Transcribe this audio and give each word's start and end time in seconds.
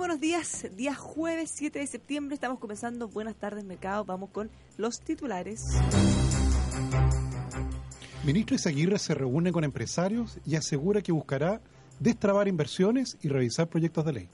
Buenos 0.00 0.18
días, 0.18 0.66
día 0.78 0.94
jueves 0.94 1.50
7 1.56 1.78
de 1.78 1.86
septiembre, 1.86 2.34
estamos 2.34 2.58
comenzando 2.58 3.06
Buenas 3.06 3.36
tardes 3.36 3.64
Mercado, 3.64 4.02
vamos 4.06 4.30
con 4.30 4.50
los 4.78 4.98
titulares. 4.98 5.60
Ministro 8.24 8.56
Izaguirre 8.56 8.98
se 8.98 9.14
reúne 9.14 9.52
con 9.52 9.62
empresarios 9.62 10.38
y 10.46 10.56
asegura 10.56 11.02
que 11.02 11.12
buscará 11.12 11.60
destrabar 11.98 12.48
inversiones 12.48 13.18
y 13.20 13.28
revisar 13.28 13.68
proyectos 13.68 14.06
de 14.06 14.12
ley. 14.14 14.28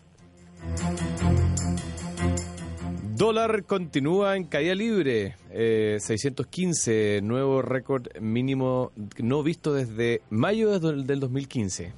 Dólar 3.17 3.65
continúa 3.65 4.37
en 4.37 4.45
caída 4.45 4.77
libre, 4.77 5.35
eh, 5.51 5.97
615, 5.99 7.23
nuevo 7.25 7.61
récord 7.61 8.07
mínimo 8.21 8.93
no 9.19 9.43
visto 9.43 9.75
desde 9.75 10.23
mayo 10.31 10.79
del 10.79 11.09
del 11.09 11.19
2015. 11.19 11.93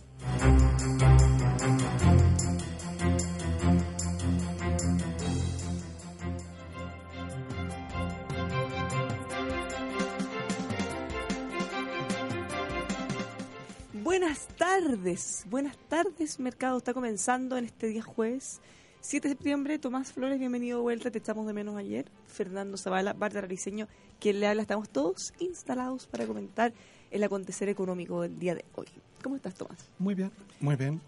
Tardes, 14.89 15.45
buenas 15.51 15.77
tardes 15.77 16.41
Mercado, 16.41 16.79
está 16.79 16.95
comenzando 16.95 17.59
en 17.59 17.67
este 17.67 17.89
día 17.89 18.03
jueves 18.03 18.59
7 19.03 19.29
de 19.29 19.35
septiembre. 19.35 19.79
Tomás 19.79 20.15
Flores, 20.15 20.39
bienvenido 20.39 20.79
de 20.79 20.83
vuelta, 20.83 21.11
te 21.11 21.19
echamos 21.19 21.47
de 21.47 21.53
menos 21.53 21.77
ayer. 21.77 22.07
Fernando 22.27 22.79
Zavala, 22.79 23.13
Bárbara 23.13 23.47
Riseño, 23.47 23.87
quien 24.19 24.41
le 24.41 24.47
habla, 24.47 24.63
estamos 24.63 24.89
todos 24.89 25.35
instalados 25.41 26.07
para 26.07 26.25
comentar 26.27 26.73
el 27.11 27.23
acontecer 27.23 27.69
económico 27.69 28.23
del 28.23 28.39
día 28.39 28.55
de 28.55 28.65
hoy. 28.77 28.87
¿Cómo 29.23 29.37
estás, 29.37 29.57
Tomás? 29.57 29.91
Muy 29.99 30.15
bien, 30.15 30.33
muy 30.59 30.75
bien. 30.75 31.03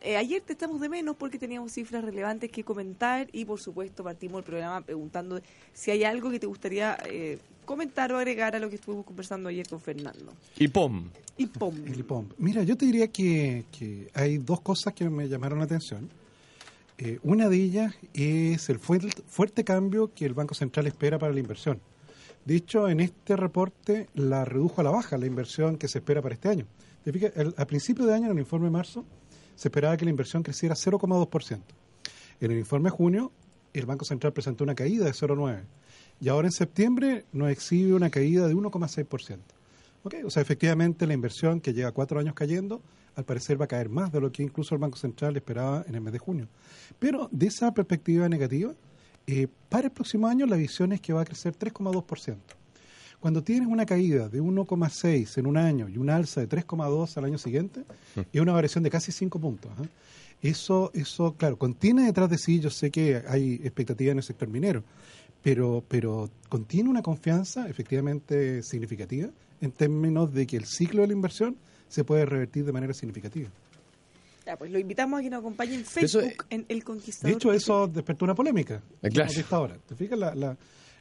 Eh, 0.00 0.16
ayer 0.16 0.42
te 0.42 0.54
echamos 0.54 0.80
de 0.80 0.88
menos 0.88 1.14
porque 1.14 1.38
teníamos 1.38 1.70
cifras 1.70 2.02
relevantes 2.02 2.50
que 2.50 2.64
comentar 2.64 3.28
y 3.30 3.44
por 3.44 3.60
supuesto 3.60 4.02
partimos 4.02 4.40
el 4.40 4.44
programa 4.44 4.80
preguntando 4.80 5.40
si 5.72 5.92
hay 5.92 6.02
algo 6.02 6.32
que 6.32 6.40
te 6.40 6.48
gustaría 6.48 6.98
eh, 7.06 7.38
comentar 7.70 8.12
o 8.12 8.18
agregar 8.18 8.56
a 8.56 8.58
lo 8.58 8.68
que 8.68 8.74
estuvimos 8.74 9.06
conversando 9.06 9.48
ayer 9.48 9.66
con 9.68 9.80
Fernando. 9.80 10.32
Y 10.58 10.66
POM. 10.68 11.08
Y 11.36 11.46
pom. 11.46 11.74
El 11.86 12.00
IPOM. 12.00 12.26
Mira, 12.38 12.64
yo 12.64 12.76
te 12.76 12.84
diría 12.84 13.06
que, 13.08 13.64
que 13.70 14.10
hay 14.12 14.38
dos 14.38 14.60
cosas 14.60 14.92
que 14.92 15.08
me 15.08 15.28
llamaron 15.28 15.58
la 15.60 15.66
atención. 15.66 16.10
Eh, 16.98 17.18
una 17.22 17.48
de 17.48 17.56
ellas 17.56 17.94
es 18.12 18.68
el 18.68 18.78
fuerte, 18.80 19.08
fuerte 19.28 19.62
cambio 19.64 20.12
que 20.12 20.26
el 20.26 20.34
Banco 20.34 20.54
Central 20.54 20.86
espera 20.88 21.18
para 21.18 21.32
la 21.32 21.38
inversión. 21.40 21.80
De 22.44 22.56
hecho, 22.56 22.88
en 22.88 22.98
este 23.00 23.36
reporte 23.36 24.08
la 24.14 24.44
redujo 24.44 24.80
a 24.80 24.84
la 24.84 24.90
baja 24.90 25.16
la 25.16 25.26
inversión 25.26 25.78
que 25.78 25.86
se 25.88 25.98
espera 25.98 26.20
para 26.20 26.34
este 26.34 26.48
año. 26.48 26.66
¿Te 27.04 27.12
fijas? 27.12 27.32
El- 27.36 27.54
a 27.56 27.66
principio 27.66 28.04
de 28.04 28.14
año, 28.14 28.26
en 28.26 28.32
el 28.32 28.38
informe 28.40 28.66
de 28.66 28.72
marzo, 28.72 29.04
se 29.54 29.68
esperaba 29.68 29.96
que 29.96 30.04
la 30.04 30.10
inversión 30.10 30.42
creciera 30.42 30.74
0,2%. 30.74 31.60
En 32.40 32.50
el 32.50 32.58
informe 32.58 32.90
de 32.90 32.96
junio, 32.96 33.30
el 33.72 33.86
Banco 33.86 34.04
Central 34.04 34.32
presentó 34.32 34.64
una 34.64 34.74
caída 34.74 35.04
de 35.04 35.12
0,9%. 35.12 35.62
Y 36.20 36.28
ahora 36.28 36.48
en 36.48 36.52
septiembre 36.52 37.24
nos 37.32 37.50
exhibe 37.50 37.94
una 37.94 38.10
caída 38.10 38.46
de 38.46 38.54
1,6%. 38.54 39.38
¿Ok? 40.02 40.14
O 40.24 40.30
sea, 40.30 40.42
efectivamente 40.42 41.06
la 41.06 41.14
inversión 41.14 41.60
que 41.60 41.72
lleva 41.72 41.92
cuatro 41.92 42.20
años 42.20 42.34
cayendo, 42.34 42.82
al 43.16 43.24
parecer 43.24 43.60
va 43.60 43.64
a 43.64 43.68
caer 43.68 43.88
más 43.88 44.12
de 44.12 44.20
lo 44.20 44.30
que 44.30 44.42
incluso 44.42 44.74
el 44.74 44.80
Banco 44.80 44.96
Central 44.96 45.36
esperaba 45.36 45.84
en 45.86 45.94
el 45.94 46.00
mes 46.00 46.12
de 46.12 46.18
junio. 46.18 46.48
Pero 46.98 47.28
de 47.32 47.46
esa 47.46 47.72
perspectiva 47.72 48.28
negativa, 48.28 48.72
eh, 49.26 49.46
para 49.68 49.86
el 49.86 49.92
próximo 49.92 50.26
año 50.26 50.46
la 50.46 50.56
visión 50.56 50.92
es 50.92 51.00
que 51.00 51.12
va 51.12 51.22
a 51.22 51.24
crecer 51.24 51.54
3,2%. 51.56 52.36
Cuando 53.20 53.42
tienes 53.42 53.68
una 53.68 53.84
caída 53.84 54.30
de 54.30 54.40
1,6 54.40 55.36
en 55.36 55.46
un 55.46 55.58
año 55.58 55.88
y 55.90 55.98
una 55.98 56.16
alza 56.16 56.40
de 56.40 56.48
3,2 56.48 57.18
al 57.18 57.24
año 57.26 57.36
siguiente, 57.36 57.84
es 58.32 58.40
una 58.40 58.52
variación 58.52 58.82
de 58.82 58.88
casi 58.88 59.12
5 59.12 59.38
puntos. 59.38 59.70
¿ah? 59.78 59.84
Eso, 60.40 60.90
eso, 60.94 61.34
claro, 61.34 61.58
contiene 61.58 62.04
detrás 62.04 62.30
de 62.30 62.38
sí, 62.38 62.60
yo 62.60 62.70
sé 62.70 62.90
que 62.90 63.22
hay 63.28 63.60
expectativas 63.62 64.12
en 64.12 64.18
el 64.18 64.24
sector 64.24 64.48
minero, 64.48 64.82
pero, 65.42 65.82
pero 65.88 66.28
contiene 66.48 66.88
una 66.88 67.02
confianza 67.02 67.68
efectivamente 67.68 68.62
significativa 68.62 69.28
en 69.60 69.72
términos 69.72 70.32
de 70.32 70.46
que 70.46 70.56
el 70.56 70.64
ciclo 70.66 71.02
de 71.02 71.08
la 71.08 71.12
inversión 71.12 71.56
se 71.88 72.04
puede 72.04 72.24
revertir 72.26 72.64
de 72.64 72.72
manera 72.72 72.92
significativa. 72.94 73.48
Ya, 74.46 74.56
pues 74.56 74.70
lo 74.70 74.78
invitamos 74.78 75.20
a 75.20 75.22
que 75.22 75.30
nos 75.30 75.40
acompañe 75.40 75.74
en 75.74 75.80
Eso, 75.82 76.20
Facebook, 76.20 76.46
en 76.50 76.64
El 76.68 76.82
Conquistador. 76.82 77.30
De 77.30 77.36
hecho, 77.36 77.52
eso 77.52 77.86
despertó 77.86 78.24
una 78.24 78.34
polémica. 78.34 78.82
Eh, 79.02 79.10
claro. 79.10 79.30
ahora. 79.50 79.76
¿Te 79.86 79.94
fijas? 79.94 80.18
La, 80.18 80.34
la, 80.34 80.56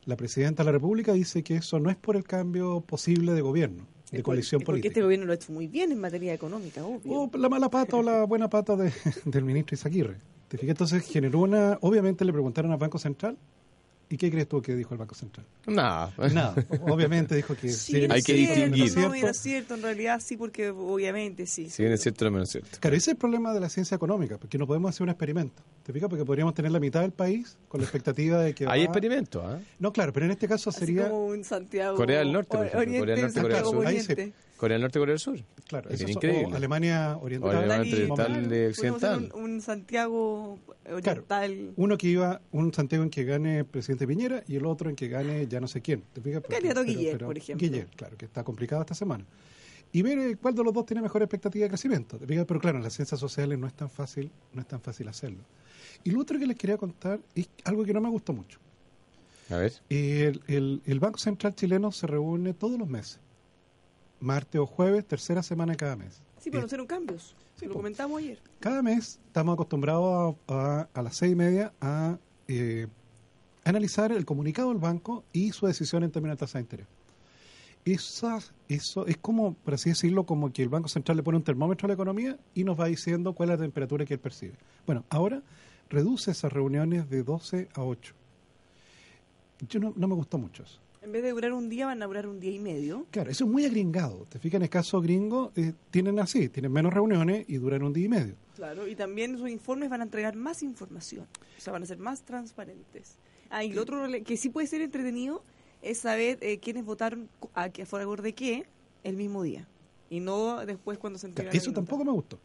la 0.05 0.15
presidenta 0.17 0.61
de 0.63 0.65
la 0.67 0.71
República 0.73 1.13
dice 1.13 1.41
que 1.41 1.55
eso 1.55 1.79
no 1.79 1.89
es 1.89 1.95
por 1.95 2.15
el 2.15 2.23
cambio 2.25 2.81
posible 2.81 3.33
de 3.33 3.41
gobierno, 3.41 3.85
de 4.11 4.21
coalición 4.23 4.61
es 4.61 4.65
Porque 4.65 4.81
política. 4.81 4.89
este 4.89 5.01
gobierno 5.03 5.25
lo 5.25 5.31
ha 5.31 5.35
hecho 5.35 5.51
muy 5.53 5.67
bien 5.67 5.91
en 5.91 5.99
materia 5.99 6.33
económica, 6.33 6.83
obvio. 6.83 7.11
O 7.31 7.31
la 7.37 7.49
mala 7.49 7.69
pata 7.69 7.95
o 7.97 8.03
la 8.03 8.23
buena 8.25 8.49
pata 8.49 8.75
de- 8.75 8.91
del 9.25 9.43
ministro 9.45 9.75
Izaguirre. 9.75 10.17
¿Te 10.47 10.57
fijas? 10.57 10.71
Entonces 10.71 11.05
generó 11.07 11.39
una... 11.39 11.77
Obviamente 11.81 12.25
le 12.25 12.33
preguntaron 12.33 12.71
al 12.71 12.77
Banco 12.77 12.97
Central. 12.99 13.37
¿Y 14.11 14.17
qué 14.17 14.31
crees 14.31 14.47
tú 14.47 14.59
que 14.59 14.75
dijo 14.75 14.93
el 14.95 14.97
Banco 14.97 15.13
Central? 15.13 15.45
Nada. 15.67 16.11
Nada. 16.33 16.55
Obviamente 16.81 17.35
dijo 17.35 17.55
que... 17.55 17.69
Sí, 17.69 17.93
si 17.93 17.99
bien 17.99 18.11
Hay 18.11 18.19
es 18.19 18.25
que 18.25 18.33
distinguir. 18.33 18.95
No, 18.95 19.01
¿no 19.09 19.13
es 19.13 19.21
mira, 19.21 19.33
cierto? 19.33 19.75
en 19.75 19.83
realidad 19.83 20.19
sí, 20.19 20.35
porque 20.35 20.71
obviamente 20.71 21.45
sí. 21.45 21.69
Si 21.69 21.83
bien 21.83 21.93
es 21.93 22.01
cierto, 22.01 22.25
no 22.25 22.31
menos 22.31 22.49
cierto. 22.49 22.79
Claro, 22.79 22.95
ese 22.95 23.11
es 23.11 23.13
el 23.13 23.17
problema 23.17 23.53
de 23.53 23.59
la 23.59 23.69
ciencia 23.69 23.93
económica, 23.93 24.39
porque 24.39 24.57
no 24.57 24.65
podemos 24.65 24.89
hacer 24.89 25.03
un 25.03 25.09
experimento. 25.09 25.61
¿Te 25.89 25.93
fijas? 25.93 26.07
Porque 26.07 26.23
podríamos 26.23 26.53
tener 26.53 26.71
la 26.71 26.79
mitad 26.79 27.01
del 27.01 27.13
país 27.13 27.57
con 27.67 27.81
la 27.81 27.85
expectativa 27.85 28.39
de 28.43 28.53
que... 28.53 28.63
Hay 28.67 28.81
va- 28.81 28.85
experimentos, 28.85 29.43
¿ah? 29.43 29.59
No, 29.79 29.91
claro, 29.91 30.13
pero 30.13 30.27
en 30.27 30.31
este 30.33 30.47
caso 30.47 30.69
Así 30.69 30.81
sería... 30.81 31.09
como 31.09 31.25
un 31.25 31.43
Santiago. 31.43 31.95
Corea 31.97 32.19
del 32.19 32.31
Norte, 32.31 32.55
por 32.55 32.67
ejemplo, 32.67 32.79
Oriente, 32.79 32.99
Corea 32.99 33.15
del 33.15 33.23
Norte, 33.23 33.41
Corea 33.41 33.57
del 33.57 33.65
Sur. 33.65 33.75
Oriente. 33.77 34.33
Corea 34.55 34.75
del 34.75 34.81
Norte, 34.83 34.99
Corea 34.99 35.13
del 35.13 35.19
Sur. 35.19 35.39
Claro, 35.67 35.89
Es 35.89 36.01
increíble. 36.07 36.45
o 36.45 36.55
Alemania 36.55 37.17
Oriental. 37.19 37.49
O 37.49 37.57
Alemania 37.57 37.91
Oriental 37.95 38.27
claro, 38.27 38.47
de 38.49 38.67
Occidental. 38.67 39.31
Un, 39.33 39.41
un 39.41 39.61
Santiago 39.61 40.59
oriental. 40.93 41.73
Uno 41.75 41.97
que 41.97 42.07
iba, 42.07 42.39
un 42.51 42.71
Santiago 42.71 43.03
en 43.03 43.09
que 43.09 43.23
gane 43.23 43.57
el 43.57 43.65
presidente 43.65 44.05
Piñera 44.05 44.43
y 44.47 44.57
el 44.57 44.67
otro 44.67 44.91
en 44.91 44.95
que 44.95 45.07
gane 45.07 45.47
ya 45.47 45.59
no 45.59 45.67
sé 45.67 45.81
quién. 45.81 46.03
¿Te 46.13 46.21
fijas? 46.21 46.43
Candidato 46.47 46.83
Guiller, 46.83 47.17
por 47.17 47.35
ejemplo. 47.35 47.67
Guiller, 47.67 47.87
claro, 47.95 48.15
que 48.15 48.25
está 48.25 48.43
complicado 48.43 48.83
esta 48.83 48.93
semana. 48.93 49.25
Y 49.91 50.03
ver 50.03 50.19
eh, 50.19 50.37
cuál 50.39 50.53
de 50.53 50.63
los 50.63 50.71
dos 50.71 50.85
tiene 50.85 51.01
mejor 51.01 51.23
expectativa 51.23 51.63
de 51.63 51.69
crecimiento. 51.69 52.19
Pero 52.19 52.59
claro, 52.59 52.77
en 52.77 52.83
las 52.83 52.93
ciencias 52.93 53.19
sociales 53.19 53.57
no 53.57 53.65
es 53.65 53.73
tan 53.73 53.89
fácil, 53.89 54.29
no 54.53 54.61
es 54.61 54.67
tan 54.67 54.81
fácil 54.81 55.07
hacerlo. 55.07 55.39
Y 56.03 56.11
lo 56.11 56.21
otro 56.21 56.37
que 56.39 56.47
les 56.47 56.57
quería 56.57 56.77
contar 56.77 57.19
es 57.35 57.49
algo 57.65 57.83
que 57.83 57.93
no 57.93 58.01
me 58.01 58.09
gustó 58.09 58.33
mucho. 58.33 58.59
A 59.49 59.57
ver. 59.57 59.73
El, 59.89 60.41
el- 60.47 60.81
el 60.85 60.99
Banco 60.99 61.17
Central 61.19 61.55
chileno 61.55 61.91
se 61.91 62.05
reúne 62.07 62.53
todos 62.53 62.77
los 62.77 62.87
meses. 62.87 63.19
Martes 64.19 64.59
o 64.61 64.65
jueves, 64.65 65.05
tercera 65.07 65.41
semana 65.41 65.73
de 65.73 65.77
cada 65.77 65.95
mes. 65.95 66.21
Sí, 66.39 66.49
pero 66.49 66.61
no 66.61 66.65
hicieron 66.67 66.87
cambios. 66.87 67.35
Sí, 67.55 67.65
lo 67.65 67.71
po. 67.73 67.79
comentamos 67.79 68.19
ayer. 68.19 68.39
cada 68.59 68.81
mes 68.81 69.19
estamos 69.27 69.53
acostumbrados 69.53 70.35
a, 70.47 70.53
a- 70.53 70.89
a 70.93 71.01
las 71.01 71.17
seis 71.17 71.31
y 71.33 71.35
media 71.35 71.73
a 71.81 72.17
eh, 72.47 72.87
analizar 73.65 74.11
el 74.11 74.25
comunicado 74.25 74.69
del 74.69 74.77
banco 74.77 75.23
y 75.33 75.51
su 75.51 75.67
decisión 75.67 76.03
en 76.03 76.11
términos 76.11 76.37
de 76.37 76.39
tasa 76.45 76.57
de 76.57 76.63
interés. 76.63 76.87
Esa- 77.85 78.39
eso 78.67 79.07
es 79.07 79.17
como, 79.17 79.53
por 79.53 79.73
así 79.73 79.89
decirlo, 79.89 80.25
como 80.25 80.51
que 80.53 80.61
el 80.61 80.69
Banco 80.69 80.89
Central 80.89 81.17
le 81.17 81.23
pone 81.23 81.37
un 81.37 81.43
termómetro 81.43 81.85
a 81.85 81.89
la 81.89 81.93
economía 81.95 82.37
y 82.53 82.63
nos 82.63 82.79
va 82.79 82.85
diciendo 82.85 83.33
cuál 83.33 83.49
es 83.49 83.57
la 83.57 83.63
temperatura 83.63 84.05
que 84.05 84.13
él 84.15 84.19
percibe. 84.19 84.53
Bueno, 84.85 85.05
ahora 85.09 85.41
reduce 85.89 86.31
esas 86.31 86.51
reuniones 86.51 87.09
de 87.09 87.23
12 87.23 87.69
a 87.73 87.83
8. 87.83 88.13
Yo 89.67 89.79
no, 89.79 89.93
no 89.95 90.07
me 90.07 90.15
gustó 90.15 90.37
mucho 90.37 90.63
eso. 90.63 90.79
En 91.01 91.13
vez 91.13 91.23
de 91.23 91.31
durar 91.31 91.53
un 91.53 91.69
día, 91.69 91.85
van 91.85 92.03
a 92.03 92.07
durar 92.07 92.27
un 92.27 92.39
día 92.39 92.51
y 92.51 92.59
medio. 92.59 93.05
Claro, 93.11 93.31
eso 93.31 93.45
es 93.45 93.49
muy 93.49 93.65
agringado. 93.65 94.25
Te 94.29 94.37
fijas, 94.37 94.57
en 94.57 94.63
el 94.63 94.69
caso 94.69 95.01
gringo, 95.01 95.51
eh, 95.55 95.73
tienen 95.91 96.19
así, 96.19 96.49
tienen 96.49 96.71
menos 96.71 96.93
reuniones 96.93 97.45
y 97.47 97.55
duran 97.57 97.83
un 97.83 97.93
día 97.93 98.05
y 98.05 98.09
medio. 98.09 98.35
Claro, 98.55 98.85
y 98.87 98.95
también 98.95 99.37
sus 99.37 99.49
informes 99.49 99.89
van 99.89 100.01
a 100.01 100.03
entregar 100.03 100.35
más 100.35 100.61
información. 100.61 101.25
O 101.57 101.61
sea, 101.61 101.71
van 101.71 101.83
a 101.83 101.85
ser 101.85 101.99
más 101.99 102.23
transparentes. 102.23 103.17
Ah, 103.49 103.63
y 103.63 103.71
lo 103.71 103.81
otro 103.81 104.05
que 104.25 104.35
sí 104.35 104.49
puede 104.49 104.67
ser 104.67 104.81
entretenido 104.81 105.43
es 105.81 105.99
saber 105.99 106.37
eh, 106.41 106.59
quiénes 106.59 106.83
votaron 106.83 107.29
a, 107.53 107.63
a 107.63 107.85
favor 107.85 108.21
de 108.21 108.33
qué 108.33 108.65
el 109.05 109.15
mismo 109.15 109.41
día. 109.43 109.67
Y 110.09 110.19
no 110.19 110.65
después 110.65 110.97
cuando 110.97 111.17
se 111.17 111.27
entrega 111.27 111.51
Claro, 111.51 111.63
eso 111.63 111.73
tampoco 111.73 112.03
me 112.03 112.11
gustó. 112.11 112.39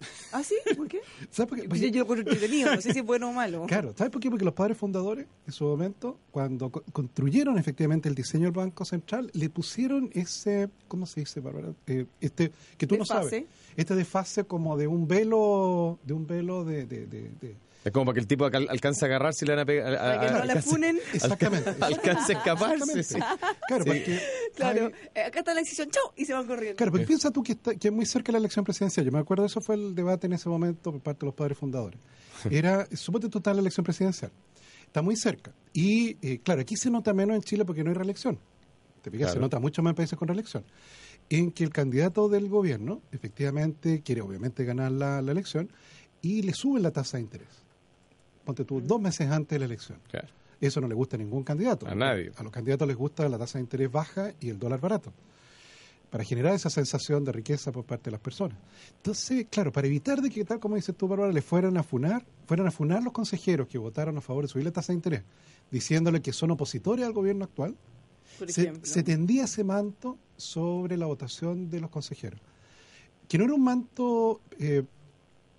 ¿Ah, 0.32 0.42
sí? 0.42 0.54
¿Por 0.76 0.88
qué? 0.88 1.00
¿Sabes 1.30 1.48
por 1.48 1.60
qué? 1.60 1.68
Pues 1.68 1.80
yo, 1.80 1.88
yo 1.88 1.96
lo 1.96 2.02
encuentro 2.02 2.32
entretenido, 2.32 2.74
no 2.74 2.80
sé 2.80 2.92
si 2.92 2.98
es 3.00 3.04
bueno 3.04 3.28
o 3.30 3.32
malo. 3.32 3.66
Claro, 3.66 3.92
¿sabes 3.96 4.10
por 4.12 4.20
qué? 4.20 4.30
Porque 4.30 4.44
los 4.44 4.54
padres 4.54 4.76
fundadores, 4.78 5.26
en 5.46 5.52
su 5.52 5.64
momento, 5.64 6.18
cuando 6.30 6.70
co- 6.70 6.82
construyeron 6.92 7.58
efectivamente 7.58 8.08
el 8.08 8.14
diseño 8.14 8.44
del 8.44 8.52
Banco 8.52 8.84
Central, 8.84 9.30
le 9.34 9.50
pusieron 9.50 10.10
ese, 10.12 10.70
¿cómo 10.88 11.06
se 11.06 11.20
dice, 11.20 11.40
Bárbara? 11.40 11.72
Eh, 11.86 12.06
este, 12.20 12.52
que 12.78 12.86
tú 12.86 12.96
no 12.96 13.04
sabes. 13.04 13.30
Este 13.76 13.94
desfase 13.94 14.44
como 14.44 14.76
de 14.76 14.86
un 14.86 15.06
velo, 15.08 15.98
de 16.04 16.12
un 16.14 16.26
velo 16.26 16.64
de... 16.64 16.86
de, 16.86 17.06
de- 17.06 17.30
de- 17.40 17.69
Es 17.84 17.92
como 17.92 18.06
para 18.06 18.14
que 18.14 18.20
el 18.20 18.26
tipo 18.26 18.44
alca- 18.44 18.58
alcance 18.68 19.04
a 19.04 19.08
agarrar 19.08 19.32
si 19.32 19.46
le 19.46 19.52
van 19.52 19.60
a 19.60 19.64
pegar. 19.66 19.94
a- 19.94 19.98
Para 19.98 20.20
que 20.20 20.26
a- 20.26 20.30
no 20.32 20.44
la 20.44 20.52
alcance- 20.54 20.68
funen. 20.70 20.98
Exactamente. 21.14 21.70
Alcance 21.80 22.34
a 22.34 22.36
escapar. 22.38 22.72
Exactamente. 22.74 23.02
sí, 23.04 23.14
sí. 23.14 23.20
Claro, 23.68 23.84
Sí. 23.84 23.90
porque... 23.90 24.20
Claro, 24.56 24.86
hay- 24.86 24.92
eh, 25.14 25.22
acá 25.24 25.38
está 25.38 25.54
la 25.54 25.60
decisión, 25.60 25.90
chao, 25.90 26.12
y 26.16 26.24
se 26.26 26.34
van 26.34 26.46
corriendo. 26.46 26.76
Claro, 26.76 26.92
porque 26.92 27.06
piensa 27.06 27.30
tú 27.30 27.42
que, 27.42 27.52
está, 27.52 27.74
que 27.74 27.88
es 27.88 27.94
muy 27.94 28.04
cerca 28.04 28.26
de 28.26 28.32
la 28.32 28.38
elección 28.38 28.64
presidencial. 28.64 29.06
Yo 29.06 29.12
me 29.12 29.18
acuerdo, 29.20 29.46
eso 29.46 29.60
fue 29.62 29.76
el 29.76 29.94
debate 29.94 30.26
en 30.26 30.34
ese 30.34 30.48
momento 30.48 30.92
por 30.92 31.00
parte 31.00 31.20
de 31.20 31.26
los 31.26 31.34
padres 31.34 31.56
fundadores. 31.56 31.98
Era, 32.50 32.86
suponte 32.94 33.28
tú 33.28 33.38
estás 33.38 33.52
en 33.52 33.56
la 33.56 33.60
elección 33.62 33.84
presidencial. 33.84 34.30
Está 34.86 35.02
muy 35.02 35.16
cerca. 35.16 35.52
Y, 35.72 36.16
eh, 36.26 36.40
claro, 36.42 36.60
aquí 36.62 36.76
se 36.76 36.90
nota 36.90 37.14
menos 37.14 37.36
en 37.36 37.42
Chile 37.42 37.64
porque 37.64 37.82
no 37.84 37.90
hay 37.90 37.94
reelección. 37.96 38.38
Te 39.02 39.10
fijas, 39.10 39.32
se 39.32 39.38
nota 39.38 39.58
mucho 39.58 39.82
más 39.82 39.92
en 39.92 39.96
países 39.96 40.18
con 40.18 40.28
reelección. 40.28 40.64
En 41.30 41.52
que 41.52 41.64
el 41.64 41.70
candidato 41.70 42.28
del 42.28 42.48
gobierno, 42.48 43.00
efectivamente, 43.12 44.02
quiere 44.02 44.20
obviamente 44.20 44.64
ganar 44.64 44.90
la, 44.92 45.22
la 45.22 45.32
elección 45.32 45.70
y 46.22 46.42
le 46.42 46.52
sube 46.52 46.80
la 46.80 46.90
tasa 46.90 47.16
de 47.16 47.22
interés. 47.22 47.48
Ponte 48.44 48.64
tú, 48.64 48.80
dos 48.80 49.00
meses 49.00 49.30
antes 49.30 49.50
de 49.50 49.58
la 49.58 49.64
elección. 49.66 49.98
Claro. 50.08 50.28
Eso 50.60 50.80
no 50.80 50.88
le 50.88 50.94
gusta 50.94 51.16
a 51.16 51.18
ningún 51.18 51.42
candidato. 51.42 51.86
A 51.88 51.94
nadie. 51.94 52.32
A 52.36 52.42
los 52.42 52.52
candidatos 52.52 52.86
les 52.86 52.96
gusta 52.96 53.28
la 53.28 53.38
tasa 53.38 53.58
de 53.58 53.62
interés 53.62 53.90
baja 53.90 54.32
y 54.40 54.50
el 54.50 54.58
dólar 54.58 54.80
barato. 54.80 55.12
Para 56.10 56.24
generar 56.24 56.54
esa 56.54 56.68
sensación 56.70 57.24
de 57.24 57.32
riqueza 57.32 57.70
por 57.70 57.84
parte 57.84 58.06
de 58.06 58.12
las 58.12 58.20
personas. 58.20 58.58
Entonces, 58.96 59.46
claro, 59.48 59.72
para 59.72 59.86
evitar 59.86 60.20
de 60.20 60.28
que, 60.28 60.44
tal 60.44 60.58
como 60.58 60.74
dices 60.74 60.94
tú, 60.96 61.06
Bárbara, 61.06 61.32
le 61.32 61.40
fueran 61.40 61.76
a 61.76 61.82
funar, 61.82 62.26
fueran 62.46 62.66
a 62.66 62.70
funar 62.70 63.02
los 63.02 63.12
consejeros 63.12 63.68
que 63.68 63.78
votaron 63.78 64.18
a 64.18 64.20
favor 64.20 64.44
de 64.44 64.48
subir 64.48 64.64
la 64.64 64.72
tasa 64.72 64.92
de 64.92 64.96
interés, 64.96 65.22
diciéndole 65.70 66.20
que 66.20 66.32
son 66.32 66.50
opositores 66.50 67.06
al 67.06 67.12
gobierno 67.12 67.44
actual, 67.44 67.76
por 68.38 68.50
se, 68.50 68.62
ejemplo. 68.62 68.84
se 68.84 69.02
tendía 69.02 69.44
ese 69.44 69.62
manto 69.62 70.18
sobre 70.36 70.96
la 70.96 71.06
votación 71.06 71.70
de 71.70 71.80
los 71.80 71.90
consejeros. 71.90 72.40
Que 73.28 73.38
no 73.38 73.44
era 73.44 73.54
un 73.54 73.62
manto 73.62 74.40
eh, 74.58 74.82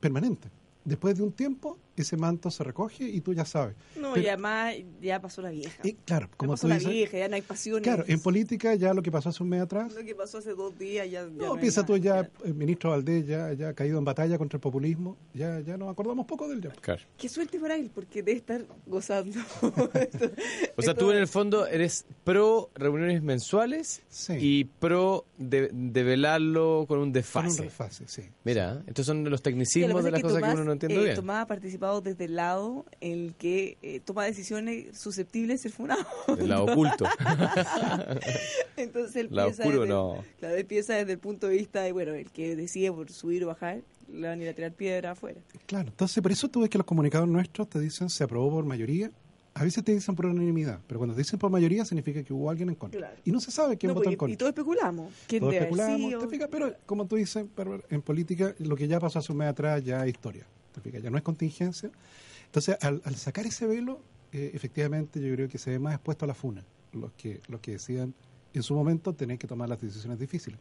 permanente. 0.02 0.50
Después 0.84 1.16
de 1.16 1.24
un 1.24 1.32
tiempo, 1.32 1.78
ese 1.96 2.18
manto 2.18 2.50
se 2.50 2.64
recoge 2.64 3.04
y 3.08 3.22
tú 3.22 3.34
ya 3.34 3.46
sabes. 3.46 3.76
No, 3.96 4.14
Pero- 4.14 4.26
y 4.26 4.30
además 4.30 4.74
ya 5.02 5.20
pasó 5.22 5.42
la 5.42 5.50
vieja. 5.52 5.82
Y, 5.84 5.94
claro, 5.94 6.28
Ya 6.32 6.38
como 6.38 6.54
pasó 6.54 6.62
tú 6.64 6.68
la 6.70 6.76
dices, 6.76 6.92
vieja, 6.92 7.18
ya 7.18 7.28
no 7.28 7.36
hay 7.36 7.42
pasiones. 7.42 7.84
Claro, 7.84 8.04
en 8.08 8.20
política 8.20 8.76
ya 8.76 8.94
lo 8.94 9.02
que 9.02 9.12
pasó 9.12 9.30
hace 9.30 9.44
un 9.44 9.50
mes 9.50 9.62
atrás, 9.62 9.94
Lo 9.94 10.04
que 10.04 10.16
pasó 10.16 10.38
hace 10.40 10.52
dos 10.54 10.78
días 10.78 11.10
ya. 11.10 11.24
ya 11.24 11.28
no, 11.30 11.54
hay 11.54 11.60
piensa 11.60 11.86
tú 11.86 11.98
ya, 11.98 12.30
el 12.44 12.54
ministro 12.56 12.92
Valdés 12.92 13.28
ya, 13.28 13.54
ya 13.54 13.70
ha 13.70 13.74
caído 13.74 13.98
en 14.00 14.06
batalla 14.06 14.38
contra 14.38 14.58
el 14.58 14.62
populismo, 14.62 15.18
ya, 15.34 15.60
ya 15.60 15.78
nos 15.78 15.90
acordamos 15.90 16.26
poco 16.26 16.48
del 16.48 16.62
ya. 16.62 16.70
Claro. 16.72 17.02
Qué 17.18 17.28
suerte 17.30 17.60
para 17.60 17.76
él, 17.76 17.92
porque 17.94 18.24
debe 18.24 18.38
estar 18.38 18.66
gozando. 18.86 19.38
O 20.78 20.82
sea, 20.82 20.94
tú 20.96 21.12
en 21.12 21.18
el 21.18 21.28
fondo 21.28 21.68
eres 21.68 22.06
pro 22.24 22.70
reuniones 22.76 23.22
mensuales 23.22 24.02
Sí. 24.10 24.34
y 24.40 24.64
pro 24.66 25.26
de, 25.38 25.70
de 25.72 26.04
velarlo 26.04 26.86
con 26.88 26.98
un 27.00 27.02
Con 27.02 27.08
un 27.08 27.14
desfase. 27.14 27.64
desfase, 27.64 28.04
sí. 28.08 28.24
Mira, 28.44 28.82
estos 28.88 29.06
son 29.06 29.24
los 29.30 29.32
Sí, 29.32 29.32
lo 29.32 29.42
tecnicismos 29.44 30.04
de 30.04 30.12
las 30.12 30.22
cosas 30.22 30.38
que 30.38 30.42
Tomás, 30.42 30.56
uno 30.56 30.64
no 30.66 30.72
entiende 30.74 30.96
eh, 31.00 31.04
bien. 31.04 31.16
Tomás 31.16 31.44
ha 31.44 31.48
participado 31.82 32.02
desde 32.02 32.26
el 32.26 32.36
lado 32.36 32.86
en 33.02 33.26
el 33.26 33.34
que 33.36 33.78
eh, 33.82 34.00
toma 34.00 34.26
decisiones 34.26 34.98
susceptibles 34.98 35.62
de 35.62 35.70
ser 35.70 35.72
funado. 35.72 36.06
El 36.28 36.50
lado 36.50 36.66
oculto. 36.66 37.06
Entonces 38.78 39.16
él 39.16 39.28
Lado 39.32 39.50
piensa, 39.50 39.64
oscuro, 39.64 39.82
desde, 39.82 39.94
no. 39.94 40.24
claro, 40.40 40.56
él 40.56 40.66
piensa 40.66 40.94
desde 40.96 41.14
el 41.14 41.20
punto 41.20 41.48
de 41.48 41.58
vista 41.58 41.82
de, 41.82 41.92
bueno, 41.92 42.14
el 42.14 42.30
que 42.30 42.56
decide 42.56 42.92
por 42.92 43.12
subir 43.12 43.44
o 43.44 43.48
bajar, 43.48 43.82
le 44.12 44.28
van 44.28 44.40
a 44.40 44.44
ir 44.44 44.50
a 44.50 44.54
tirar 44.54 44.72
piedra 44.74 45.12
afuera. 45.12 45.40
Claro, 45.66 45.90
entonces 45.90 46.22
por 46.22 46.32
eso 46.32 46.48
tú 46.50 46.62
ves 46.62 46.70
que 46.70 46.78
los 46.78 46.86
comunicados 46.86 47.28
nuestros 47.28 47.70
te 47.70 47.80
dicen 47.80 48.10
se 48.10 48.24
aprobó 48.24 48.52
por 48.52 48.66
mayoría, 48.66 49.12
a 49.54 49.64
veces 49.64 49.84
te 49.84 49.94
dicen 49.94 50.16
por 50.16 50.26
unanimidad, 50.28 50.80
pero 50.88 51.00
cuando 51.00 51.14
te 51.16 51.22
dicen 51.22 51.38
por 51.38 51.52
mayoría 51.52 51.84
significa 51.84 52.24
que 52.24 52.34
hubo 52.34 52.50
alguien 52.50 52.70
en 52.70 52.76
contra. 52.76 53.00
Claro. 53.00 53.16
Y 53.26 53.32
no 53.32 53.40
se 53.40 53.52
sabe 53.52 53.78
quién 53.78 53.90
No, 53.90 53.96
votó 53.96 54.06
pues, 54.06 54.14
en 54.14 54.18
contra. 54.18 54.34
y 54.34 54.38
todos 54.38 54.50
especulamos. 54.52 55.14
¿Quién 55.28 55.42
Todos 55.42 55.54
especulamos, 55.56 56.10
sido? 56.10 56.20
¿te 56.22 56.28
fijas? 56.28 56.48
Pero 56.52 56.74
como 56.86 57.06
tú 57.06 57.16
dices, 57.18 57.46
en 57.90 58.02
política 58.02 58.54
lo 58.60 58.76
que 58.76 58.88
ya 58.88 59.00
pasó 59.00 59.20
hace 59.20 59.32
un 59.32 59.40
mes 59.40 59.50
atrás 59.50 59.84
ya 59.84 60.06
es 60.06 60.12
historia. 60.12 60.46
Ya 61.02 61.10
no 61.10 61.18
es 61.18 61.24
contingencia. 61.24 61.92
Entonces, 62.46 62.78
al, 62.82 63.02
al 63.06 63.16
sacar 63.16 63.46
ese 63.46 63.66
velo, 63.66 64.02
eh, 64.32 64.52
efectivamente 64.54 65.20
yo 65.20 65.34
creo 65.36 65.50
que 65.50 65.58
se 65.58 65.72
ve 65.72 65.80
más 65.80 65.94
expuesto 65.94 66.26
a 66.26 66.28
la 66.28 66.34
funa. 66.34 66.64
Los 66.94 67.12
que, 67.14 67.42
los 67.48 67.62
que 67.62 67.72
decían 67.74 68.14
en 68.54 68.64
su 68.64 68.74
momento 68.74 69.14
tener 69.14 69.38
que 69.38 69.48
tomar 69.48 69.70
las 69.70 69.80
decisiones 69.82 70.20
difíciles. 70.20 70.60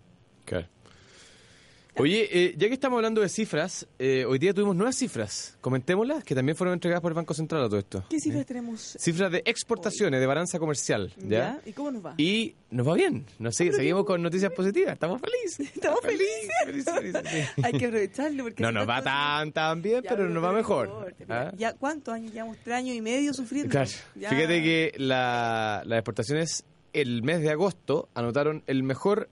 Oye, 1.97 2.29
eh, 2.31 2.55
ya 2.57 2.69
que 2.69 2.75
estamos 2.75 2.97
hablando 2.97 3.21
de 3.21 3.29
cifras, 3.29 3.87
eh, 3.99 4.25
hoy 4.27 4.39
día 4.39 4.55
tuvimos 4.55 4.77
nuevas 4.77 4.97
cifras. 4.97 5.59
Comentémoslas, 5.61 6.25
que 6.25 6.35
también 6.35 6.57
fueron 6.57 6.75
entregadas 6.75 7.03
por 7.03 7.11
el 7.11 7.15
Banco 7.17 7.35
Central 7.35 7.63
a 7.65 7.69
todo 7.69 7.79
esto. 7.79 8.05
¿Qué 8.09 8.21
cifras 8.21 8.47
tenemos? 8.47 8.97
Cifras 8.99 9.31
de 9.33 9.43
exportaciones, 9.45 10.21
de 10.21 10.27
balanza 10.27 10.59
comercial. 10.59 11.13
¿ya? 11.19 11.61
¿Y 11.67 11.73
cómo 11.73 11.91
nos 11.91 12.05
va? 12.07 12.15
Y 12.17 12.55
nos 12.71 12.87
va 12.87 12.95
bien. 12.95 13.27
No 13.39 13.51
sé, 13.53 13.73
seguimos 13.73 14.05
con 14.05 14.23
noticias 14.23 14.53
positivas. 14.53 14.95
Estamos 14.95 15.21
felices. 15.21 15.71
Estamos 15.75 16.01
felices. 16.01 16.51
felices, 16.65 17.23
sí. 17.27 17.63
Hay 17.63 17.73
que 17.73 17.87
aprovecharlo 17.87 18.45
porque 18.45 18.63
No 18.63 18.73
nos 18.73 18.89
va 18.89 19.03
tan, 19.03 19.53
tan 19.53 19.83
bien, 19.83 20.03
Ya, 20.03 20.11
pero 20.11 20.29
nos 20.29 20.43
va 20.43 20.53
mejor. 20.53 21.15
¿ah? 21.29 21.53
Ya, 21.59 21.75
¿Cuántos 21.75 22.15
años? 22.15 22.33
Llevamos 22.33 22.57
tres 22.63 22.77
años 22.77 22.95
y 22.97 23.01
medio 23.01 23.35
sufriendo. 23.35 23.71
Claro. 23.71 23.91
Ya. 24.15 24.31
Fíjate 24.31 24.63
que 24.63 24.93
la- 24.97 25.83
las 25.85 25.99
exportaciones 25.99 26.65
el 26.93 27.23
mes 27.23 27.41
de 27.41 27.51
agosto 27.51 28.09
anotaron 28.15 28.63
el 28.67 28.83
mejor 28.83 29.29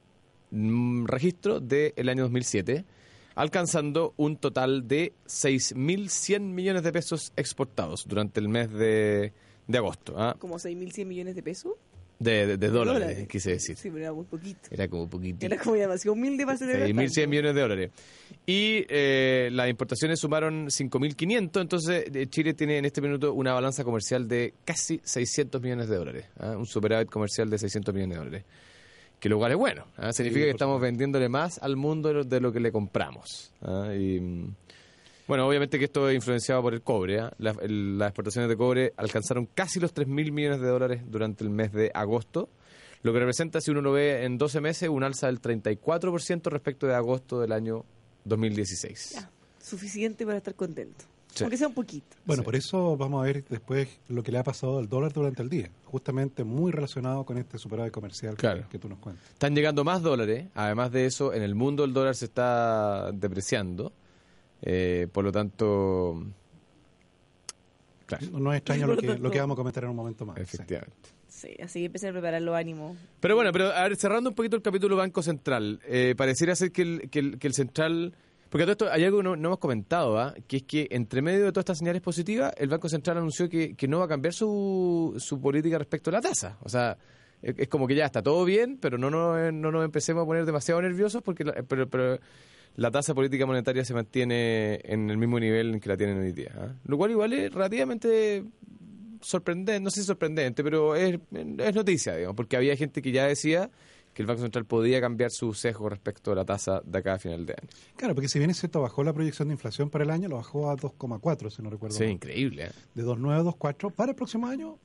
registro 0.50 1.61
del 1.61 2.09
año 2.09 2.23
2007, 2.25 2.85
alcanzando 3.35 4.15
un 4.17 4.37
total 4.37 4.87
de 4.89 5.12
6.100 5.27 6.41
millones 6.41 6.83
de 6.83 6.93
pesos 6.93 7.33
exportados 7.37 8.05
durante 8.06 8.41
el 8.41 8.49
mes 8.49 8.71
de, 8.73 9.33
de 9.67 9.79
agosto. 9.79 10.15
¿ah? 10.17 10.37
Como 10.39 10.56
6.100 10.56 11.05
millones 11.06 11.35
de 11.35 11.43
pesos. 11.43 11.73
De, 12.21 12.49
de- 12.49 12.56
de 12.56 12.69
dólares, 12.69 13.00
Dólares. 13.03 13.29
quise 13.29 13.50
decir. 13.53 13.77
Sí, 13.77 13.91
pero 13.91 14.03
era 14.03 14.12
muy 14.12 14.25
poquito. 14.25 14.59
Era 14.73 14.89
como 14.89 15.09
poquitito. 15.09 15.47
Era 15.47 15.56
como 15.56 15.77
demasiado 15.77 16.15
humilde 16.15 16.45
para 16.45 16.59
celebrar. 16.59 16.89
6.100 16.89 17.15
tanto. 17.15 17.31
millones 17.31 17.55
de 17.55 17.61
dólares. 17.61 17.91
Y 18.45 18.85
eh, 18.89 19.50
las 19.53 19.71
importaciones 19.71 20.19
sumaron 20.19 20.67
5.500, 20.67 21.61
entonces 21.61 22.05
eh, 22.12 22.27
Chile 22.29 22.55
tiene 22.55 22.79
en 22.79 22.87
este 22.87 23.00
minuto 23.00 23.33
una 23.35 23.53
balanza 23.53 23.85
comercial 23.85 24.27
de 24.27 24.55
casi 24.65 25.00
600 25.05 25.62
millones 25.62 25.89
de 25.89 25.95
dólares, 25.97 26.25
¿ah? 26.41 26.56
un 26.56 26.67
superávit 26.67 27.09
comercial 27.09 27.49
de 27.50 27.59
600 27.59 27.95
millones 27.95 28.17
de 28.17 28.25
dólares. 28.25 28.45
Que 29.20 29.29
lo 29.29 29.38
cual 29.38 29.50
es 29.53 29.59
bueno, 29.59 29.85
¿ah? 29.97 30.12
significa 30.12 30.44
que 30.44 30.50
estamos 30.53 30.76
supuesto. 30.76 30.93
vendiéndole 30.93 31.29
más 31.29 31.59
al 31.59 31.76
mundo 31.76 32.09
de 32.09 32.15
lo, 32.15 32.25
de 32.25 32.41
lo 32.41 32.53
que 32.53 32.61
le 32.61 32.70
compramos. 32.70 33.53
¿ah? 33.62 33.93
Y, 33.93 34.20
mm, 34.20 34.55
bueno, 35.26 35.47
obviamente 35.47 35.79
que 35.79 35.87
esto 35.87 36.09
es 36.09 36.15
influenciado 36.15 36.62
por 36.62 36.73
el 36.73 36.82
cobre. 36.82 37.20
¿ah? 37.20 37.32
Las, 37.38 37.56
el- 37.59 37.99
las 37.99 38.11
exportaciones 38.11 38.49
de 38.49 38.56
cobre 38.56 38.93
alcanzaron 38.97 39.47
casi 39.47 39.81
los 39.81 39.93
3.000 39.93 40.31
millones 40.32 40.61
de 40.61 40.69
dólares 40.69 41.03
durante 41.06 41.43
el 41.43 41.50
mes 41.50 41.73
de 41.73 41.91
agosto, 41.94 42.49
lo 43.03 43.12
que 43.12 43.19
representa, 43.19 43.61
si 43.61 43.70
uno 43.73 43.81
lo 43.81 43.93
ve 43.93 44.25
en 44.25 44.38
12 44.38 44.61
meses, 44.61 44.88
un 44.88 45.03
alza 45.03 45.26
del 45.26 45.41
34% 45.41 46.45
respecto 46.50 46.87
de 46.87 46.95
agosto 46.95 47.40
del 47.40 47.52
año 47.52 47.85
2016. 48.25 49.11
Ya, 49.14 49.31
suficiente 49.61 50.25
para 50.26 50.38
estar 50.38 50.54
contento. 50.54 51.04
Sí. 51.35 51.44
Aunque 51.44 51.56
sea 51.56 51.68
un 51.68 51.75
poquito. 51.75 52.16
Bueno, 52.25 52.42
Sí. 52.42 52.44
por 52.44 52.56
eso 52.56 52.97
vamos 52.97 53.23
a 53.23 53.26
ver 53.26 53.44
después 53.49 53.88
lo 54.08 54.23
que 54.23 54.32
le 54.32 54.38
ha 54.38 54.44
pasado 54.44 54.78
al 54.78 54.88
dólar 54.88 55.12
durante 55.12 55.42
el 55.42 55.49
día, 55.49 55.70
justamente 55.85 56.42
muy 56.42 56.73
relacionado 56.73 57.25
con 57.25 57.38
este 57.38 57.58
superávit 57.58 57.92
comercial 57.92 58.35
que- 58.35 58.40
Claro. 58.40 58.64
que, 58.68 58.78
tú 58.78 58.88
nos 58.88 58.99
cuentas. 58.99 59.25
Están 59.30 59.54
llegando 59.54 59.85
más 59.85 60.02
dólares, 60.02 60.47
además 60.54 60.90
de 60.90 61.06
eso, 61.06 61.32
en 61.35 61.42
el 61.42 61.54
mundo 61.54 61.85
el 61.85 61.92
dólar 61.92 62.14
se 62.16 62.25
está 62.25 63.12
depreciando, 63.12 63.92
eh, 64.62 65.06
por 65.12 65.23
lo 65.25 65.30
tanto, 65.30 66.25
claro, 68.06 68.26
No, 68.32 68.38
no 68.40 68.52
es 68.52 68.58
extraño 68.58 68.87
lo 68.87 68.97
que, 68.97 69.06
lo 69.18 69.30
vamos 69.30 69.54
a 69.54 69.56
comentar 69.56 69.85
en 69.85 69.90
un 69.90 69.97
momento 69.97 70.25
más. 70.26 70.37
sí. 70.37 70.42
efectivamente. 70.42 70.97
Sí, 71.28 71.54
así 71.62 71.78
que 71.80 71.87
empecé 71.87 72.08
a 72.08 72.12
preparar 72.12 72.42
los 72.42 72.56
ánimos. 72.56 72.97
Pero 73.20 73.37
bueno, 73.37 73.52
pero 73.52 73.66
a 73.70 73.82
ver, 73.85 73.94
cerrando 73.97 74.30
un 74.30 74.35
poquito 74.35 74.56
el 74.56 74.62
capítulo 74.62 74.97
Banco 74.97 75.23
Central, 75.23 75.78
eh, 75.87 76.14
pareciera 76.16 76.56
ser 76.56 76.73
que 76.73 76.82
el, 76.82 77.11
que, 77.11 77.18
el, 77.20 77.38
que 77.38 77.47
el 77.47 77.54
Central... 77.54 78.14
Porque 78.49 78.64
todo 78.64 78.73
esto 78.73 78.90
hay 78.90 79.05
algo 79.05 79.19
que 79.19 79.25
no, 79.25 79.35
hemos 79.35 79.59
comentado, 79.59 80.19
¿ah? 80.19 80.35
que 80.47 80.59
es 80.59 80.62
que 80.62 80.88
entre 80.90 81.21
medio 81.21 81.45
de 81.45 81.52
todas 81.52 81.62
estas 81.62 81.78
señales 81.78 82.00
positivas, 82.00 82.52
el 82.57 82.69
Banco 82.69 82.88
Central 82.88 83.19
anunció 83.19 83.49
que, 83.49 83.75
que 83.75 83.88
no 83.88 83.99
va 83.99 84.07
a 84.07 84.09
cambiar 84.09 84.33
su, 84.33 85.14
su 85.19 85.40
política 85.40 85.78
respecto 85.78 86.11
a 86.11 86.14
la 86.14 86.21
tasa. 86.21 86.57
O 86.62 86.69
sea, 86.69 86.97
es, 87.43 87.69
como 87.69 87.87
que 87.87 87.95
ya 87.95 88.07
está 88.07 88.23
todo 88.23 88.45
bien, 88.45 88.78
pero 88.81 88.99
no, 88.99 89.11
no, 89.11 89.52
no 89.52 89.71
nos 89.71 89.85
empecemos 89.85 90.23
a 90.23 90.26
poner 90.26 90.47
demasiado 90.47 90.81
nerviosos 90.81 91.23
porque 91.23 91.45
la, 91.45 91.52
pero, 91.62 91.88
pero 91.88 92.19
la 92.76 92.90
tasa 92.90 93.14
política 93.14 93.45
monetaria 93.45 93.85
se 93.85 93.93
mantiene 93.93 94.81
en 94.85 95.11
el 95.11 95.19
mismo 95.19 95.38
nivel 95.38 95.75
en 95.75 95.81
que 95.81 95.88
la 95.88 95.97
tienen 95.97 96.19
hoy 96.19 96.33
día. 96.33 96.52
¿ah? 96.57 96.73
Lo 96.85 96.97
cual 96.97 97.11
igual 97.11 97.33
es 97.33 97.52
relativamente 97.52 98.45
sorprendente, 99.21 99.81
no 99.81 99.90
sé 99.90 100.00
si 100.00 100.07
sorprendente, 100.07 100.62
pero 100.62 100.95
es, 100.95 101.19
es 101.33 101.75
noticia, 101.75 102.14
digamos, 102.14 102.37
porque 102.37 102.57
había 102.57 102.76
gente 102.76 103.02
que 103.02 103.12
ya 103.12 103.26
decía 103.26 103.71
que 104.19 104.23
el 104.23 104.27
Banco 104.27 104.43
Central 104.43 104.65
podía 104.65 105.01
cambiar 105.01 105.31
su 105.31 105.55
sesgo 105.55 105.89
respecto 105.89 106.33
a 106.33 106.35
la 106.35 106.45
tasa 106.45 106.83
de 106.85 106.99
acá 106.99 107.15
a 107.15 107.19
final 107.21 107.47
de 107.47 107.53
año. 107.53 107.69
Claro, 107.95 108.17
porque 108.17 108.27
si 108.27 108.41
bien 108.41 108.51
es 108.51 108.59
cierto, 108.59 108.81
bajó 108.81 109.05
la 109.05 109.13
proyección 109.13 109.47
de 109.47 109.55
inflación 109.55 109.91
para 109.91 110.03
el 110.03 110.11
año, 110.11 110.29
lo 110.29 110.35
bajó 110.39 110.69
a 110.73 110.77
2,4, 110.77 111.51
si 111.51 111.63
no 111.63 111.71
recuerdo 111.71 111.97
Sí, 111.97 112.03
mal. 112.03 112.13
increíble. 112.15 112.65
¿eh? 112.65 112.71
De 112.97 113.05
2,9 113.05 113.33
a 113.39 113.43
2,4. 113.45 113.93
Para 113.93 114.11
el 114.11 114.17
próximo 114.17 114.49
año, 114.49 114.77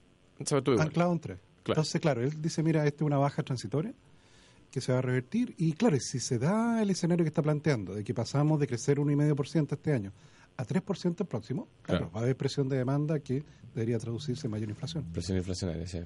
anclado 0.79 1.13
en 1.13 1.19
3. 1.19 1.37
Claro. 1.63 1.79
Entonces, 1.81 1.99
claro, 1.99 2.21
él 2.21 2.39
dice, 2.43 2.61
mira, 2.61 2.85
esta 2.85 2.97
es 2.97 3.07
una 3.07 3.17
baja 3.17 3.41
transitoria 3.41 3.91
que 4.69 4.81
se 4.81 4.91
va 4.91 4.99
a 4.99 5.01
revertir. 5.01 5.55
Y 5.57 5.73
claro, 5.73 5.97
si 5.99 6.19
se 6.19 6.37
da 6.37 6.79
el 6.83 6.91
escenario 6.91 7.23
que 7.25 7.29
está 7.29 7.41
planteando, 7.41 7.95
de 7.95 8.03
que 8.03 8.13
pasamos 8.13 8.59
de 8.59 8.67
crecer 8.67 8.99
1,5% 8.99 9.73
este 9.73 9.93
año 9.93 10.13
a 10.57 10.63
3% 10.63 11.21
el 11.21 11.25
próximo, 11.25 11.67
claro, 11.81 12.01
Claro. 12.01 12.11
va 12.13 12.19
a 12.19 12.23
haber 12.25 12.37
presión 12.37 12.69
de 12.69 12.77
demanda 12.77 13.19
que 13.19 13.43
debería 13.73 13.97
traducirse 13.97 14.45
en 14.45 14.51
mayor 14.51 14.69
inflación. 14.69 15.05
Presión 15.11 15.39
inflacionaria, 15.39 15.87
sí. 15.87 16.01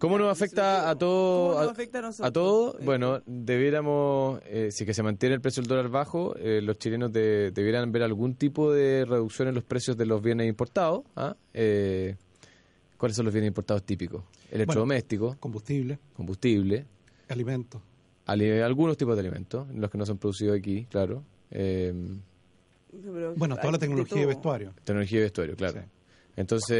¿Cómo 0.00 0.18
nos 0.18 0.32
afecta 0.32 0.88
a 0.88 0.96
todo? 0.96 1.48
¿Cómo 1.50 1.60
nos 1.60 1.68
a- 1.68 1.72
afecta 1.72 1.98
a 1.98 2.02
nosotros? 2.02 2.26
A 2.28 2.32
todo, 2.32 2.78
Eh, 2.78 2.82
bueno, 2.86 3.20
debiéramos, 3.26 4.40
eh, 4.46 4.70
si 4.72 4.86
que 4.86 4.94
se 4.94 5.02
mantiene 5.02 5.34
el 5.34 5.42
precio 5.42 5.62
del 5.62 5.68
dólar 5.68 5.88
bajo, 5.90 6.34
eh, 6.38 6.62
los 6.62 6.78
chilenos 6.78 7.12
de- 7.12 7.50
debieran 7.50 7.92
ver 7.92 8.02
algún 8.04 8.34
tipo 8.34 8.72
de 8.72 9.04
reducción 9.04 9.48
en 9.48 9.54
los 9.54 9.62
precios 9.64 9.98
de 9.98 10.06
los 10.06 10.22
bienes 10.22 10.48
importados. 10.48 11.02
¿ah? 11.16 11.36
Eh, 11.52 12.16
¿Cuáles 12.96 13.14
son 13.14 13.26
los 13.26 13.34
bienes 13.34 13.48
importados 13.48 13.82
típicos? 13.82 14.24
Electrodomésticos, 14.50 15.36
Combustible, 15.36 15.98
combustible, 16.16 16.86
alimentos. 17.28 17.82
ali- 18.24 18.58
algunos 18.60 18.96
tipos 18.96 19.14
de 19.16 19.20
alimentos, 19.20 19.68
los 19.74 19.90
que 19.90 19.98
no 19.98 20.06
son 20.06 20.16
producidos 20.16 20.58
aquí, 20.58 20.86
claro. 20.90 21.22
Eh, 21.50 21.92
Bueno, 23.36 23.56
toda 23.56 23.72
la 23.72 23.78
tecnología 23.78 24.20
de 24.20 24.26
vestuario. 24.26 24.72
tecnología 24.82 25.18
de 25.18 25.24
vestuario, 25.24 25.56
claro. 25.56 25.80
Sí. 25.82 25.86
Entonces, 26.36 26.76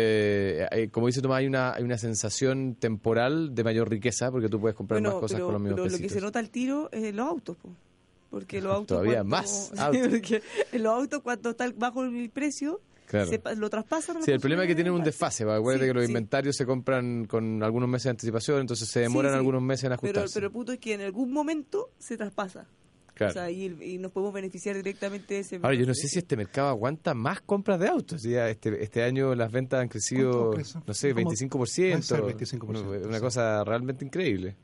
eh, 0.70 0.88
como 0.90 1.06
dice 1.08 1.20
Tomás, 1.20 1.38
hay 1.40 1.46
una, 1.46 1.74
hay 1.74 1.82
una 1.82 1.98
sensación 1.98 2.74
temporal 2.76 3.54
de 3.54 3.64
mayor 3.64 3.90
riqueza 3.90 4.30
porque 4.30 4.48
tú 4.48 4.60
puedes 4.60 4.76
comprar 4.76 5.00
Bueno, 5.00 5.14
más 5.14 5.20
cosas 5.20 5.36
pero, 5.36 5.46
con 5.46 5.52
los 5.54 5.62
mismos 5.62 5.80
pero 5.82 5.92
lo 5.92 5.98
que 5.98 6.08
se 6.08 6.20
nota 6.20 6.38
al 6.38 6.50
tiro 6.50 6.88
es 6.92 7.14
los 7.14 7.26
autos, 7.26 7.56
po. 7.56 7.68
porque 8.30 8.60
los 8.60 8.72
autos 8.72 8.86
Todavía 8.88 9.16
cuando- 9.24 9.30
más 9.36 9.72
autos. 9.78 10.08
porque 10.08 10.42
los 10.72 10.86
autos 10.86 11.20
cuando 11.22 11.50
está 11.50 11.70
bajo 11.76 12.04
el 12.04 12.30
precio 12.30 12.80
Claro. 13.06 13.26
se 13.28 13.40
lo 13.56 13.68
traspasan. 13.68 14.22
Sí, 14.22 14.30
el 14.30 14.38
problema 14.38 14.62
es 14.62 14.68
que 14.68 14.76
tienen 14.76 14.92
un 14.92 15.02
desfase. 15.02 15.44
va, 15.44 15.56
Acuérdate 15.56 15.86
Sí, 15.86 15.90
que 15.90 15.94
los 15.94 16.04
sí. 16.04 16.10
inventarios 16.12 16.54
se 16.56 16.64
compran 16.64 17.24
con 17.24 17.60
algunos 17.64 17.88
meses 17.88 18.04
de 18.04 18.10
anticipación, 18.10 18.60
entonces 18.60 18.88
se 18.88 19.00
demoran 19.00 19.32
Sí, 19.32 19.36
algunos 19.38 19.60
meses 19.62 19.82
en 19.82 19.88
Pero, 19.90 19.94
ajustarse. 19.96 20.34
pero 20.34 20.46
el 20.46 20.52
punto 20.52 20.70
es 20.72 20.78
que 20.78 20.94
en 20.94 21.00
algún 21.00 21.32
momento 21.32 21.90
se 21.98 22.16
traspasa. 22.16 22.68
Claro. 23.20 23.32
O 23.32 23.34
sea, 23.34 23.50
y, 23.50 23.66
y 23.82 23.98
nos 23.98 24.12
podemos 24.12 24.32
beneficiar 24.32 24.76
directamente 24.76 25.34
de 25.34 25.40
ese. 25.40 25.56
Ahora, 25.56 25.74
yo 25.74 25.84
no 25.84 25.92
sé 25.92 26.08
si 26.08 26.18
este 26.18 26.38
mercado 26.38 26.68
aguanta 26.70 27.12
más 27.12 27.42
compras 27.42 27.78
de 27.78 27.86
autos. 27.86 28.22
Ya 28.22 28.48
este, 28.48 28.82
este 28.82 29.02
año 29.02 29.34
las 29.34 29.52
ventas 29.52 29.78
han 29.82 29.88
crecido, 29.88 30.54
no 30.86 30.94
sé, 30.94 31.12
Como- 31.12 31.30
25%. 31.30 31.50
puede 31.58 32.02
ser 32.02 32.22
25%, 32.22 32.64
Una, 32.64 32.80
una 33.08 33.16
sí. 33.16 33.20
cosa 33.20 33.62
realmente 33.64 34.06
increíble. 34.06 34.56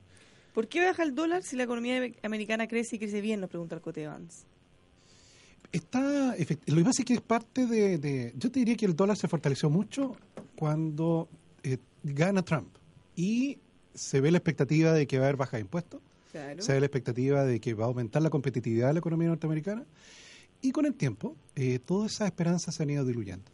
¿Por 0.55 0.69
qué 0.69 0.83
baja 0.83 1.03
el 1.03 1.15
dólar 1.15 1.43
si 1.43 1.55
la 1.55 1.65
economía 1.65 2.01
americana 2.23 2.67
crece 2.67 2.97
y 2.97 2.99
crece 2.99 3.21
bien? 3.21 3.41
Nos 3.43 3.51
pregunta 3.51 3.75
el 3.75 3.83
Cote 3.83 4.05
Evans. 4.05 4.47
Está, 5.73 6.35
lo 6.67 6.77
que 6.77 6.85
pasa 6.85 7.03
es 7.03 7.05
que 7.05 7.15
es 7.15 7.21
parte 7.21 7.67
de, 7.67 7.99
de- 7.99 8.33
Yo 8.37 8.51
te 8.51 8.61
diría 8.61 8.77
que 8.77 8.87
el 8.87 8.97
dólar 8.97 9.17
se 9.19 9.29
fortaleció 9.29 9.69
mucho 9.69 10.17
cuando 10.57 11.29
eh, 11.63 11.77
gana 12.03 12.43
Trump 12.43 12.69
y 13.17 13.59
se 13.95 14.21
ve 14.21 14.31
la 14.31 14.39
expectativa 14.39 14.93
de 14.93 15.07
que 15.07 15.19
va 15.19 15.25
a 15.25 15.29
haber 15.29 15.37
baja 15.37 15.57
de 15.59 15.63
impuestos, 15.63 16.01
Claro. 16.45 16.63
se 16.63 16.73
ve 16.73 16.81
la 16.81 16.87
expectativa 16.87 17.45
de 17.45 17.61
que 17.61 17.75
va 17.75 17.85
a 17.85 17.89
aumentar 17.89 18.21
la 18.23 18.31
competitividad 18.31 18.89
de 18.89 18.93
la 18.95 18.99
economía 19.01 19.29
norteamericana 19.29 19.85
y 20.63 20.73
con 20.73 20.87
el 20.87 20.95
tiempo 20.95 21.37
eh, 21.55 21.79
todas 21.79 22.13
esas 22.13 22.27
esperanzas 22.29 22.75
se 22.75 22.83
han 22.83 22.91
ido 22.91 23.05
diluyendo. 23.05 23.51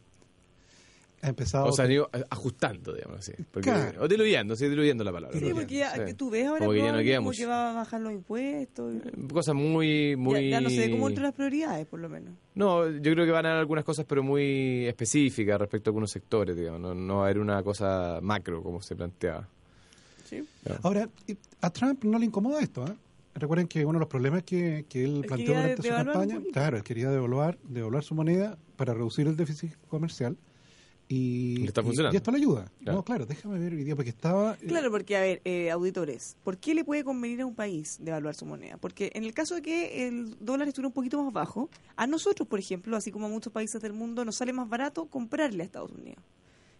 Ha 1.25 1.29
empezado... 1.29 1.67
O 1.67 1.73
sea, 1.73 1.85
han 1.85 1.93
ido 1.93 2.11
ajustando, 2.31 2.93
digamos 2.95 3.21
así. 3.21 3.33
Porque, 3.53 3.71
Claro. 3.71 4.03
O 4.03 4.09
diluyendo, 4.09 4.57
sí, 4.57 4.69
diluyendo 4.69 5.05
la 5.05 5.13
palabra. 5.13 5.33
Sí, 5.33 5.39
Diluyendo, 5.45 5.61
porque 5.63 5.77
ya, 5.77 6.09
Sí. 6.09 6.15
tú 6.15 6.31
ves 6.31 6.49
ahora 6.49 6.59
Como 6.59 6.73
que 6.73 6.79
ya 6.83 6.91
no 6.93 6.99
queda 6.99 7.17
como 7.19 7.29
mucho. 7.29 7.39
que 7.39 7.47
va 7.47 7.71
a 7.71 7.75
bajar 7.75 8.01
los 8.01 8.13
impuestos. 8.13 8.95
Cosas 9.33 9.55
muy, 9.55 10.17
muy... 10.17 10.51
Ya, 10.51 10.59
ya 10.59 10.61
no 10.63 10.69
sé 10.71 10.91
cómo 10.91 11.09
entre 11.09 11.23
las 11.23 11.33
prioridades, 11.35 11.87
por 11.87 12.01
lo 12.01 12.09
menos. 12.09 12.35
No, 12.57 12.89
yo 12.91 13.13
creo 13.13 13.25
que 13.25 13.31
van 13.31 13.47
a 13.47 13.51
haber 13.51 13.61
algunas 13.61 13.85
cosas, 13.85 14.05
pero 14.05 14.25
muy 14.25 14.85
específicas 14.87 15.61
respecto 15.61 15.89
a 15.89 15.93
algunos 15.93 16.11
sectores, 16.11 16.57
digamos. 16.57 16.81
No, 16.81 16.93
no 16.93 17.17
va 17.19 17.23
a 17.23 17.25
haber 17.27 17.39
una 17.39 17.63
cosa 17.63 18.19
macro 18.21 18.61
como 18.61 18.83
se 18.83 18.97
planteaba. 18.97 19.49
Sí. 20.33 20.45
Ahora, 20.83 21.09
a 21.61 21.71
Trump 21.71 22.05
no 22.05 22.19
le 22.19 22.27
incomoda 22.27 22.61
esto. 22.61 22.87
¿eh? 22.87 22.95
Recuerden 23.35 23.69
que 23.69 23.85
uno 23.85 23.95
de 23.99 24.01
los 24.01 24.09
problemas 24.09 24.43
que, 24.43 24.87
que 24.89 25.05
él 25.05 25.25
planteó 25.27 25.55
quería 25.55 25.63
durante 25.63 25.83
su 25.83 25.89
campaña, 25.89 26.41
claro, 26.53 26.77
él 26.79 26.83
quería 26.83 27.11
devaluar, 27.11 27.59
devaluar 27.65 28.03
su 28.03 28.15
moneda 28.15 28.59
para 28.77 28.95
reducir 28.95 29.27
el 29.27 29.37
déficit 29.37 29.75
comercial. 29.89 30.37
Y, 31.09 31.65
está 31.67 31.83
funcionando. 31.83 32.15
y 32.15 32.17
esto 32.17 32.31
le 32.31 32.39
ayuda. 32.39 32.73
Claro. 32.81 32.99
No, 32.99 33.05
claro, 33.05 33.27
déjame 33.27 33.59
ver 33.59 33.75
hoy 33.75 33.85
día, 33.85 33.95
porque 33.95 34.09
estaba... 34.09 34.55
eh, 34.55 34.67
Claro, 34.67 34.91
porque, 34.91 35.17
a 35.17 35.21
ver, 35.21 35.43
eh, 35.45 35.71
auditores, 35.71 36.37
¿por 36.43 36.57
qué 36.57 36.75
le 36.75 36.85
puede 36.85 37.05
convenir 37.05 37.43
a 37.43 37.47
un 37.47 37.55
país 37.55 37.99
devaluar 38.01 38.35
su 38.35 38.47
moneda? 38.47 38.79
Porque 38.79 39.11
en 39.15 39.25
el 39.25 39.35
caso 39.35 39.55
de 39.55 39.61
que 39.63 40.07
el 40.09 40.37
dólar 40.41 40.69
estuviera 40.69 40.89
un 40.89 40.95
poquito 40.95 41.23
más 41.23 41.33
bajo, 41.33 41.69
a 41.97 42.07
nosotros, 42.07 42.49
por 42.49 42.59
ejemplo, 42.59 42.97
así 42.97 43.11
como 43.11 43.27
a 43.27 43.29
muchos 43.29 43.53
países 43.53 43.83
del 43.83 43.93
mundo, 43.93 44.25
nos 44.25 44.37
sale 44.37 44.55
más 44.55 44.69
barato 44.71 45.05
comprarle 45.07 45.63
a 45.63 45.67
Estados 45.67 45.91
Unidos. 45.91 46.23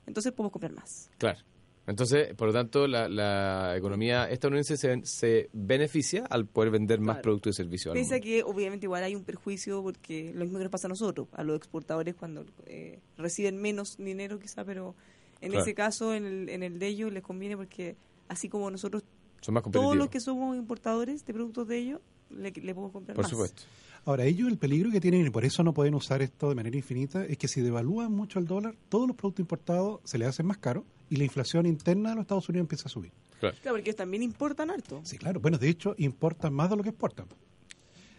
Entonces 0.07 0.33
podemos 0.33 0.53
comprar 0.53 0.73
más. 0.73 1.11
Claro. 1.19 1.39
Entonces, 1.87 2.33
por 2.35 2.47
lo 2.49 2.53
tanto, 2.55 2.87
la, 2.87 3.09
la 3.09 3.77
economía 3.77 4.31
estadounidense 4.31 4.77
se, 4.77 5.01
se 5.05 5.51
beneficia 5.53 6.25
al 6.31 6.47
poder 6.47 6.71
vender 6.71 7.01
más 7.01 7.17
Claro. 7.17 7.23
productos 7.23 7.55
y 7.55 7.57
servicios. 7.57 7.93
Pese 7.95 8.15
a 8.17 8.21
que 8.21 8.43
obviamente 8.45 8.87
igual 8.87 9.03
hay 9.03 9.17
un 9.17 9.25
perjuicio 9.25 9.83
porque 9.83 10.33
lo 10.35 10.45
mismo 10.45 10.59
que 10.59 10.65
nos 10.65 10.71
pasa 10.71 10.87
a 10.87 10.91
nosotros, 10.91 11.27
a 11.33 11.43
los 11.43 11.57
exportadores 11.57 12.15
cuando 12.15 12.45
eh, 12.67 13.01
reciben 13.17 13.61
menos 13.61 13.97
dinero 13.97 14.39
quizá, 14.39 14.65
pero 14.65 14.95
en 15.41 15.51
Claro. 15.51 15.65
ese 15.65 15.75
caso, 15.75 16.15
en 16.15 16.25
el, 16.25 16.49
en 16.51 16.63
el 16.63 16.79
de 16.79 16.87
ellos 16.87 17.13
les 17.13 17.23
conviene 17.25 17.57
porque 17.57 17.97
así 18.29 18.49
como 18.49 18.71
nosotros, 18.71 19.03
Son 19.41 19.55
más 19.55 19.65
todos 19.65 19.97
los 19.97 20.09
que 20.09 20.21
somos 20.21 20.57
importadores 20.57 21.27
de 21.27 21.35
productos 21.35 21.67
de 21.67 21.79
ellos, 21.79 22.01
le, 22.31 22.53
le 22.53 22.75
podemos 22.75 22.93
comprar 22.93 23.17
Por 23.17 23.25
más. 23.25 23.31
supuesto. 23.31 23.63
Ahora, 24.05 24.25
ellos 24.25 24.49
el 24.49 24.57
peligro 24.59 24.91
que 24.91 25.01
tienen, 25.01 25.27
y 25.27 25.31
por 25.31 25.45
eso 25.45 25.63
no 25.65 25.75
pueden 25.75 25.95
usar 25.95 26.23
esto 26.23 26.49
de 26.49 26.55
manera 26.57 26.77
infinita, 26.77 27.25
es 27.25 27.39
que 27.39 27.47
si 27.49 27.61
devalúan 27.61 28.13
mucho 28.13 28.39
el 28.39 28.47
dólar, 28.47 28.75
todos 28.89 29.07
los 29.09 29.17
productos 29.17 29.41
importados 29.43 30.01
se 30.05 30.19
les 30.19 30.29
hacen 30.29 30.47
más 30.47 30.59
caros 30.59 30.85
y 31.13 31.17
la 31.17 31.25
inflación 31.25 31.67
interna 31.67 32.11
de 32.11 32.15
los 32.17 32.23
Estados 32.23 32.49
Unidos 32.49 32.65
empieza 32.65 32.87
a 32.87 32.89
subir. 32.89 33.13
Claro. 33.39 33.57
Claro, 33.61 33.77
porque 33.77 33.93
también 33.93 34.23
importan 34.23 34.71
harto. 34.71 35.01
Sí, 35.05 35.19
claro. 35.19 35.41
Bueno, 35.41 35.59
de 35.59 35.69
hecho, 35.69 35.95
importan 35.99 36.53
más 36.55 36.71
de 36.71 36.77
lo 36.77 36.83
que 36.83 36.89
exportan. 36.91 37.27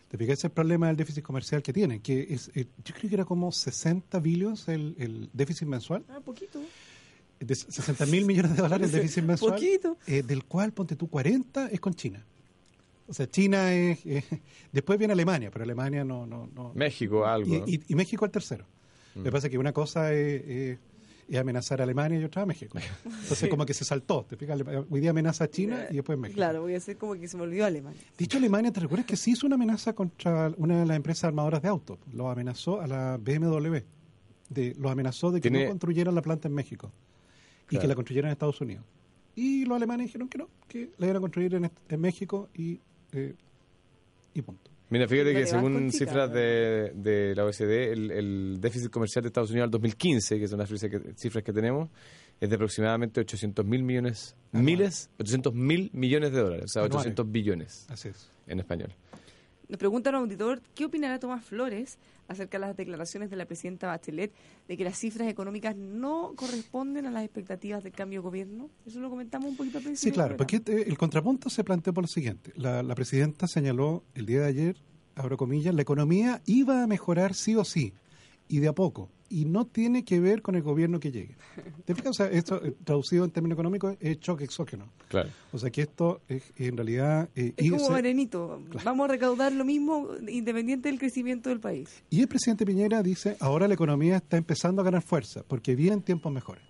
¿Te 0.10 0.18
fijas? 0.18 0.34
Ese 0.34 0.40
es 0.42 0.44
el 0.46 0.52
problema 0.52 0.88
del 0.88 0.96
déficit 0.98 1.24
comercial 1.24 1.64
que 1.64 1.74
tienen, 1.74 2.00
que 2.02 2.28
es, 2.30 2.52
eh, 2.54 2.68
yo 2.86 2.94
creo 2.94 3.10
que 3.10 3.16
era 3.16 3.26
como 3.26 3.52
60 3.52 4.20
billones 4.20 4.68
el, 4.68 4.96
el 5.00 5.30
déficit 5.34 5.68
mensual, 5.68 6.04
Ah, 6.10 6.20
poquito. 6.24 6.60
de 7.40 7.56
60 7.56 8.06
mil 8.06 8.26
millones 8.26 8.56
de 8.56 8.62
dólares 8.62 8.88
el 8.94 8.96
déficit 9.02 9.24
mensual, 9.24 9.54
Poquito. 9.56 9.98
eh, 10.06 10.22
del 10.22 10.44
cual, 10.46 10.72
ponte 10.72 10.96
tú, 10.96 11.08
40 11.10 11.68
es 11.70 11.80
con 11.80 11.96
China. 11.96 12.24
O 13.08 13.14
sea, 13.14 13.28
China 13.30 13.74
es... 13.74 14.06
eh, 14.06 14.24
después 14.72 15.00
viene 15.00 15.14
Alemania, 15.14 15.50
pero 15.52 15.64
Alemania 15.64 16.04
no... 16.06 16.28
no, 16.28 16.48
no 16.54 16.74
México, 16.76 17.26
algo. 17.26 17.64
y, 17.66 17.76
y- 17.76 17.84
y 17.88 17.96
México 17.96 18.24
el 18.26 18.32
tercero. 18.32 18.66
Lo 19.16 19.24
que 19.24 19.32
pasa 19.32 19.48
es 19.48 19.52
que 19.52 19.58
una 19.58 19.74
cosa 19.74 20.12
es, 20.14 20.78
es- 21.28 21.38
amenazar 21.40 21.80
a 21.82 21.84
Alemania 21.84 22.20
y 22.20 22.24
otra 22.24 22.42
a 22.44 22.46
México. 22.46 22.78
Entonces, 23.06 23.50
como 23.50 23.66
que 23.66 23.74
se 23.74 23.86
saltó. 23.86 24.26
¿te 24.30 24.36
fijas? 24.38 24.60
Hoy 24.90 25.00
día 25.00 25.12
amenaza 25.12 25.46
a 25.46 25.50
China 25.50 25.88
y 25.90 25.96
después 25.96 26.18
México. 26.18 26.38
Claro, 26.38 26.62
voy 26.62 26.74
a 26.76 26.78
hacer 26.78 26.98
como 26.98 27.14
que 27.16 27.28
se 27.28 27.38
me 27.38 27.44
olvidó 27.44 27.66
Alemania. 27.66 28.02
Dicho 28.18 28.38
Alemania, 28.38 28.72
¿te 28.72 28.80
recuerdas 28.80 29.06
que 29.06 29.16
sí 29.16 29.32
hizo 29.32 29.46
una 29.48 29.56
amenaza 29.56 29.94
contra 29.94 30.52
una 30.58 30.80
de 30.80 30.86
las 30.86 30.96
empresas 30.98 31.26
armadoras 31.26 31.62
de 31.62 31.68
autos? 31.70 31.98
Lo 32.14 32.30
amenazó 32.30 32.82
a 32.82 32.88
la 32.88 33.18
BMW. 33.18 33.78
De, 34.50 34.76
los 34.78 34.92
amenazó 34.92 35.32
de 35.32 35.42
que 35.42 35.50
Tiene- 35.50 35.64
no 35.66 35.70
construyeran 35.72 36.14
la 36.14 36.22
planta 36.22 36.48
en 36.48 36.54
México 36.54 36.92
y 37.66 37.70
Claro. 37.70 37.82
que 37.82 37.88
la 37.88 37.96
construyeran 37.96 38.30
en 38.30 38.34
Estados 38.34 38.62
Unidos. 38.62 38.84
Y 39.36 39.66
los 39.66 39.76
alemanes 39.78 40.08
dijeron 40.08 40.28
que 40.30 40.38
no, 40.38 40.48
que 40.68 40.92
la 41.00 41.08
iban 41.08 41.18
a 41.18 41.20
construir 41.22 41.56
en 41.56 42.00
México 42.02 42.50
y, 42.54 42.80
eh, 43.14 43.34
y 44.36 44.42
punto. 44.44 44.70
Mira, 44.94 45.08
fíjate 45.08 45.34
que 45.34 45.48
según 45.48 45.90
chica, 45.90 46.06
cifras 46.06 46.32
de, 46.32 46.92
de 46.94 47.34
la 47.36 47.46
OECD, 47.46 47.94
el, 47.94 48.12
el 48.12 48.58
déficit 48.62 48.92
comercial 48.92 49.24
de 49.24 49.30
Estados 49.30 49.50
Unidos 49.50 49.66
al 49.66 49.72
2015, 49.72 50.38
que 50.38 50.48
son 50.48 50.60
las 50.60 50.70
cifras 50.70 50.92
que, 50.92 51.14
cifras 51.16 51.44
que 51.44 51.52
tenemos, 51.52 51.90
es 52.40 52.48
de 52.48 52.56
aproximadamente 52.56 53.20
800 53.20 53.66
mil 53.66 53.82
millones, 53.82 54.36
miles, 54.52 55.10
800 55.18 55.52
mil 55.52 55.90
millones 55.94 56.32
de 56.32 56.40
dólares, 56.40 56.66
o 56.66 56.68
sea, 56.68 56.82
Anuales. 56.84 57.08
800 57.08 57.32
billones 57.32 57.88
Así 57.90 58.10
es. 58.10 58.30
en 58.46 58.60
español. 58.60 58.94
Nos 59.70 59.80
pregunta 59.80 60.10
un 60.10 60.18
auditor, 60.18 60.62
¿qué 60.76 60.86
opinará 60.86 61.20
Tomás 61.20 61.44
Flores 61.44 61.98
acerca 62.28 62.60
de 62.60 62.68
las 62.68 62.78
declaraciones 62.78 63.30
de 63.30 63.36
la 63.36 63.46
presidenta 63.46 63.88
Bachelet 63.88 64.32
de 64.68 64.78
que 64.78 64.84
las 64.84 64.98
cifras 64.98 65.28
económicas 65.28 65.76
no 65.76 66.34
corresponden 66.36 67.06
a 67.06 67.12
las 67.12 67.24
expectativas 67.24 67.84
del 67.84 67.94
cambio 67.94 68.20
de 68.20 68.24
gobierno? 68.24 68.70
Eso 68.86 69.00
lo 69.00 69.10
comentamos 69.10 69.50
un 69.50 69.58
poquito 69.58 69.78
al 69.78 69.84
principio. 69.84 70.12
Sí, 70.12 70.14
claro, 70.14 70.38
porque 70.38 70.62
el 70.66 70.98
contrapunto 70.98 71.50
se 71.50 71.64
planteó 71.64 71.94
por 71.94 72.04
lo 72.04 72.08
siguiente. 72.08 72.52
La, 72.56 72.84
la 72.84 72.96
presidenta 72.96 73.48
señaló 73.48 74.04
el 74.16 74.26
día 74.26 74.42
de 74.42 74.48
ayer, 74.48 74.78
abro 75.16 75.38
comillas, 75.38 75.74
la 75.74 75.82
economía 75.82 76.42
iba 76.46 76.84
a 76.84 76.88
mejorar 76.88 77.34
sí 77.34 77.56
o 77.56 77.64
sí, 77.64 77.94
y 78.48 78.60
de 78.60 78.68
a 78.68 78.74
poco, 78.74 79.10
y 79.34 79.46
no 79.46 79.66
tiene 79.66 80.06
que 80.06 80.20
ver 80.20 80.42
con 80.42 80.56
el 80.56 80.62
gobierno 80.62 81.00
que 81.00 81.12
llegue. 81.12 81.36
¿Te 81.86 81.96
fijas? 81.96 82.10
O 82.12 82.14
sea, 82.14 82.28
esto, 82.28 82.64
eh, 82.64 82.74
traducido 82.84 83.26
en 83.26 83.32
términos 83.32 83.56
económicos, 83.56 83.96
es 84.00 84.20
choque 84.20 84.44
exógeno. 84.44 84.90
Claro. 85.08 85.30
O 85.52 85.58
sea, 85.58 85.70
que 85.72 85.82
esto 85.82 86.22
es, 86.28 86.44
en 86.58 86.78
realidad... 86.78 87.30
eh, 87.36 87.54
Es 87.58 87.72
como 87.72 87.90
Marenito, 87.90 88.62
vamos 88.84 89.06
a 89.06 89.12
recaudar 89.12 89.52
lo 89.52 89.66
mismo 89.66 90.10
independiente 90.28 90.90
del 90.90 91.00
crecimiento 91.00 91.50
del 91.50 91.60
país. 91.60 92.04
y 92.10 92.22
el 92.22 92.28
presidente 92.28 92.66
Piñera 92.66 93.02
dice, 93.02 93.36
ahora 93.40 93.68
la 93.68 93.74
economía 93.74 94.18
está 94.18 94.38
empezando 94.38 94.82
a 94.82 94.86
ganar 94.86 95.02
fuerza, 95.02 95.44
porque 95.48 95.76
vienen 95.76 96.02
tiempos 96.02 96.32
mejores. 96.32 96.64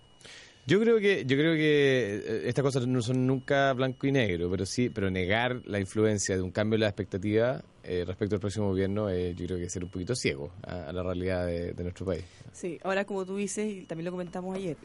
Yo 0.66 0.80
creo 0.80 0.98
que 0.98 1.26
yo 1.26 1.36
creo 1.36 1.52
que 1.54 2.22
eh, 2.24 2.42
estas 2.48 2.62
cosas 2.62 2.86
no 2.86 3.02
son 3.02 3.26
nunca 3.26 3.70
blanco 3.74 4.06
y 4.06 4.12
negro, 4.12 4.50
pero 4.50 4.64
sí, 4.64 4.88
pero 4.88 5.10
negar 5.10 5.60
la 5.66 5.78
influencia 5.78 6.36
de 6.36 6.40
un 6.42 6.50
cambio 6.52 6.76
en 6.76 6.80
la 6.80 6.86
expectativa 6.88 7.62
eh, 7.84 8.04
respecto 8.06 8.34
al 8.36 8.40
próximo 8.40 8.68
gobierno, 8.68 9.08
eh, 9.10 9.34
yo 9.36 9.46
creo 9.46 9.58
que 9.58 9.68
ser 9.70 9.84
un 9.84 9.90
poquito 9.90 10.14
ciego 10.14 10.50
a, 10.62 10.88
a 10.88 10.92
la 10.92 11.02
realidad 11.02 11.46
de, 11.46 11.72
de 11.72 11.82
nuestro 11.82 12.06
país. 12.06 12.24
Sí, 12.52 12.78
ahora 12.82 13.04
como 13.04 13.24
tú 13.24 13.36
dices, 13.36 13.66
y 13.70 13.82
también 13.82 14.04
lo 14.06 14.10
comentamos 14.10 14.56
ayer, 14.56 14.76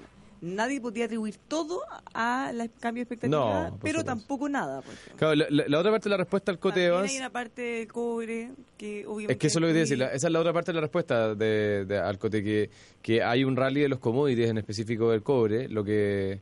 nadie 0.42 0.80
podía 0.80 1.06
atribuir 1.06 1.36
todo 1.50 1.82
a 2.14 2.52
la 2.54 2.68
cambio 2.68 3.02
de 3.02 3.04
expectativa, 3.04 3.70
No, 3.70 3.78
pero 3.82 4.00
supuesto. 4.00 4.04
tampoco 4.06 4.48
nada. 4.50 4.82
Claro, 5.18 5.36
la, 5.36 5.46
la- 5.50 5.68
la 5.68 5.80
otra 5.80 5.92
parte 5.92 6.06
de 6.06 6.12
la 6.12 6.18
respuesta 6.18 6.52
al 6.52 6.60
Cote 6.60 6.90
hay 6.90 7.18
una 7.18 7.30
parte 7.30 7.62
del 7.62 7.88
cobre 7.92 8.52
que 8.78 9.06
obviamente... 9.06 9.34
Es 9.34 9.40
que 9.40 9.48
eso 9.48 9.60
es 9.60 9.62
lo 9.62 9.68
que 9.68 9.74
te 9.74 9.80
decir, 9.80 9.98
la- 9.98 10.14
esa 10.14 10.28
es 10.28 10.34
la 10.34 10.40
otra 10.40 10.54
parte 10.54 10.72
de 10.72 10.76
la 10.76 10.82
respuesta 10.82 11.36
de, 11.36 11.84
de 11.86 11.98
Alcote, 11.98 12.42
que, 12.44 12.70
que 13.02 13.22
hay 13.22 13.44
un 13.44 13.56
rally 13.58 13.82
de 13.82 13.90
los 13.90 14.00
commodities, 14.00 14.50
en 14.50 14.58
específico 14.60 15.12
del 15.12 15.24
cobre, 15.24 15.68
lo 15.68 15.84
que 15.84 16.40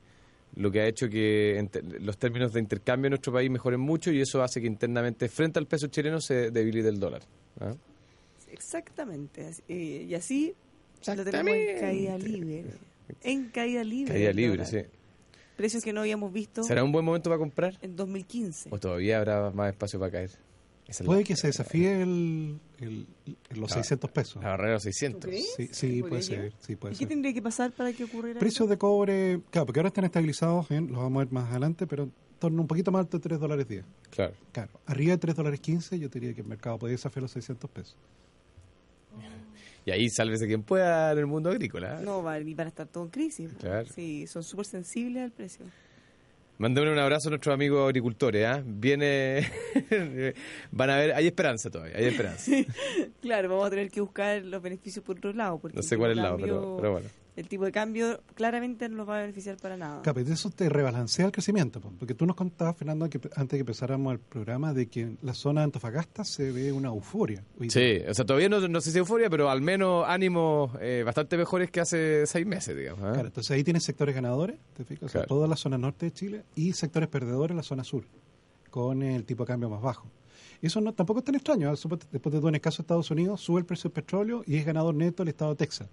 lo 0.57 0.71
que 0.71 0.81
ha 0.81 0.87
hecho 0.87 1.07
que 1.07 1.67
los 1.99 2.17
términos 2.17 2.51
de 2.53 2.59
intercambio 2.59 3.07
en 3.07 3.11
nuestro 3.11 3.31
país 3.31 3.49
mejoren 3.49 3.79
mucho 3.79 4.11
y 4.11 4.21
eso 4.21 4.41
hace 4.41 4.59
que 4.59 4.67
internamente 4.67 5.29
frente 5.29 5.59
al 5.59 5.67
peso 5.67 5.87
chileno 5.87 6.19
se 6.19 6.51
debilite 6.51 6.89
el 6.89 6.99
dólar. 6.99 7.21
¿ah? 7.59 7.73
Exactamente. 8.51 9.51
eh, 9.67 10.05
y 10.09 10.13
así 10.15 10.55
lo 11.05 11.23
tenemos 11.23 11.53
en 11.53 11.79
caída 11.79 12.17
libre. 12.17 12.65
En 13.23 13.49
caída 13.49 13.83
libre. 13.83 14.13
Caída 14.13 14.33
libre, 14.33 14.65
sí. 14.65 14.79
Precios 15.55 15.83
que 15.83 15.91
no 15.91 16.01
habíamos 16.01 16.31
visto 16.31 16.61
¿Será 16.63 16.83
un 16.83 16.91
buen 16.91 17.03
momento 17.03 17.29
para 17.29 17.39
comprar? 17.39 17.77
en 17.81 17.95
2015. 17.95 18.69
¿O 18.71 18.79
todavía 18.79 19.17
habrá 19.19 19.49
más 19.51 19.71
espacio 19.71 19.99
para 19.99 20.11
caer? 20.11 20.31
Es 20.87 21.01
Puede 21.01 21.21
la- 21.21 21.25
que 21.27 21.35
se 21.35 21.47
desafíe 21.47 22.01
el, 22.01 22.59
el- 22.79 23.07
los 23.55 23.71
Ah, 23.73 23.75
600 23.75 24.09
pesos. 24.11 24.41
La 24.41 24.51
barrera 24.51 24.69
de 24.69 24.73
los 24.75 24.83
600. 24.83 25.19
¿Tú 25.21 25.27
crees? 25.27 25.53
Sí, 25.57 25.67
sí, 25.71 25.87
¿Podría 26.01 26.09
puede 26.09 26.21
ser. 26.23 26.53
Sí, 26.59 26.75
puede 26.77 26.93
¿Y 26.93 26.97
qué 26.97 27.03
ser. 27.03 27.07
tendría 27.09 27.33
que 27.33 27.41
pasar 27.41 27.71
para 27.73 27.91
que 27.91 28.05
ocurriera 28.05 28.39
Precios 28.39 28.61
eso? 28.61 28.67
de 28.69 28.77
cobre, 28.77 29.41
claro, 29.51 29.65
porque 29.65 29.79
ahora 29.81 29.87
están 29.89 30.05
estabilizados 30.05 30.71
en, 30.71 30.87
los 30.87 30.97
vamos 31.01 31.21
a 31.21 31.25
ver 31.25 31.33
más 31.33 31.49
adelante, 31.51 31.87
pero 31.87 32.03
en 32.03 32.13
torno 32.39 32.61
un 32.61 32.67
poquito 32.67 32.91
más 32.91 33.01
alto 33.01 33.17
de 33.17 33.23
3 33.23 33.39
dólares 33.39 33.67
10. 33.67 33.83
Claro. 34.11 34.33
Claro, 34.53 34.71
arriba 34.85 35.11
de 35.11 35.17
3 35.17 35.35
dólares 35.35 35.59
15 35.59 35.99
yo 35.99 36.07
diría 36.07 36.33
que 36.33 36.41
el 36.41 36.47
mercado 36.47 36.77
podría 36.79 36.93
desafiar 36.93 37.21
los 37.23 37.31
600 37.31 37.69
pesos. 37.69 37.97
Y 39.85 39.91
ahí 39.91 40.09
sálvese 40.09 40.47
quien 40.47 40.63
pueda 40.63 41.13
en 41.13 41.17
el 41.19 41.27
mundo 41.27 41.49
agrícola. 41.49 42.01
No, 42.01 42.21
va- 42.21 42.39
y 42.39 42.53
van 42.53 42.67
a 42.67 42.69
estar 42.69 42.87
todo 42.87 43.05
en 43.05 43.09
crisis. 43.09 43.51
Claro. 43.59 43.87
Sí, 43.93 44.27
son 44.27 44.43
súper 44.43 44.65
sensibles 44.65 45.23
al 45.23 45.31
precio. 45.31 45.65
Mándame 46.57 46.91
un 46.91 46.97
abrazo 46.97 47.29
a 47.29 47.31
nuestros 47.31 47.53
amigos 47.53 47.85
agricultores. 47.87 48.45
¿ah? 48.45 48.63
Viene. 48.65 49.47
Van 50.71 50.89
a 50.89 50.97
ver, 50.97 51.13
hay 51.13 51.27
esperanza 51.27 51.69
todavía, 51.69 51.97
hay 51.97 52.05
esperanza. 52.05 52.51
Claro, 53.21 53.49
vamos 53.49 53.67
a 53.67 53.69
tener 53.69 53.91
que 53.91 54.01
buscar 54.01 54.43
los 54.43 54.61
beneficios 54.61 55.03
por 55.03 55.17
otro 55.17 55.33
lado. 55.33 55.59
Porque 55.59 55.77
No 55.77 55.83
sé 55.83 55.97
cuál 55.97 56.11
es 56.11 56.17
el 56.17 56.23
lado, 56.23 56.37
pero, 56.37 56.77
pero 56.77 56.91
bueno. 56.93 57.09
El 57.37 57.47
tipo 57.47 57.63
de 57.65 57.71
cambio 57.71 58.19
claramente 58.33 58.89
no 58.89 58.97
nos 58.97 59.07
va 59.09 59.19
a 59.19 59.21
beneficiar 59.21 59.57
para 59.57 59.77
nada. 59.77 60.01
Claro, 60.01 60.15
pero 60.15 60.33
eso 60.33 60.49
te 60.49 60.67
rebalancea 60.69 61.27
el 61.27 61.31
crecimiento, 61.31 61.79
po, 61.79 61.93
porque 61.99 62.13
tú 62.15 62.25
nos 62.25 62.35
contabas, 62.35 62.75
Fernando, 62.75 63.07
que 63.09 63.19
antes 63.35 63.51
de 63.51 63.57
que 63.57 63.61
empezáramos 63.61 64.11
el 64.13 64.19
programa, 64.19 64.73
de 64.73 64.87
que 64.87 65.01
en 65.01 65.17
la 65.21 65.33
zona 65.35 65.61
de 65.61 65.65
Antofagasta 65.65 66.23
se 66.25 66.51
ve 66.51 66.71
una 66.73 66.89
euforia. 66.89 67.43
hoy 67.59 67.69
Sí, 67.69 67.79
día. 67.79 68.05
o 68.09 68.13
sea, 68.15 68.25
todavía 68.25 68.49
no, 68.49 68.67
no 68.67 68.81
sé 68.81 68.91
si 68.91 68.97
euforia, 68.97 69.29
pero 69.29 69.49
al 69.51 69.61
menos 69.61 70.03
ánimos 70.07 70.71
eh, 70.81 71.03
bastante 71.05 71.37
mejores 71.37 71.69
que 71.69 71.79
hace 71.79 72.25
seis 72.25 72.45
meses, 72.47 72.75
digamos. 72.75 73.03
¿ah? 73.05 73.11
Claro, 73.13 73.27
entonces 73.27 73.51
ahí 73.51 73.63
tienes 73.63 73.83
sectores 73.83 74.15
ganadores, 74.15 74.57
¿te 74.75 74.83
fijas? 74.83 75.03
O 75.03 75.07
sea, 75.07 75.21
Claro. 75.21 75.27
toda 75.27 75.47
la 75.47 75.55
zona 75.55 75.77
norte 75.77 76.07
de 76.07 76.11
Chile 76.13 76.43
y 76.55 76.73
sectores 76.73 77.07
perdedores 77.07 77.51
en 77.51 77.57
la 77.57 77.63
zona 77.63 77.83
sur, 77.83 78.03
con 78.71 79.03
el 79.03 79.25
tipo 79.25 79.43
de 79.43 79.47
cambio 79.47 79.69
más 79.69 79.81
bajo. 79.83 80.07
Y 80.59 80.65
eso 80.65 80.81
no, 80.81 80.91
tampoco 80.91 81.19
es 81.19 81.25
tan 81.25 81.35
extraño. 81.35 81.67
¿eh? 81.67 81.71
Después 82.11 82.33
de 82.33 82.39
todo, 82.39 82.49
en 82.49 82.55
el 82.55 82.61
caso 82.61 82.77
de 82.77 82.81
Estados 82.85 83.11
Unidos, 83.11 83.41
sube 83.41 83.59
el 83.59 83.65
precio 83.65 83.89
del 83.89 83.93
petróleo 83.93 84.43
y 84.47 84.55
es 84.57 84.65
ganador 84.65 84.95
neto 84.95 85.21
el 85.21 85.29
estado 85.29 85.51
de 85.51 85.57
Texas. 85.57 85.87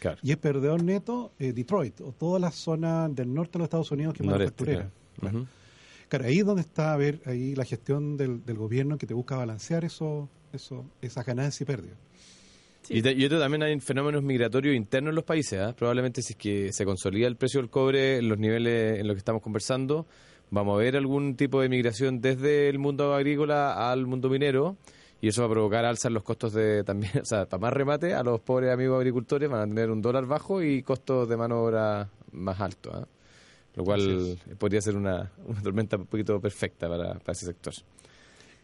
Claro. 0.00 0.18
Y 0.22 0.30
es 0.30 0.36
perdedor 0.36 0.82
neto 0.82 1.32
eh, 1.38 1.52
Detroit, 1.52 2.00
o 2.02 2.12
toda 2.12 2.38
la 2.38 2.50
zona 2.50 3.08
del 3.08 3.32
norte 3.34 3.52
de 3.54 3.58
los 3.60 3.66
Estados 3.66 3.90
Unidos 3.90 4.14
que 4.14 4.22
es 4.22 4.28
Noreste, 4.28 4.64
manufacturera. 4.64 4.90
claro. 5.20 5.46
Ahí 6.24 6.38
es 6.38 6.46
donde 6.46 6.62
está 6.62 6.94
a 6.94 6.96
ver 6.96 7.20
ahí 7.26 7.54
la 7.54 7.64
gestión 7.64 8.16
del, 8.16 8.44
del 8.44 8.56
gobierno 8.56 8.96
que 8.96 9.06
te 9.06 9.12
busca 9.12 9.36
balancear 9.36 9.84
eso, 9.84 10.28
eso, 10.52 10.84
esas 11.02 11.26
ganancias 11.26 11.60
y 11.60 11.64
pérdidas. 11.66 11.98
Sí. 12.82 12.94
Y, 12.98 13.02
te- 13.02 13.12
y 13.12 13.24
otro 13.26 13.38
también 13.38 13.62
hay 13.62 13.78
fenómenos 13.80 14.22
migratorios 14.22 14.74
internos 14.74 15.10
en 15.10 15.16
los 15.16 15.24
países. 15.24 15.60
¿ah? 15.60 15.74
Probablemente 15.76 16.22
si 16.22 16.32
es 16.32 16.38
que 16.38 16.72
se 16.72 16.84
consolida 16.86 17.26
el 17.26 17.36
precio 17.36 17.60
del 17.60 17.68
cobre 17.68 18.18
en 18.18 18.28
los 18.28 18.38
niveles 18.38 19.00
en 19.00 19.06
los 19.06 19.14
que 19.16 19.18
estamos 19.18 19.42
conversando, 19.42 20.06
vamos 20.50 20.76
a 20.76 20.78
ver 20.78 20.96
algún 20.96 21.34
tipo 21.36 21.60
de 21.60 21.68
migración 21.68 22.22
desde 22.22 22.70
el 22.70 22.78
mundo 22.78 23.12
agrícola 23.14 23.90
al 23.90 24.06
mundo 24.06 24.30
minero 24.30 24.76
y 25.20 25.28
eso 25.28 25.42
va 25.42 25.48
a 25.48 25.50
provocar 25.50 25.84
alza 25.84 26.08
en 26.08 26.14
los 26.14 26.22
costos 26.22 26.52
de 26.52 26.84
también, 26.84 27.12
o 27.22 27.24
sea, 27.24 27.46
para 27.46 27.60
más 27.60 27.72
remate, 27.72 28.14
a 28.14 28.22
los 28.22 28.40
pobres 28.40 28.72
amigos 28.72 28.98
agricultores 28.98 29.48
van 29.50 29.60
a 29.60 29.66
tener 29.66 29.90
un 29.90 30.00
dólar 30.02 30.26
bajo 30.26 30.62
y 30.62 30.82
costos 30.82 31.28
de 31.28 31.36
mano 31.36 31.56
de 31.56 31.60
obra 31.62 32.10
más 32.32 32.60
altos. 32.60 32.94
¿ah? 32.94 33.06
Lo 33.74 33.84
cual 33.84 34.38
podría 34.58 34.80
ser 34.80 34.96
una, 34.96 35.30
una 35.46 35.62
tormenta 35.62 35.96
un 35.96 36.06
poquito 36.06 36.40
perfecta 36.40 36.88
para, 36.88 37.14
para 37.14 37.32
ese 37.32 37.46
sector. 37.46 37.74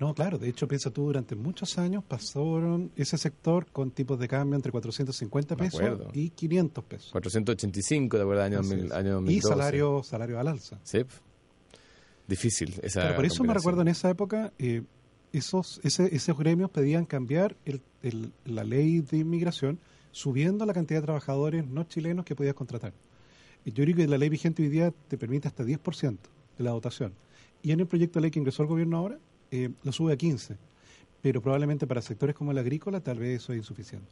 No, 0.00 0.12
claro, 0.12 0.38
de 0.38 0.48
hecho, 0.48 0.66
piensa 0.66 0.90
tú, 0.90 1.04
durante 1.04 1.36
muchos 1.36 1.78
años 1.78 2.02
pasaron 2.02 2.90
ese 2.96 3.16
sector 3.16 3.66
con 3.66 3.92
tipos 3.92 4.18
de 4.18 4.26
cambio 4.26 4.56
entre 4.56 4.72
450 4.72 5.54
Me 5.54 5.64
pesos 5.70 6.00
y 6.12 6.30
500 6.30 6.84
pesos. 6.84 7.12
485, 7.12 8.16
¿te 8.16 8.22
acuerdas? 8.22 8.46
Año, 8.46 8.58
Así 8.58 8.70
2000, 8.70 8.86
es. 8.86 8.92
año 8.92 9.08
y 9.08 9.12
2012. 9.12 9.48
salario, 9.48 10.02
salario 10.02 10.40
al 10.40 10.48
alza. 10.48 10.80
Sí. 10.82 11.04
Difícil 12.26 12.74
esa 12.82 13.02
Claro, 13.02 13.16
por 13.16 13.24
eso 13.26 13.44
me 13.44 13.54
recuerdo 13.54 13.82
en 13.82 13.88
esa 13.88 14.10
época, 14.10 14.52
eh, 14.58 14.82
esos, 15.36 15.80
ese- 15.84 16.14
esos 16.14 16.36
gremios 16.38 16.70
pedían 16.70 17.04
cambiar 17.04 17.56
el- 17.64 17.80
el- 18.02 18.32
la 18.44 18.64
ley 18.64 19.00
de 19.00 19.18
inmigración 19.18 19.78
subiendo 20.12 20.64
la 20.66 20.72
cantidad 20.72 21.00
de 21.00 21.04
trabajadores 21.06 21.66
no 21.66 21.84
chilenos 21.84 22.24
que 22.24 22.34
podías 22.36 22.54
contratar. 22.54 22.92
Yo 23.64 23.82
creo 23.84 23.96
que 23.96 24.06
la 24.06 24.18
ley 24.18 24.28
vigente 24.28 24.62
hoy 24.62 24.68
día 24.68 24.92
te 25.08 25.16
permite 25.18 25.48
hasta 25.48 25.64
10% 25.64 26.28
de 26.58 26.64
la 26.64 26.70
dotación. 26.70 27.12
Y 27.62 27.72
en 27.72 27.80
el 27.80 27.86
proyecto 27.86 28.18
de 28.18 28.22
ley 28.22 28.30
que 28.30 28.38
ingresó 28.38 28.62
el 28.62 28.68
gobierno 28.68 28.98
ahora, 28.98 29.18
eh, 29.50 29.70
lo 29.82 29.90
sube 29.92 30.12
a 30.12 30.16
15%. 30.16 30.58
Pero 31.22 31.40
probablemente 31.40 31.86
para 31.86 32.02
sectores 32.02 32.34
como 32.36 32.50
el 32.52 32.58
agrícola 32.58 33.00
tal 33.00 33.18
vez 33.18 33.42
eso 33.42 33.52
es 33.52 33.58
insuficiente. 33.58 34.06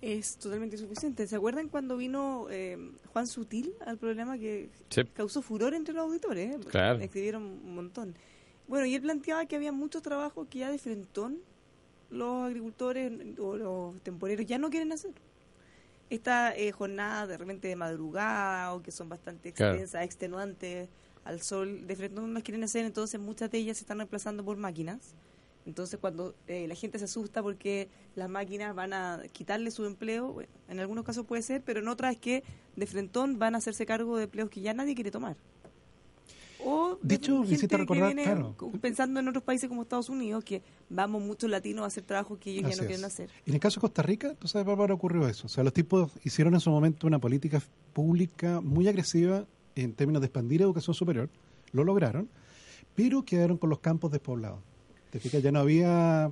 Es 0.00 0.36
totalmente 0.38 0.78
suficiente. 0.78 1.26
¿Se 1.26 1.36
acuerdan 1.36 1.68
cuando 1.68 1.96
vino 1.96 2.46
eh, 2.50 2.78
Juan 3.12 3.26
Sutil 3.26 3.72
al 3.84 3.98
programa 3.98 4.38
que 4.38 4.70
Sí. 4.88 5.02
causó 5.12 5.42
furor 5.42 5.74
entre 5.74 5.92
los 5.94 6.04
auditores? 6.04 6.54
eh? 6.56 6.58
Claro. 6.70 7.00
Escribieron 7.00 7.42
un 7.42 7.74
montón. 7.74 8.14
Bueno, 8.72 8.86
y 8.86 8.94
él 8.94 9.02
planteaba 9.02 9.44
que 9.44 9.54
había 9.56 9.70
muchos 9.70 10.00
trabajos 10.00 10.48
que 10.48 10.60
ya 10.60 10.70
de 10.70 10.78
frentón 10.78 11.36
los 12.08 12.46
agricultores 12.46 13.12
o 13.38 13.54
los 13.54 14.00
temporeros 14.00 14.46
ya 14.46 14.56
no 14.56 14.70
quieren 14.70 14.90
hacer. 14.92 15.10
Esta 16.08 16.56
eh, 16.56 16.72
jornada 16.72 17.26
de 17.26 17.36
repente 17.36 17.68
de 17.68 17.76
madrugada 17.76 18.72
o 18.72 18.80
que 18.82 18.90
son 18.90 19.10
bastante 19.10 19.52
Claro. 19.52 19.74
extensas, 19.74 20.04
extenuantes 20.06 20.88
al 21.26 21.42
sol, 21.42 21.86
de 21.86 21.96
frentón 21.96 22.28
no 22.28 22.32
las 22.32 22.42
quieren 22.44 22.64
hacer, 22.64 22.86
entonces 22.86 23.20
muchas 23.20 23.50
de 23.50 23.58
ellas 23.58 23.76
se 23.76 23.84
están 23.84 23.98
reemplazando 23.98 24.42
por 24.42 24.56
máquinas. 24.56 25.16
Entonces 25.66 26.00
cuando 26.00 26.34
eh, 26.46 26.66
la 26.66 26.74
gente 26.74 26.98
se 26.98 27.04
asusta 27.04 27.42
porque 27.42 27.90
las 28.16 28.30
máquinas 28.30 28.74
van 28.74 28.94
a 28.94 29.22
quitarle 29.32 29.70
su 29.70 29.84
empleo, 29.84 30.32
bueno, 30.32 30.48
en 30.70 30.80
algunos 30.80 31.04
casos 31.04 31.26
puede 31.26 31.42
ser, 31.42 31.60
pero 31.60 31.80
en 31.80 31.88
otras 31.88 32.12
es 32.12 32.18
que 32.18 32.42
de 32.76 32.86
frentón 32.86 33.38
van 33.38 33.54
a 33.54 33.58
hacerse 33.58 33.84
cargo 33.84 34.16
de 34.16 34.24
empleos 34.24 34.48
que 34.48 34.62
ya 34.62 34.72
nadie 34.72 34.94
quiere 34.94 35.10
tomar. 35.10 35.36
O 36.64 36.91
De 37.02 37.14
hecho, 37.16 37.38
gente 37.38 37.54
hiciste 37.54 37.68
que 37.68 37.76
recordar, 37.78 38.14
viene 38.14 38.22
claro. 38.24 38.54
pensando 38.80 39.20
en 39.20 39.28
otros 39.28 39.42
países 39.44 39.68
como 39.68 39.82
Estados 39.82 40.08
Unidos, 40.08 40.44
que 40.44 40.62
vamos 40.88 41.22
muchos 41.22 41.50
latinos 41.50 41.82
a 41.84 41.86
hacer 41.86 42.04
trabajos 42.04 42.38
que 42.38 42.50
ellos 42.50 42.64
Así 42.64 42.72
ya 42.72 42.76
no 42.76 42.82
es. 42.82 42.86
quieren 42.88 43.04
hacer. 43.04 43.30
En 43.46 43.54
el 43.54 43.60
caso 43.60 43.76
de 43.76 43.80
Costa 43.82 44.02
Rica, 44.02 44.34
¿tú 44.34 44.46
sabes, 44.48 44.66
Bárbara, 44.66 44.94
ocurrió 44.94 45.26
eso? 45.28 45.46
O 45.46 45.50
sea, 45.50 45.64
los 45.64 45.72
tipos 45.72 46.10
hicieron 46.24 46.54
en 46.54 46.60
su 46.60 46.70
momento 46.70 47.06
una 47.06 47.18
política 47.18 47.60
pública 47.92 48.60
muy 48.60 48.86
agresiva 48.88 49.46
en 49.74 49.94
términos 49.94 50.20
de 50.22 50.26
expandir 50.26 50.62
educación 50.62 50.94
superior, 50.94 51.28
lo 51.72 51.82
lograron, 51.84 52.28
pero 52.94 53.24
quedaron 53.24 53.56
con 53.58 53.70
los 53.70 53.80
campos 53.80 54.12
despoblados. 54.12 54.60
¿Te 55.10 55.18
fijas? 55.18 55.42
Ya 55.42 55.50
no 55.50 55.58
había 55.60 56.30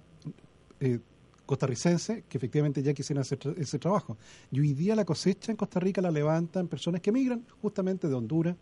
eh, 0.81 1.01
costarricenses 1.47 2.23
que 2.29 2.39
efectivamente 2.39 2.83
ya 2.83 2.95
quisieran 2.95 3.23
hacer 3.23 3.39
tra- 3.39 3.55
ese 3.59 3.79
trabajo. 3.79 4.17
Y 4.51 4.61
hoy 4.61 4.73
día 4.75 4.95
la 4.95 5.05
cosecha 5.05 5.51
en 5.51 5.57
Costa 5.57 5.81
Rica 5.81 6.01
la 6.01 6.11
levantan 6.11 6.69
personas 6.69 7.01
que 7.01 7.11
migran 7.13 7.45
justamente 7.61 8.09
de 8.09 8.15
Honduras, 8.15 8.57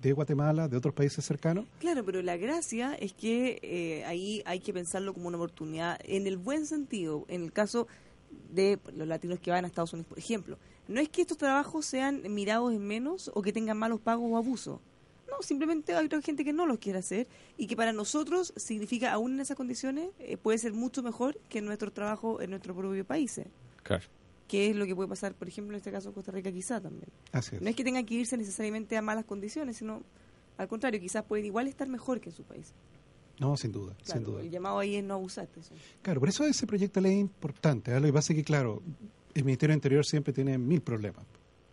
de 0.00 0.12
Guatemala, 0.12 0.68
de 0.68 0.76
otros 0.76 0.94
países 0.94 1.24
cercanos. 1.24 1.66
Claro, 1.80 2.04
pero 2.04 2.22
la 2.22 2.36
gracia 2.36 2.94
es 2.94 3.12
que 3.12 3.58
eh, 3.62 4.04
ahí 4.04 4.42
hay 4.46 4.60
que 4.60 4.72
pensarlo 4.72 5.12
como 5.12 5.28
una 5.28 5.36
oportunidad 5.36 5.98
en 6.04 6.26
el 6.26 6.36
buen 6.36 6.66
sentido. 6.66 7.24
En 7.28 7.42
el 7.42 7.52
caso 7.52 7.88
de 8.50 8.78
los 8.94 9.08
latinos 9.08 9.40
que 9.40 9.50
van 9.50 9.64
a 9.64 9.68
Estados 9.68 9.92
Unidos, 9.92 10.08
por 10.08 10.18
ejemplo, 10.18 10.58
no 10.86 11.00
es 11.00 11.08
que 11.08 11.22
estos 11.22 11.36
trabajos 11.36 11.84
sean 11.84 12.22
mirados 12.32 12.72
en 12.72 12.86
menos 12.86 13.30
o 13.34 13.42
que 13.42 13.52
tengan 13.52 13.76
malos 13.76 14.00
pagos 14.00 14.30
o 14.30 14.36
abuso. 14.36 14.80
No, 15.28 15.42
simplemente 15.42 15.94
hay 15.94 16.06
otra 16.06 16.22
gente 16.22 16.44
que 16.44 16.54
no 16.54 16.66
los 16.66 16.78
quiere 16.78 17.00
hacer 17.00 17.26
y 17.58 17.66
que 17.66 17.76
para 17.76 17.92
nosotros 17.92 18.54
significa, 18.56 19.12
aún 19.12 19.34
en 19.34 19.40
esas 19.40 19.56
condiciones, 19.56 20.10
eh, 20.18 20.38
puede 20.38 20.56
ser 20.58 20.72
mucho 20.72 21.02
mejor 21.02 21.38
que 21.50 21.60
nuestro 21.60 21.92
trabajo 21.92 22.40
en 22.40 22.50
nuestro 22.50 22.74
propio 22.74 23.04
país. 23.04 23.40
Claro. 23.82 24.04
Que 24.48 24.70
es 24.70 24.76
lo 24.76 24.86
que 24.86 24.96
puede 24.96 25.08
pasar, 25.08 25.34
por 25.34 25.46
ejemplo, 25.46 25.74
en 25.74 25.78
este 25.78 25.92
caso 25.92 26.08
en 26.08 26.14
Costa 26.14 26.32
Rica 26.32 26.50
quizá 26.50 26.80
también. 26.80 27.08
Así 27.32 27.54
es. 27.56 27.62
No 27.62 27.68
es 27.68 27.76
que 27.76 27.84
tengan 27.84 28.04
que 28.04 28.14
irse 28.14 28.36
necesariamente 28.36 28.96
a 28.96 29.02
malas 29.02 29.26
condiciones, 29.26 29.76
sino 29.76 30.02
al 30.56 30.66
contrario, 30.66 31.00
quizás 31.00 31.24
pueden 31.24 31.46
igual 31.46 31.68
estar 31.68 31.88
mejor 31.88 32.20
que 32.20 32.30
en 32.30 32.34
su 32.34 32.42
país. 32.42 32.72
No, 33.38 33.56
sin 33.56 33.70
duda, 33.70 33.94
sin 34.02 34.24
duda. 34.24 34.40
el 34.40 34.50
llamado 34.50 34.80
ahí 34.80 34.96
es 34.96 35.04
no 35.04 35.14
abusar 35.14 35.48
de 35.54 35.60
eso. 35.60 35.72
Claro, 36.02 36.18
por 36.18 36.28
eso 36.28 36.44
ese 36.44 36.66
proyecto 36.66 37.00
de 37.00 37.08
ley 37.08 37.16
es 37.18 37.20
importante. 37.20 37.92
¿eh? 37.92 38.00
Lo 38.00 38.06
que 38.06 38.12
pasa 38.12 38.32
es 38.32 38.38
que, 38.38 38.44
claro, 38.44 38.82
el 39.34 39.44
Ministerio 39.44 39.72
del 39.72 39.78
Interior 39.78 40.04
siempre 40.04 40.32
tiene 40.32 40.58
mil 40.58 40.80
problemas. 40.80 41.24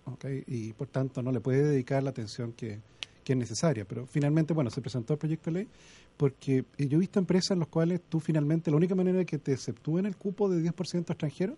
¿ok? 0.05 0.25
Y 0.45 0.73
por 0.73 0.87
tanto 0.87 1.23
no 1.23 1.31
le 1.31 1.39
puede 1.39 1.63
dedicar 1.63 2.03
la 2.03 2.11
atención 2.11 2.53
que, 2.53 2.79
que 3.23 3.33
es 3.33 3.37
necesaria. 3.39 3.85
Pero 3.85 4.05
finalmente, 4.05 4.53
bueno, 4.53 4.69
se 4.69 4.81
presentó 4.81 5.13
el 5.13 5.19
proyecto 5.19 5.49
de 5.49 5.59
ley 5.59 5.67
porque 6.15 6.65
eh, 6.77 6.87
yo 6.87 6.97
he 6.97 6.99
visto 6.99 7.19
empresas 7.19 7.51
en 7.51 7.59
las 7.59 7.67
cuales 7.67 8.01
tú 8.07 8.19
finalmente, 8.19 8.71
la 8.71 8.77
única 8.77 8.95
manera 8.95 9.17
de 9.17 9.25
que 9.25 9.39
te 9.39 9.51
exceptúen 9.51 10.05
el 10.05 10.15
cupo 10.15 10.47
de 10.49 10.61
10% 10.61 11.09
extranjero 11.09 11.57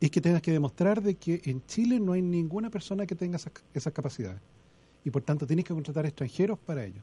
es 0.00 0.10
que 0.10 0.20
tengas 0.20 0.42
que 0.42 0.52
demostrar 0.52 1.02
de 1.02 1.14
que 1.16 1.40
en 1.44 1.64
Chile 1.66 1.98
no 2.00 2.12
hay 2.12 2.22
ninguna 2.22 2.70
persona 2.70 3.06
que 3.06 3.14
tenga 3.14 3.36
esas, 3.36 3.52
esas 3.74 3.92
capacidades. 3.92 4.40
Y 5.04 5.10
por 5.10 5.22
tanto 5.22 5.46
tienes 5.46 5.64
que 5.64 5.74
contratar 5.74 6.06
extranjeros 6.06 6.58
para 6.58 6.84
ello. 6.84 7.00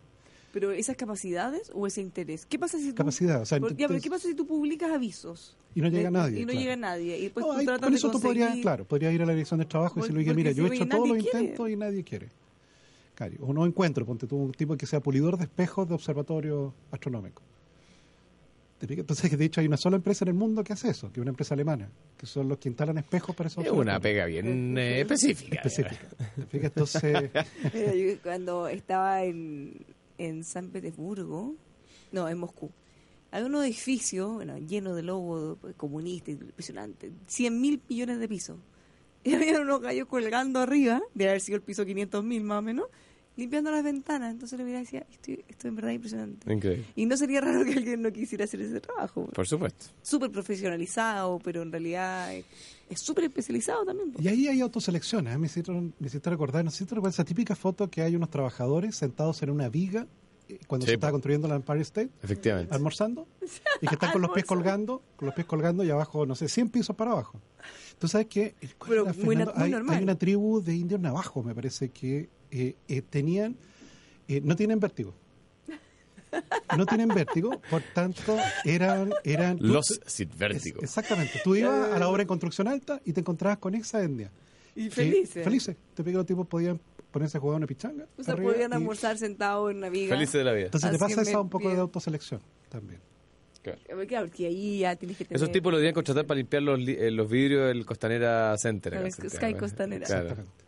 Pero 0.54 0.72
esas 0.72 0.96
capacidades 0.96 1.70
o 1.74 1.86
ese 1.86 2.00
interés. 2.02 2.46
¿Qué 2.46 2.58
pasa 2.58 2.78
si 2.78 2.90
tú, 2.90 2.96
Capacidad, 2.96 3.42
o 3.42 3.46
sea, 3.46 3.60
por- 3.60 3.72
ya, 3.72 3.76
pero 3.76 3.86
entonces- 3.96 4.04
¿qué 4.04 4.10
pasa 4.10 4.28
si 4.30 4.36
tú 4.36 4.48
publicas 4.48 4.90
avisos? 4.92 5.58
Y 5.74 5.82
no 5.82 5.90
llega 5.90 6.04
De- 6.04 6.12
nadie, 6.12 6.40
Y 6.40 6.46
no 6.46 6.52
claro. 6.52 6.60
llega 6.62 6.76
nadie. 6.78 7.18
Y 7.18 7.24
después 7.24 7.46
No, 7.46 7.52
con 7.54 7.66
de 7.92 7.98
eso 7.98 8.10
tú 8.12 8.22
podrías, 8.22 8.56
claro, 8.60 8.86
podrías 8.86 9.14
ir 9.14 9.22
a 9.22 9.26
la 9.26 9.34
dirección 9.34 9.60
de 9.60 9.66
trabajo 9.66 9.96
y 9.96 10.00
Por- 10.00 10.04
decirle, 10.04 10.22
oye, 10.22 10.34
mira, 10.34 10.52
si, 10.52 10.58
yo 10.58 10.68
he 10.68 10.76
hecho 10.76 10.88
todos 10.88 11.10
los 11.10 11.18
quiere. 11.18 11.40
intentos 11.42 11.70
y 11.70 11.76
nadie 11.76 12.04
quiere. 12.06 12.30
Claro, 13.16 13.34
o 13.42 13.54
no 13.54 13.66
encuentro, 13.66 14.06
ponte 14.06 14.28
tú 14.28 14.38
un 14.38 14.52
tipo 14.54 14.78
que 14.78 14.86
sea 14.86 15.02
pulidor 15.02 15.38
de 15.38 15.44
espejos 15.46 15.88
de 15.90 15.94
observatorio 15.96 16.74
astronómico. 16.92 17.42
Entonces, 18.82 19.38
de 19.38 19.46
hecho, 19.46 19.62
hay 19.62 19.68
una 19.68 19.78
sola 19.78 19.96
empresa 19.96 20.26
en 20.26 20.30
el 20.30 20.34
mundo 20.34 20.64
que 20.64 20.74
hace 20.74 20.90
eso, 20.90 21.12
que 21.12 21.20
es 21.20 21.22
una 21.22 21.32
empresa 21.32 21.54
alemana, 21.54 21.90
que 22.18 22.26
son 22.26 22.50
los 22.50 22.58
que 22.58 22.70
instalan 22.70 22.98
espejos 22.98 23.36
para 23.36 23.48
esos 23.48 23.66
Es 23.66 23.72
una 23.72 24.00
pega 24.00 24.26
bien 24.26 24.78
eh, 24.78 25.02
específica. 25.02 25.56
específica. 25.56 26.08
Entonces, 26.52 27.32
Mira, 27.74 27.96
yo 27.96 28.22
cuando 28.22 28.68
estaba 28.68 29.24
en, 29.24 29.86
en 30.18 30.44
San 30.44 30.70
Petersburgo, 30.70 31.56
no, 32.12 32.28
en 32.30 32.38
Moscú, 32.38 32.70
había 33.32 33.48
un 33.48 33.56
edificio 33.56 34.34
bueno, 34.34 34.58
lleno 34.58 34.94
de 34.94 35.04
logos 35.04 35.58
comunistas, 35.78 36.36
impresionante, 36.36 37.12
100 37.28 37.62
mil 37.62 37.82
millones 37.90 38.20
de 38.20 38.28
pisos. 38.28 38.58
Y 39.26 39.34
había 39.34 39.60
unos 39.60 39.82
gallos 39.82 40.08
colgando 40.08 40.60
arriba, 40.60 41.02
de 41.16 41.28
haber 41.28 41.42
sido 41.42 41.56
el 41.56 41.64
piso 41.64 41.84
500 41.84 42.24
mil 42.24 42.44
más 42.44 42.60
o 42.60 42.62
menos, 42.62 42.86
limpiando 43.38 43.72
las 43.72 43.84
ventanas. 43.84 44.32
Entonces 44.32 44.58
le 44.58 44.66
miraba 44.66 44.82
y 44.82 44.86
decía, 44.86 45.06
esto, 45.12 45.32
esto 45.48 45.68
en 45.68 45.76
verdad 45.76 45.92
es 45.92 45.96
impresionante. 45.96 46.54
Increíble. 46.54 46.86
Y 46.96 47.06
no 47.06 47.18
sería 47.18 47.42
raro 47.42 47.64
que 47.66 47.74
alguien 47.74 48.02
no 48.02 48.12
quisiera 48.12 48.46
hacer 48.46 48.62
ese 48.62 48.80
trabajo. 48.82 49.26
Por 49.34 49.48
supuesto. 49.48 49.86
Súper 50.02 50.32
profesionalizado, 50.32 51.40
pero 51.44 51.62
en 51.62 51.72
realidad 51.72 52.34
es- 52.34 52.46
es 52.90 53.00
súper 53.00 53.26
especializado 53.26 53.84
también. 53.86 54.14
y 54.20 54.28
ahí 54.28 54.48
hay 54.48 54.62
autoselecciones. 54.62 55.34
¿eh? 55.36 55.38
Me, 55.38 55.48
hicieron, 55.48 55.94
me 56.00 56.08
hiciste 56.08 56.30
recordar, 56.30 56.64
no 56.64 56.72
sé 56.72 56.80
si 56.80 56.86
te 56.86 56.96
recuerdas 56.96 57.16
esa 57.16 57.26
típica 57.26 57.56
foto 57.56 57.90
que 57.90 58.02
hay 58.02 58.16
unos 58.16 58.30
trabajadores 58.30 58.96
sentados 58.96 59.42
en 59.44 59.50
una 59.50 59.70
viga 59.70 60.08
eh, 60.48 60.60
cuando 60.68 60.86
Sí, 60.86 60.92
se 60.92 60.94
estaba 60.94 61.12
construyendo 61.12 61.48
la 61.48 61.56
Empire 61.56 61.82
State. 61.82 62.10
Efectivamente. 62.22 62.74
almorzando 62.76 63.28
y 63.82 63.88
que 63.88 63.96
están 63.96 64.12
con 64.12 64.22
los 64.22 64.30
pies 64.32 64.46
colgando, 64.46 65.02
con 65.16 65.26
los 65.26 65.34
pies 65.36 65.48
colgando 65.48 65.84
y 65.84 65.90
abajo, 65.90 66.26
no 66.28 66.36
sé, 66.36 66.48
100 66.48 66.70
pisos 66.70 66.96
para 66.96 67.12
abajo. 67.14 67.42
Tú 67.98 68.08
sabes 68.08 68.28
que 68.28 68.54
¿cuál 68.78 68.90
Pero 68.92 69.06
muy 69.06 69.36
na- 69.36 69.46
Fernando? 69.46 69.54
muy 69.56 69.64
hay, 69.66 69.72
normal. 69.72 69.96
hay 69.98 70.04
una 70.04 70.16
tribu 70.16 70.62
de 70.62 70.76
indios 70.76 71.00
navajos, 71.02 71.44
me 71.44 71.56
parece 71.56 71.90
que 71.90 72.30
eh, 72.56 72.76
eh, 72.88 73.02
tenían, 73.02 73.56
eh, 74.28 74.42
no 74.44 74.56
tienen 74.56 74.80
vértigo. 74.80 75.14
No 76.78 76.86
tienen 76.86 77.08
vértigo, 77.10 77.62
por 77.70 77.82
tanto, 77.94 78.38
eran... 78.66 79.14
eran 79.24 79.58
tú- 79.58 79.66
Los 79.66 80.00
sin 80.06 80.30
es- 80.30 80.38
vértigo. 80.38 80.82
exactamente. 80.82 81.40
Tú 81.44 81.56
ibas 81.56 81.94
a 81.94 82.00
la 82.00 82.10
obra 82.10 82.24
en 82.24 82.28
construcción 82.28 82.68
alta 82.68 83.00
y 83.06 83.14
te 83.14 83.22
encontrabas 83.22 83.58
con 83.60 83.74
esa 83.76 84.04
etnia. 84.04 84.32
Y 84.76 84.88
Eh, 84.88 84.92
felices. 84.92 85.44
felices. 85.44 85.78
Te 85.94 86.04
pico 86.04 86.18
los 86.18 86.26
tipos 86.26 86.46
podían 86.48 86.80
ponerse 87.12 87.38
a 87.38 87.42
jugar 87.42 87.56
una 87.58 87.68
pichanga. 87.68 88.06
O 88.18 88.24
sea, 88.24 88.36
podían 88.36 88.72
y- 88.72 88.76
almorzar 88.76 89.18
sentados 89.18 89.72
en 89.72 89.78
una 89.78 89.88
viga. 89.90 90.14
Felices 90.14 90.34
de 90.34 90.44
la 90.44 90.52
vida. 90.52 90.66
Entonces 90.66 90.92
te 90.92 90.98
pasa 90.98 91.22
esa 91.22 91.40
un 91.40 91.50
poco 91.50 91.70
de 91.74 91.80
autoselección 91.80 92.42
también. 92.68 93.00
Claro. 93.62 93.80
Claro, 93.86 94.02
porque 94.26 94.46
ahí 94.48 94.80
ya 94.80 94.96
tienes 94.98 95.18
que 95.18 95.24
tener... 95.26 95.38
Esos 95.38 95.52
tipos 95.54 95.72
lo 95.72 95.78
deberían 95.78 95.94
contratar 95.96 96.26
para 96.28 96.38
limpiar 96.38 96.62
los, 96.64 96.78
li- 96.80 96.98
eh, 97.00 97.10
los 97.12 97.30
vidrios 97.30 97.68
del 97.70 97.86
Costanera 97.86 98.56
Center. 98.58 98.94
en 98.96 99.12
Sky. 99.12 99.54
Costanera. 99.54 100.06
Claro. 100.06 100.22
Exactamente. 100.32 100.65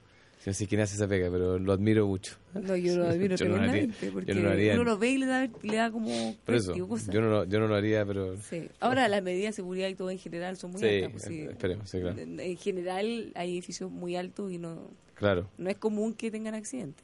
No 0.48 0.54
sé 0.54 0.66
quién 0.66 0.80
hace 0.80 0.96
esa 0.96 1.10
pega, 1.10 1.30
pero 1.30 1.60
lo 1.60 1.74
admiro 1.74 2.08
mucho. 2.08 2.38
No, 2.54 2.74
yo 2.78 2.96
lo 2.96 3.08
admiro 3.10 3.36
Yo 3.38 3.46
no 3.50 3.58
lo 3.58 3.64
haría. 3.64 3.72
tremendamente, 3.74 4.12
porque 4.14 4.34
Yo 4.34 4.36
no 4.40 4.42
lo 4.44 4.52
haría. 4.52 4.74
uno 4.76 4.84
lo 4.86 4.98
ve 4.98 5.10
y 5.10 5.18
le 5.18 5.26
da, 5.26 5.50
le 5.62 5.76
da 5.76 5.92
como 5.92 6.36
Por 6.46 6.56
eso, 6.56 6.74
yo 6.74 6.88
no, 7.20 7.28
lo, 7.30 7.44
yo 7.44 7.60
no 7.60 7.68
lo 7.68 7.76
haría, 7.76 8.06
pero... 8.06 8.38
Sí. 8.42 8.70
Ahora, 8.80 9.10
las 9.10 9.22
medidas 9.22 9.52
de 9.52 9.56
seguridad 9.58 9.90
y 9.90 9.96
todo 9.96 10.10
en 10.10 10.20
general 10.20 10.56
son 10.56 10.72
muy 10.72 10.80
Sí, 10.80 10.88
altas. 10.88 11.12
pues, 11.12 11.24
sí. 11.26 11.42
esperemos, 11.42 11.90
sí, 11.90 12.00
claro. 12.00 12.18
En, 12.18 12.40
en 12.40 12.56
general 12.56 13.32
hay 13.36 13.52
edificios 13.52 13.92
muy 13.92 14.16
altos 14.16 14.50
y 14.54 14.58
no, 14.58 14.90
Claro. 15.16 15.50
no 15.58 15.70
es 15.70 15.76
común 15.76 16.14
que 16.14 16.32
tengan 16.32 16.56
accidentes. 16.56 17.04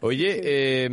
Oye, 0.00 0.40
eh. 0.44 0.88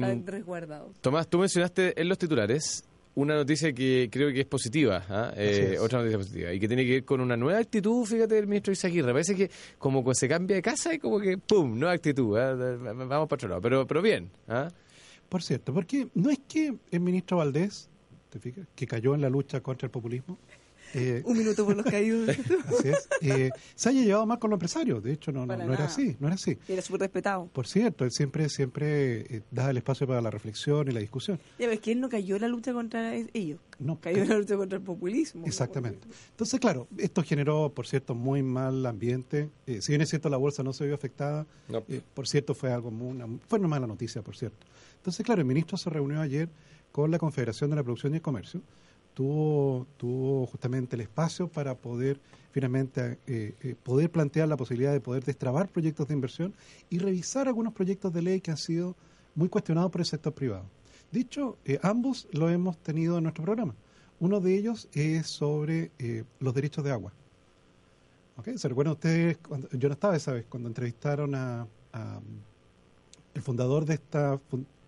Tomás, 1.01 1.27
tú 1.27 1.37
mencionaste 1.37 2.01
en 2.01 2.09
los 2.09 2.17
titulares 2.17 2.83
una 3.15 3.35
noticia 3.35 3.73
que 3.73 4.09
creo 4.11 4.31
que 4.31 4.41
es 4.41 4.45
positiva, 4.45 5.03
¿ah? 5.09 5.33
Eh, 5.35 5.71
es. 5.73 5.79
otra 5.79 5.99
noticia 5.99 6.17
positiva, 6.17 6.53
y 6.53 6.59
que 6.59 6.67
tiene 6.67 6.85
que 6.85 6.91
ver 6.91 7.05
con 7.05 7.21
una 7.21 7.35
nueva 7.35 7.59
actitud, 7.59 8.05
fíjate, 8.05 8.35
del 8.35 8.47
ministro 8.47 8.71
Izaguirre. 8.71 9.11
Parece 9.11 9.35
que 9.35 9.49
como 9.77 10.05
que 10.05 10.15
se 10.15 10.27
cambia 10.27 10.55
de 10.55 10.61
casa 10.61 10.93
y 10.93 10.99
como 10.99 11.19
que, 11.19 11.37
¡pum!, 11.37 11.77
nueva 11.77 11.93
actitud, 11.93 12.37
¿ah? 12.37 12.55
vamos 12.55 13.27
para 13.27 13.35
otro 13.35 13.49
lado, 13.49 13.61
pero, 13.61 13.85
pero 13.85 14.01
bien. 14.01 14.29
¿ah? 14.47 14.69
Por 15.27 15.43
cierto, 15.43 15.73
porque 15.73 16.07
no 16.15 16.29
es 16.29 16.39
que 16.47 16.75
el 16.91 16.99
ministro 16.99 17.37
Valdés, 17.37 17.89
¿te 18.29 18.39
fijas? 18.39 18.65
que 18.75 18.87
cayó 18.87 19.15
en 19.15 19.21
la 19.21 19.29
lucha 19.29 19.61
contra 19.61 19.87
el 19.87 19.91
populismo, 19.91 20.37
eh, 20.93 21.21
Un 21.25 21.37
minuto 21.37 21.65
por 21.65 21.75
los 21.75 21.85
caídos. 21.85 22.29
así 22.67 22.89
es, 22.89 23.07
eh, 23.21 23.49
se 23.75 23.89
haya 23.89 24.01
llevado 24.01 24.25
más 24.25 24.37
con 24.39 24.49
los 24.49 24.55
empresarios. 24.57 25.03
De 25.03 25.13
hecho, 25.13 25.31
no, 25.31 25.41
no, 25.45 25.55
no 25.57 25.63
era 25.63 25.65
nada. 25.73 25.85
así, 25.85 26.15
no 26.19 26.27
era 26.27 26.35
así. 26.35 26.57
Y 26.67 26.73
era 26.73 26.81
súper 26.81 27.01
respetado. 27.01 27.47
Por 27.53 27.67
cierto, 27.67 28.05
él 28.05 28.11
siempre, 28.11 28.49
siempre 28.49 29.21
eh, 29.37 29.41
da 29.51 29.69
el 29.69 29.77
espacio 29.77 30.07
para 30.07 30.21
la 30.21 30.29
reflexión 30.31 30.87
y 30.89 30.91
la 30.91 30.99
discusión. 30.99 31.39
Ya 31.59 31.67
ves 31.67 31.79
que 31.79 31.91
él 31.91 31.99
no 31.99 32.09
cayó 32.09 32.35
en 32.35 32.41
la 32.41 32.47
lucha 32.47 32.73
contra 32.73 33.13
ellos. 33.15 33.59
No, 33.79 33.99
Cayó 34.01 34.23
en 34.23 34.29
la 34.29 34.37
lucha 34.37 34.57
contra 34.57 34.77
el 34.77 34.83
populismo. 34.83 35.45
Exactamente. 35.45 36.07
Entonces, 36.31 36.59
claro, 36.59 36.87
esto 36.97 37.23
generó, 37.23 37.71
por 37.73 37.87
cierto, 37.87 38.13
muy 38.15 38.43
mal 38.43 38.85
ambiente. 38.85 39.49
Eh, 39.67 39.81
si 39.81 39.91
bien 39.93 40.01
es 40.01 40.09
cierto, 40.09 40.27
la 40.29 40.37
bolsa 40.37 40.63
no 40.63 40.73
se 40.73 40.85
vio 40.85 40.95
afectada, 40.95 41.45
No. 41.69 41.83
eh, 41.87 42.01
por 42.13 42.27
cierto, 42.27 42.53
fue 42.53 42.71
algo 42.73 42.91
muy, 42.91 43.09
una, 43.11 43.27
fue 43.47 43.59
una 43.59 43.67
mala 43.69 43.87
noticia, 43.87 44.21
por 44.21 44.35
cierto. 44.35 44.65
Entonces, 44.97 45.25
claro, 45.25 45.39
el 45.41 45.47
ministro 45.47 45.77
se 45.77 45.89
reunió 45.89 46.19
ayer 46.19 46.49
con 46.91 47.09
la 47.09 47.19
Confederación 47.19 47.69
de 47.69 47.77
la 47.77 47.83
Producción 47.83 48.13
y 48.13 48.17
el 48.17 48.21
Comercio. 48.21 48.61
Tuvo, 49.19 49.85
tuvo 49.97 50.45
justamente 50.45 50.95
el 50.95 51.01
espacio 51.01 51.49
para 51.49 51.75
poder 51.75 52.21
finalmente 52.51 53.19
eh, 53.27 53.53
eh, 53.59 53.75
poder 53.83 54.09
plantear 54.09 54.47
la 54.47 54.55
posibilidad 54.55 54.93
de 54.93 55.01
poder 55.01 55.25
destrabar 55.25 55.67
proyectos 55.67 56.07
de 56.07 56.13
inversión 56.13 56.53
y 56.89 56.99
revisar 56.99 57.49
algunos 57.49 57.73
proyectos 57.73 58.13
de 58.13 58.21
ley 58.21 58.39
que 58.39 58.51
han 58.51 58.55
sido 58.55 58.95
muy 59.35 59.49
cuestionados 59.49 59.91
por 59.91 59.99
el 59.99 60.05
sector 60.05 60.31
privado. 60.31 60.63
Dicho, 61.11 61.57
eh, 61.65 61.79
ambos 61.83 62.29
lo 62.31 62.49
hemos 62.49 62.77
tenido 62.77 63.17
en 63.17 63.23
nuestro 63.23 63.43
programa. 63.43 63.75
Uno 64.21 64.39
de 64.39 64.55
ellos 64.55 64.87
es 64.93 65.27
sobre 65.27 65.91
los 66.39 66.53
derechos 66.53 66.85
de 66.85 66.91
agua. 66.91 67.11
¿Ok? 68.37 68.51
¿Se 68.55 68.69
recuerdan 68.69 68.93
ustedes? 68.93 69.37
Yo 69.73 69.89
no 69.89 69.95
estaba 69.95 70.15
esa 70.15 70.31
vez, 70.31 70.45
cuando 70.47 70.69
entrevistaron 70.69 71.35
a, 71.35 71.67
a, 71.91 72.21
el 73.33 73.41
fundador 73.41 73.83
de 73.83 73.95
esta... 73.95 74.39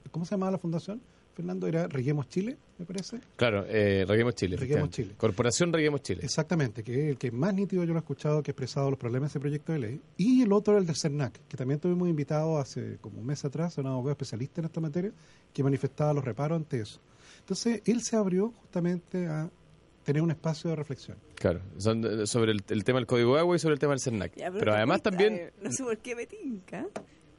¿Cómo 0.09 0.23
se 0.23 0.31
llamaba 0.31 0.53
la 0.53 0.57
fundación? 0.57 1.01
Fernando, 1.33 1.67
era 1.67 1.87
Reguemos 1.87 2.27
Chile, 2.27 2.57
me 2.77 2.85
parece. 2.85 3.19
Claro, 3.35 3.65
eh, 3.67 4.05
Reguemos 4.07 4.35
Chile. 4.35 4.57
Reguemos. 4.57 4.89
Chile. 4.89 5.13
Corporación 5.17 5.71
Reguemos 5.71 6.01
Chile. 6.01 6.21
Exactamente, 6.23 6.83
que 6.83 6.93
es 6.93 7.09
el 7.11 7.17
que 7.17 7.31
más 7.31 7.53
nítido 7.53 7.83
yo 7.83 7.93
lo 7.93 7.99
he 7.99 8.01
escuchado 8.01 8.43
que 8.43 8.51
ha 8.51 8.53
expresado 8.53 8.89
los 8.89 8.99
problemas 8.99 9.29
de 9.29 9.31
ese 9.31 9.39
proyecto 9.39 9.71
de 9.73 9.79
ley. 9.79 10.01
Y 10.17 10.41
el 10.41 10.51
otro, 10.51 10.77
el 10.77 10.85
del 10.85 10.95
CERNAC, 10.95 11.39
que 11.47 11.57
también 11.57 11.79
tuvimos 11.79 12.09
invitado 12.09 12.57
hace 12.57 12.97
como 13.01 13.19
un 13.19 13.25
mes 13.25 13.43
atrás, 13.45 13.77
a 13.77 13.81
un 13.81 13.87
abogado 13.87 14.11
especialista 14.11 14.61
en 14.61 14.65
esta 14.65 14.81
materia, 14.81 15.11
que 15.53 15.63
manifestaba 15.63 16.13
los 16.13 16.23
reparos 16.23 16.57
ante 16.57 16.81
eso. 16.81 16.99
Entonces, 17.39 17.81
él 17.85 18.01
se 18.01 18.15
abrió 18.15 18.49
justamente 18.49 19.27
a 19.27 19.49
tener 20.03 20.21
un 20.21 20.31
espacio 20.31 20.69
de 20.69 20.75
reflexión. 20.75 21.17
Claro, 21.35 21.61
son 21.77 22.03
eh, 22.21 22.27
sobre 22.27 22.51
el, 22.51 22.63
el 22.69 22.83
tema 22.83 22.99
del 22.99 23.07
código 23.07 23.35
de 23.35 23.39
agua 23.41 23.55
y 23.55 23.59
sobre 23.59 23.73
el 23.73 23.79
tema 23.79 23.93
del 23.93 23.99
CERNAC. 23.99 24.35
Ya, 24.35 24.51
pero 24.51 24.73
además 24.73 25.01
también... 25.01 25.35
ver, 25.35 25.53
no 25.61 25.71
sé 25.71 25.83
por 25.83 25.97
qué 25.99 26.15
me 26.15 26.25
tinca 26.25 26.87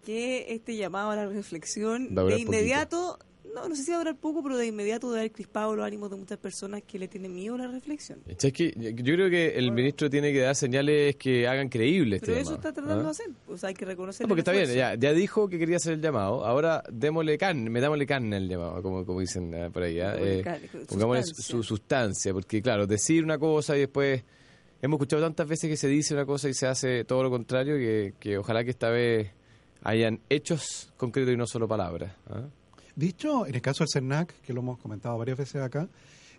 que 0.04 0.52
este 0.52 0.76
llamado 0.76 1.10
a 1.10 1.16
la 1.16 1.26
reflexión 1.26 2.14
de 2.14 2.38
inmediato, 2.38 3.18
no, 3.54 3.68
no 3.68 3.74
sé 3.74 3.82
si 3.82 3.90
va 3.90 3.96
a 3.96 4.00
durar 4.00 4.16
poco, 4.16 4.42
pero 4.42 4.56
de 4.56 4.66
inmediato 4.66 5.08
debe 5.08 5.20
haber 5.20 5.32
crispado 5.32 5.74
los 5.74 5.84
ánimos 5.84 6.10
de 6.10 6.16
muchas 6.16 6.38
personas 6.38 6.82
que 6.82 6.98
le 6.98 7.08
tienen 7.08 7.34
miedo 7.34 7.56
a 7.56 7.58
la 7.58 7.66
reflexión. 7.66 8.20
Es 8.26 8.52
que 8.52 8.72
yo 8.72 9.14
creo 9.14 9.28
que 9.28 9.58
el 9.58 9.72
ministro 9.72 10.08
tiene 10.08 10.32
que 10.32 10.40
dar 10.40 10.54
señales 10.54 11.16
que 11.16 11.46
hagan 11.46 11.68
creíble 11.68 12.16
este 12.16 12.28
Pero 12.28 12.40
eso 12.40 12.54
está 12.54 12.72
tratando 12.72 13.00
¿ah? 13.00 13.04
de 13.04 13.10
hacer. 13.10 13.30
O 13.48 13.56
sea, 13.58 13.68
hay 13.70 13.74
que 13.74 13.84
reconocer 13.84 14.24
No, 14.24 14.28
porque 14.28 14.40
está 14.40 14.52
bien, 14.52 14.72
ya, 14.72 14.94
ya 14.94 15.12
dijo 15.12 15.48
que 15.48 15.58
quería 15.58 15.76
hacer 15.76 15.94
el 15.94 16.00
llamado, 16.00 16.44
ahora 16.44 16.82
démosle 16.90 17.36
can, 17.36 17.64
metámosle 17.70 18.06
can 18.06 18.32
el 18.32 18.48
llamado, 18.48 18.82
como, 18.82 19.04
como 19.04 19.20
dicen 19.20 19.54
ah, 19.54 19.70
por 19.70 19.82
ahí. 19.82 20.00
¿ah? 20.00 20.14
Eh, 20.18 20.44
pongámosle 20.88 21.24
su 21.24 21.62
sustancia, 21.62 22.32
porque 22.32 22.62
claro, 22.62 22.86
decir 22.86 23.24
una 23.24 23.38
cosa 23.38 23.76
y 23.76 23.80
después... 23.80 24.22
Hemos 24.84 24.96
escuchado 24.96 25.22
tantas 25.22 25.46
veces 25.46 25.70
que 25.70 25.76
se 25.76 25.86
dice 25.86 26.12
una 26.12 26.26
cosa 26.26 26.48
y 26.48 26.54
se 26.54 26.66
hace 26.66 27.04
todo 27.04 27.22
lo 27.22 27.30
contrario, 27.30 27.76
que, 27.76 28.14
que 28.18 28.36
ojalá 28.36 28.64
que 28.64 28.70
esta 28.70 28.90
vez 28.90 29.30
hayan 29.84 30.20
hechos 30.28 30.92
concretos 30.96 31.32
y 31.32 31.36
no 31.36 31.46
solo 31.46 31.68
palabras. 31.68 32.12
Dicho, 32.94 33.46
en 33.46 33.54
el 33.54 33.62
caso 33.62 33.84
del 33.84 33.90
CERNAC, 33.92 34.40
que 34.42 34.52
lo 34.52 34.60
hemos 34.60 34.78
comentado 34.78 35.16
varias 35.18 35.38
veces 35.38 35.62
acá, 35.62 35.88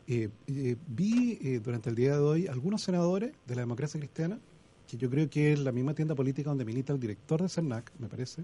eh, 0.07 0.29
eh, 0.47 0.75
vi 0.87 1.39
eh, 1.41 1.59
durante 1.63 1.89
el 1.89 1.95
día 1.95 2.13
de 2.13 2.19
hoy 2.19 2.47
algunos 2.47 2.81
senadores 2.81 3.33
de 3.45 3.55
la 3.55 3.61
democracia 3.61 3.99
cristiana, 3.99 4.39
que 4.87 4.97
yo 4.97 5.09
creo 5.09 5.29
que 5.29 5.53
es 5.53 5.59
la 5.59 5.71
misma 5.71 5.93
tienda 5.93 6.13
política 6.13 6.49
donde 6.49 6.65
milita 6.65 6.93
el 6.93 6.99
director 6.99 7.39
del 7.39 7.49
CERNAC, 7.49 7.91
me 7.99 8.07
parece, 8.07 8.43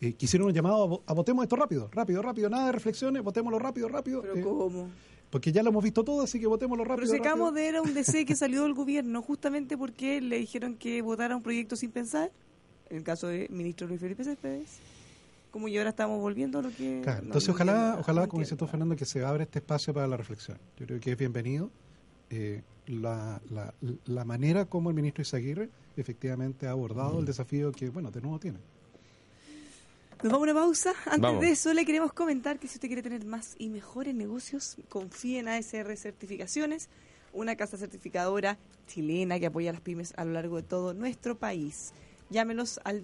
eh, 0.00 0.14
que 0.14 0.24
hicieron 0.24 0.48
un 0.48 0.54
llamado 0.54 1.02
a, 1.06 1.10
a 1.10 1.14
votemos 1.14 1.42
esto 1.42 1.56
rápido, 1.56 1.90
rápido, 1.92 2.22
rápido, 2.22 2.48
nada 2.48 2.66
de 2.66 2.72
reflexiones, 2.72 3.22
votémoslo 3.22 3.58
rápido, 3.58 3.86
rápido, 3.86 4.22
Pero 4.22 4.34
eh, 4.34 4.42
¿cómo? 4.42 4.88
porque 5.28 5.52
ya 5.52 5.62
lo 5.62 5.68
hemos 5.68 5.84
visto 5.84 6.02
todo, 6.02 6.22
así 6.22 6.40
que 6.40 6.46
votémoslo 6.46 6.84
rápido. 6.84 7.06
Pero 7.06 7.18
rápido. 7.18 7.30
acabamos 7.30 7.54
de 7.54 7.60
ver 7.60 7.76
a 7.76 7.82
un 7.82 7.92
DC 7.92 8.24
que 8.24 8.34
salió 8.36 8.62
del 8.62 8.72
gobierno 8.72 9.20
justamente 9.20 9.76
porque 9.76 10.22
le 10.22 10.38
dijeron 10.38 10.76
que 10.76 11.02
votara 11.02 11.36
un 11.36 11.42
proyecto 11.42 11.76
sin 11.76 11.90
pensar, 11.90 12.32
en 12.88 12.96
el 12.96 13.02
caso 13.02 13.26
de 13.28 13.46
ministro 13.50 13.86
Luis 13.86 14.00
Felipe 14.00 14.24
Céspedes, 14.24 14.78
como 15.50 15.68
y 15.68 15.76
ahora 15.78 15.90
estamos 15.90 16.20
volviendo 16.20 16.58
a 16.58 16.62
lo 16.62 16.70
que... 16.70 17.00
Claro, 17.02 17.24
entonces 17.24 17.48
no 17.48 17.54
ojalá, 17.54 17.96
ojalá, 17.98 18.26
como 18.26 18.42
dice 18.42 18.56
tú. 18.56 18.66
Fernando, 18.66 18.96
que 18.96 19.04
se 19.04 19.24
abra 19.24 19.42
este 19.42 19.58
espacio 19.58 19.92
para 19.92 20.06
la 20.06 20.16
reflexión. 20.16 20.58
Yo 20.76 20.86
creo 20.86 21.00
que 21.00 21.12
es 21.12 21.18
bienvenido 21.18 21.70
eh, 22.30 22.62
la, 22.86 23.40
la, 23.50 23.74
la 24.06 24.24
manera 24.24 24.64
como 24.64 24.90
el 24.90 24.96
ministro 24.96 25.22
Izaguirre 25.22 25.68
efectivamente 25.96 26.66
ha 26.66 26.70
abordado 26.70 27.18
el 27.18 27.26
desafío 27.26 27.72
que, 27.72 27.90
bueno, 27.90 28.10
de 28.10 28.20
nuevo 28.20 28.38
tiene. 28.38 28.58
Nos 30.22 30.32
vamos 30.32 30.48
a 30.48 30.52
una 30.52 30.60
pausa. 30.60 30.92
Antes 31.06 31.20
Vamos. 31.20 31.40
de 31.40 31.50
eso, 31.50 31.72
le 31.72 31.86
queremos 31.86 32.12
comentar 32.12 32.58
que 32.58 32.68
si 32.68 32.74
usted 32.74 32.88
quiere 32.88 33.02
tener 33.02 33.24
más 33.24 33.54
y 33.58 33.70
mejores 33.70 34.14
negocios, 34.14 34.76
confíe 34.90 35.38
en 35.38 35.48
ASR 35.48 35.96
Certificaciones, 35.96 36.90
una 37.32 37.56
casa 37.56 37.78
certificadora 37.78 38.58
chilena 38.86 39.38
que 39.38 39.46
apoya 39.46 39.70
a 39.70 39.72
las 39.72 39.80
pymes 39.80 40.12
a 40.16 40.24
lo 40.24 40.32
largo 40.32 40.56
de 40.56 40.62
todo 40.62 40.92
nuestro 40.92 41.38
país. 41.38 41.92
Llámenos 42.28 42.80
al 42.84 43.02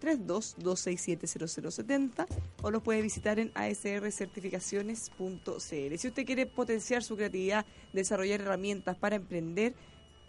32-267-0070 0.00 2.26
o 2.62 2.70
los 2.70 2.82
puede 2.82 3.02
visitar 3.02 3.38
en 3.38 3.50
asrcertificaciones.cl. 3.54 5.98
Si 5.98 6.08
usted 6.08 6.26
quiere 6.26 6.46
potenciar 6.46 7.02
su 7.02 7.16
creatividad, 7.16 7.66
desarrollar 7.92 8.40
herramientas 8.40 8.96
para 8.96 9.16
emprender, 9.16 9.74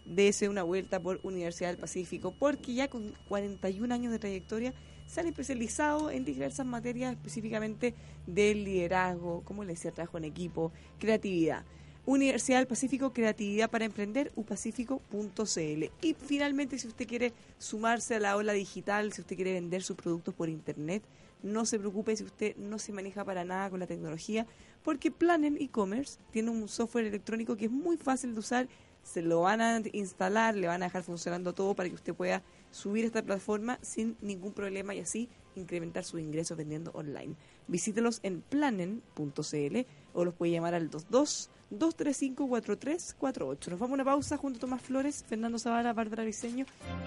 dése 0.04 0.48
una 0.48 0.62
vuelta 0.62 1.00
por 1.00 1.20
Universidad 1.22 1.70
del 1.70 1.78
Pacífico, 1.78 2.34
porque 2.38 2.74
ya 2.74 2.88
con 2.88 3.14
41 3.28 3.94
años 3.94 4.12
de 4.12 4.18
trayectoria 4.18 4.74
se 5.06 5.20
han 5.20 5.26
especializado 5.26 6.10
en 6.10 6.24
diversas 6.24 6.66
materias 6.66 7.12
específicamente 7.12 7.94
del 8.26 8.64
liderazgo, 8.64 9.42
como 9.44 9.64
les 9.64 9.78
decía, 9.78 9.92
trabajo 9.92 10.18
en 10.18 10.24
equipo, 10.24 10.72
creatividad. 10.98 11.64
Universidad 12.08 12.56
del 12.56 12.66
Pacífico, 12.66 13.12
creatividad 13.12 13.68
para 13.68 13.84
emprender, 13.84 14.32
upacífico.cl. 14.34 15.84
Y 16.00 16.14
finalmente, 16.14 16.78
si 16.78 16.88
usted 16.88 17.06
quiere 17.06 17.34
sumarse 17.58 18.14
a 18.14 18.18
la 18.18 18.34
ola 18.34 18.54
digital, 18.54 19.12
si 19.12 19.20
usted 19.20 19.36
quiere 19.36 19.52
vender 19.52 19.82
sus 19.82 19.94
productos 19.94 20.32
por 20.32 20.48
internet, 20.48 21.02
no 21.42 21.66
se 21.66 21.78
preocupe 21.78 22.16
si 22.16 22.24
usted 22.24 22.56
no 22.56 22.78
se 22.78 22.94
maneja 22.94 23.26
para 23.26 23.44
nada 23.44 23.68
con 23.68 23.78
la 23.78 23.86
tecnología, 23.86 24.46
porque 24.82 25.10
Planen 25.10 25.58
e-commerce 25.60 26.18
tiene 26.30 26.48
un 26.48 26.66
software 26.66 27.04
electrónico 27.04 27.58
que 27.58 27.66
es 27.66 27.70
muy 27.70 27.98
fácil 27.98 28.32
de 28.32 28.40
usar, 28.40 28.68
se 29.02 29.20
lo 29.20 29.42
van 29.42 29.60
a 29.60 29.82
instalar, 29.92 30.56
le 30.56 30.66
van 30.66 30.82
a 30.82 30.86
dejar 30.86 31.02
funcionando 31.02 31.52
todo 31.52 31.74
para 31.74 31.90
que 31.90 31.94
usted 31.94 32.14
pueda 32.14 32.42
subir 32.70 33.04
esta 33.04 33.22
plataforma 33.22 33.78
sin 33.82 34.16
ningún 34.22 34.54
problema 34.54 34.94
y 34.94 35.00
así 35.00 35.28
incrementar 35.56 36.04
sus 36.04 36.20
ingresos 36.20 36.56
vendiendo 36.56 36.90
online. 36.92 37.34
Visítelos 37.66 38.20
en 38.22 38.40
planen.cl 38.40 39.76
o 40.14 40.24
los 40.24 40.34
puede 40.34 40.52
llamar 40.52 40.74
al 40.74 40.88
22 40.88 41.50
235 41.70 42.48
4348. 42.48 43.70
Nos 43.70 43.80
vamos 43.80 43.92
a 43.92 43.94
una 43.94 44.04
pausa 44.04 44.36
junto 44.36 44.58
a 44.58 44.60
Tomás 44.60 44.82
Flores, 44.82 45.24
Fernando 45.28 45.58
Zavala, 45.58 45.92
Bárbara 45.92 46.24
Viseño. 46.24 46.64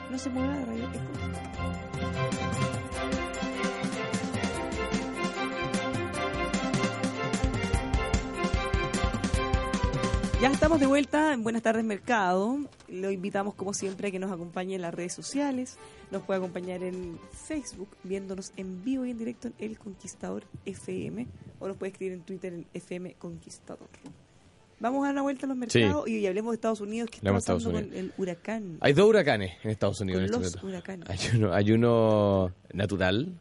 No 0.10 0.18
se 0.18 0.30
mueva 0.30 0.58
de 0.58 0.66
radio. 0.66 0.90
Ya 10.42 10.48
estamos 10.48 10.80
de 10.80 10.88
vuelta 10.88 11.34
en 11.34 11.44
Buenas 11.44 11.62
tardes 11.62 11.86
Mercado. 11.86 12.58
Lo 12.88 13.12
invitamos 13.12 13.54
como 13.54 13.76
siempre 13.76 14.08
a 14.08 14.12
que 14.12 14.18
nos 14.18 14.32
acompañe 14.32 14.74
en 14.74 14.82
las 14.82 14.92
redes 14.92 15.14
sociales. 15.14 15.78
Nos 16.10 16.24
puede 16.24 16.40
acompañar 16.40 16.82
en 16.82 17.20
Facebook 17.32 17.90
viéndonos 18.04 18.52
en 18.58 18.84
vivo 18.84 19.06
y 19.06 19.12
en 19.12 19.20
directo 19.20 19.50
en 19.50 19.54
El 19.60 19.78
Conquistador 19.78 20.46
FM 20.66 21.28
o 21.60 21.68
nos 21.68 21.78
puede 21.78 21.92
escribir 21.92 22.14
en 22.14 22.24
Twitter 22.24 22.54
en 22.54 22.66
FM 22.74 23.14
Conquistador. 23.20 23.88
Vamos 24.82 25.04
a 25.04 25.08
dar 25.08 25.14
una 25.14 25.22
vuelta 25.22 25.46
a 25.46 25.50
los 25.50 25.58
mercados 25.58 26.08
y, 26.08 26.26
hablemos 26.26 26.52
de 26.52 26.56
Estados 26.56 26.82
Unidos 26.82 27.10
que 27.12 27.18
está 27.18 27.32
pasando 27.32 27.72
con 27.72 27.94
el 27.94 28.12
huracán. 28.18 28.78
Hay 28.82 28.94
dos 28.94 29.08
huracanes 29.08 29.54
en 29.64 29.70
Estados 29.70 30.02
Unidos. 30.02 30.22
Con 30.22 30.40
en 30.40 30.44
este 30.44 30.56
los 30.56 30.64
momento. 30.64 30.68
huracanes. 30.68 31.10
Hay 31.10 31.38
uno, 31.38 31.54
hay 31.54 31.72
uno 31.72 32.52
natural 32.74 33.34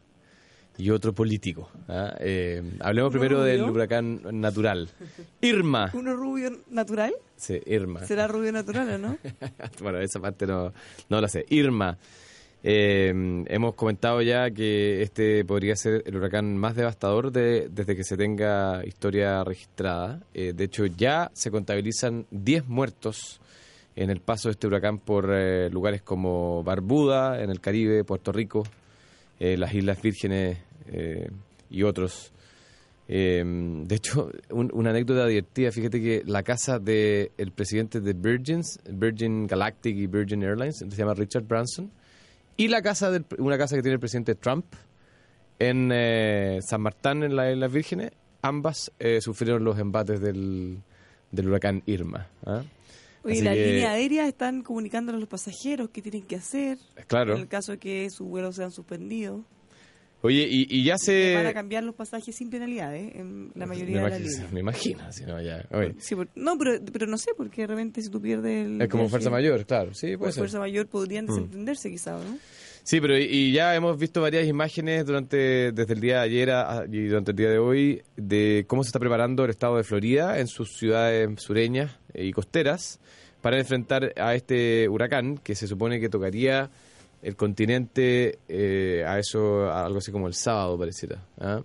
y 0.76 0.90
otro 0.90 1.14
político. 1.14 1.70
¿ah? 1.88 2.14
Eh, 2.20 2.62
hablemos 2.81 3.11
¿Uno 3.11 3.20
primero 3.20 3.42
del 3.42 3.62
huracán 3.62 4.20
natural. 4.33 4.90
Irma. 5.40 5.90
¿Uno 5.94 6.14
rubio 6.14 6.59
natural? 6.68 7.14
Sí, 7.37 7.59
Irma. 7.64 8.05
¿Será 8.05 8.26
rubio 8.26 8.53
natural 8.53 8.90
o 8.90 8.98
no? 8.98 9.18
bueno, 9.81 9.98
esa 9.98 10.20
parte 10.20 10.46
no, 10.46 10.74
no 11.09 11.20
la 11.22 11.29
sé. 11.29 11.46
Irma. 11.48 11.96
Eh, 12.62 13.09
hemos 13.49 13.75
comentado 13.75 14.20
ya 14.20 14.51
que 14.51 15.01
este 15.03 15.44
podría 15.46 15.75
ser 15.77 16.03
el 16.07 16.16
huracán 16.16 16.57
más 16.57 16.77
devastador 16.77 17.33
de- 17.33 17.68
desde 17.70 17.96
que 17.96 18.05
se 18.05 18.16
tenga 18.18 18.85
historia 18.87 19.42
registrada. 19.44 20.20
Eh, 20.35 20.53
de 20.55 20.64
hecho, 20.64 20.85
ya 20.85 21.31
se 21.33 21.51
contabilizan 21.51 22.27
10 22.31 22.66
muertos 22.68 23.40
en 23.96 24.11
el 24.11 24.20
paso 24.20 24.49
de 24.49 24.53
este 24.53 24.66
huracán 24.66 24.99
por 24.99 25.31
eh, 25.33 25.70
lugares 25.70 26.03
como 26.03 26.62
Barbuda, 26.62 27.42
en 27.42 27.51
el 27.51 27.61
Caribe, 27.61 28.05
Puerto 28.05 28.31
Rico, 28.31 28.62
eh, 29.38 29.57
las 29.57 29.73
Islas 29.75 30.01
Vírgenes 30.03 30.59
eh, 30.92 31.31
y 31.70 31.83
otros. 31.83 32.33
De 33.09 33.87
hecho, 33.90 34.31
un- 34.51 34.70
una 34.73 34.90
anécdota 34.90 35.27
divertida, 35.27 35.73
fíjate 35.73 36.01
que 36.01 36.23
la 36.27 36.44
casa 36.44 36.79
del 36.79 37.33
el 37.38 37.51
presidente 37.51 38.01
de 38.01 38.12
Virgins, 38.12 38.79
Virgin 38.88 39.49
Galactic 39.49 39.96
y 39.96 40.07
Virgin 40.07 40.44
Airlines, 40.44 40.77
se 40.77 40.87
llama 40.96 41.14
Richard 41.14 41.42
Branson, 41.42 41.90
y 42.56 42.68
la 42.68 42.82
casa 42.82 43.10
del, 43.10 43.24
una 43.38 43.56
casa 43.58 43.76
que 43.76 43.82
tiene 43.82 43.94
el 43.94 44.00
presidente 44.00 44.34
Trump 44.34 44.66
en 45.58 45.90
eh, 45.92 46.60
San 46.62 46.80
Martín, 46.82 47.22
en 47.22 47.36
las 47.36 47.52
Islas 47.52 47.72
Vírgenes, 47.72 48.12
ambas 48.42 48.92
eh, 48.98 49.20
sufrieron 49.20 49.64
los 49.64 49.78
embates 49.78 50.20
del, 50.20 50.78
del 51.30 51.48
huracán 51.48 51.82
Irma. 51.86 52.28
¿ah? 52.46 52.62
Oye, 53.22 53.42
las 53.42 53.54
que- 53.54 53.66
líneas 53.66 53.90
aéreas 53.90 54.28
están 54.28 54.62
comunicándole 54.62 55.16
a 55.16 55.20
los 55.20 55.28
pasajeros 55.28 55.90
qué 55.90 56.00
tienen 56.00 56.22
que 56.22 56.36
hacer 56.36 56.78
Claro. 57.06 57.34
en 57.34 57.40
el 57.42 57.48
caso 57.48 57.72
de 57.72 57.78
que 57.78 58.08
sus 58.10 58.26
vuelos 58.26 58.56
sean 58.56 58.70
suspendidos. 58.70 59.42
Oye, 60.22 60.46
y, 60.50 60.66
y 60.68 60.85
ya 60.85 60.98
se... 60.98 61.35
Van 61.35 61.46
a 61.46 61.54
cambiar 61.54 61.83
los 61.83 61.94
pasajes 61.94 62.35
sin 62.37 62.50
penalidades 62.50 63.14
en 63.16 63.52
la 63.54 63.64
mayoría 63.66 64.02
de 64.02 64.11
las 64.11 64.20
líneas. 64.20 64.52
me 64.52 64.61
imagino, 64.61 65.11
si 65.12 65.24
no, 65.24 65.40
ya. 65.40 65.64
oye. 65.72 65.94
Sí, 65.98 66.14
por- 66.14 66.28
no, 66.35 66.59
pero, 66.59 66.72
pero 66.92 67.06
no 67.06 67.16
sé, 67.16 67.30
porque 67.37 67.62
de 67.62 67.68
repente 67.68 68.02
si 68.02 68.11
tú 68.11 68.20
pierdes 68.20 68.66
el 68.66 68.83
es 68.83 68.88
como 68.88 69.04
viaje 69.04 69.11
fuerza 69.11 69.30
mayor, 69.30 69.64
claro. 69.64 69.94
Sí, 69.94 70.16
puede 70.18 70.33
ser. 70.33 70.40
fuerza 70.42 70.59
mayor 70.59 70.87
podrían 70.88 71.24
Mm. 71.24 71.28
desentenderse 71.28 71.90
quizá, 71.90 72.12
¿no? 72.18 72.38
Sí, 72.83 73.00
pero 73.00 73.16
y, 73.18 73.22
y 73.24 73.52
ya 73.52 73.74
hemos 73.74 73.98
visto 73.98 74.20
varias 74.20 74.46
imágenes 74.46 75.06
durante 75.06 75.72
desde 75.72 75.92
el 75.94 76.00
día 76.00 76.16
de 76.16 76.20
ayer 76.22 76.50
a- 76.50 76.85
y 76.90 77.06
durante 77.06 77.30
el 77.30 77.37
día 77.37 77.50
de 77.50 77.59
hoy 77.59 78.02
de 78.16 78.64
cómo 78.66 78.85
se 78.85 78.88
está 78.88 78.98
preparando 78.98 79.44
el 79.44 79.50
estado 79.50 79.76
de 79.78 79.85
Florida 79.85 80.38
en 80.38 80.48
sus 80.48 80.76
ciudades 80.76 81.28
sureñas 81.42 81.98
y 82.14 82.30
costeras 82.33 82.98
para 83.40 83.59
enfrentar 83.59 84.12
a 84.16 84.35
este 84.35 84.87
huracán 84.88 85.38
que 85.38 85.54
se 85.54 85.66
supone 85.66 85.98
que 86.00 86.09
tocaría 86.11 86.70
el 87.22 87.37
continente 87.37 88.38
eh, 88.48 89.04
a 89.06 89.18
eso 89.18 89.66
a 89.70 89.85
algo 89.85 89.98
así 89.98 90.11
como 90.11 90.26
el 90.26 90.35
sábado 90.35 90.78
pareciera. 90.78 91.22
¿ah? 91.38 91.62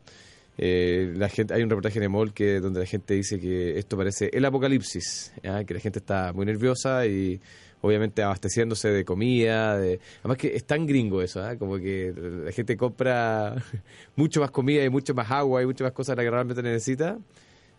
Eh, 0.58 1.14
la 1.16 1.28
gente 1.28 1.54
hay 1.54 1.64
un 1.64 1.70
reportaje 1.70 2.00
en 2.00 2.06
Emol 2.06 2.34
que 2.34 2.60
donde 2.60 2.80
la 2.80 2.86
gente 2.86 3.14
dice 3.14 3.40
que 3.40 3.78
esto 3.78 3.98
parece 3.98 4.30
el 4.32 4.46
apocalipsis, 4.46 5.34
¿ah? 5.44 5.64
que 5.66 5.74
la 5.74 5.80
gente 5.80 6.00
está 6.00 6.32
muy 6.34 6.46
nerviosa 6.46 7.06
y 7.06 7.40
obviamente 7.82 8.24
abasteciéndose 8.24 8.90
de 8.90 9.04
comida, 9.06 9.78
de 9.78 10.00
además 10.20 10.38
que 10.38 10.56
es 10.56 10.66
tan 10.66 10.86
gringo 10.86 11.22
eso, 11.22 11.42
¿ah? 11.42 11.58
como 11.58 11.78
que 11.78 12.14
la 12.46 12.52
gente 12.52 12.78
compra 12.78 13.56
mucho 14.16 14.40
más 14.40 14.52
comida 14.52 14.84
y 14.84 14.90
mucho 14.90 15.14
más 15.14 15.30
agua 15.30 15.62
y 15.62 15.66
muchas 15.66 15.86
más 15.86 15.94
cosas 15.94 16.16
de 16.16 16.24
las 16.24 16.26
que 16.28 16.32
realmente 16.32 16.64
necesita, 16.64 17.18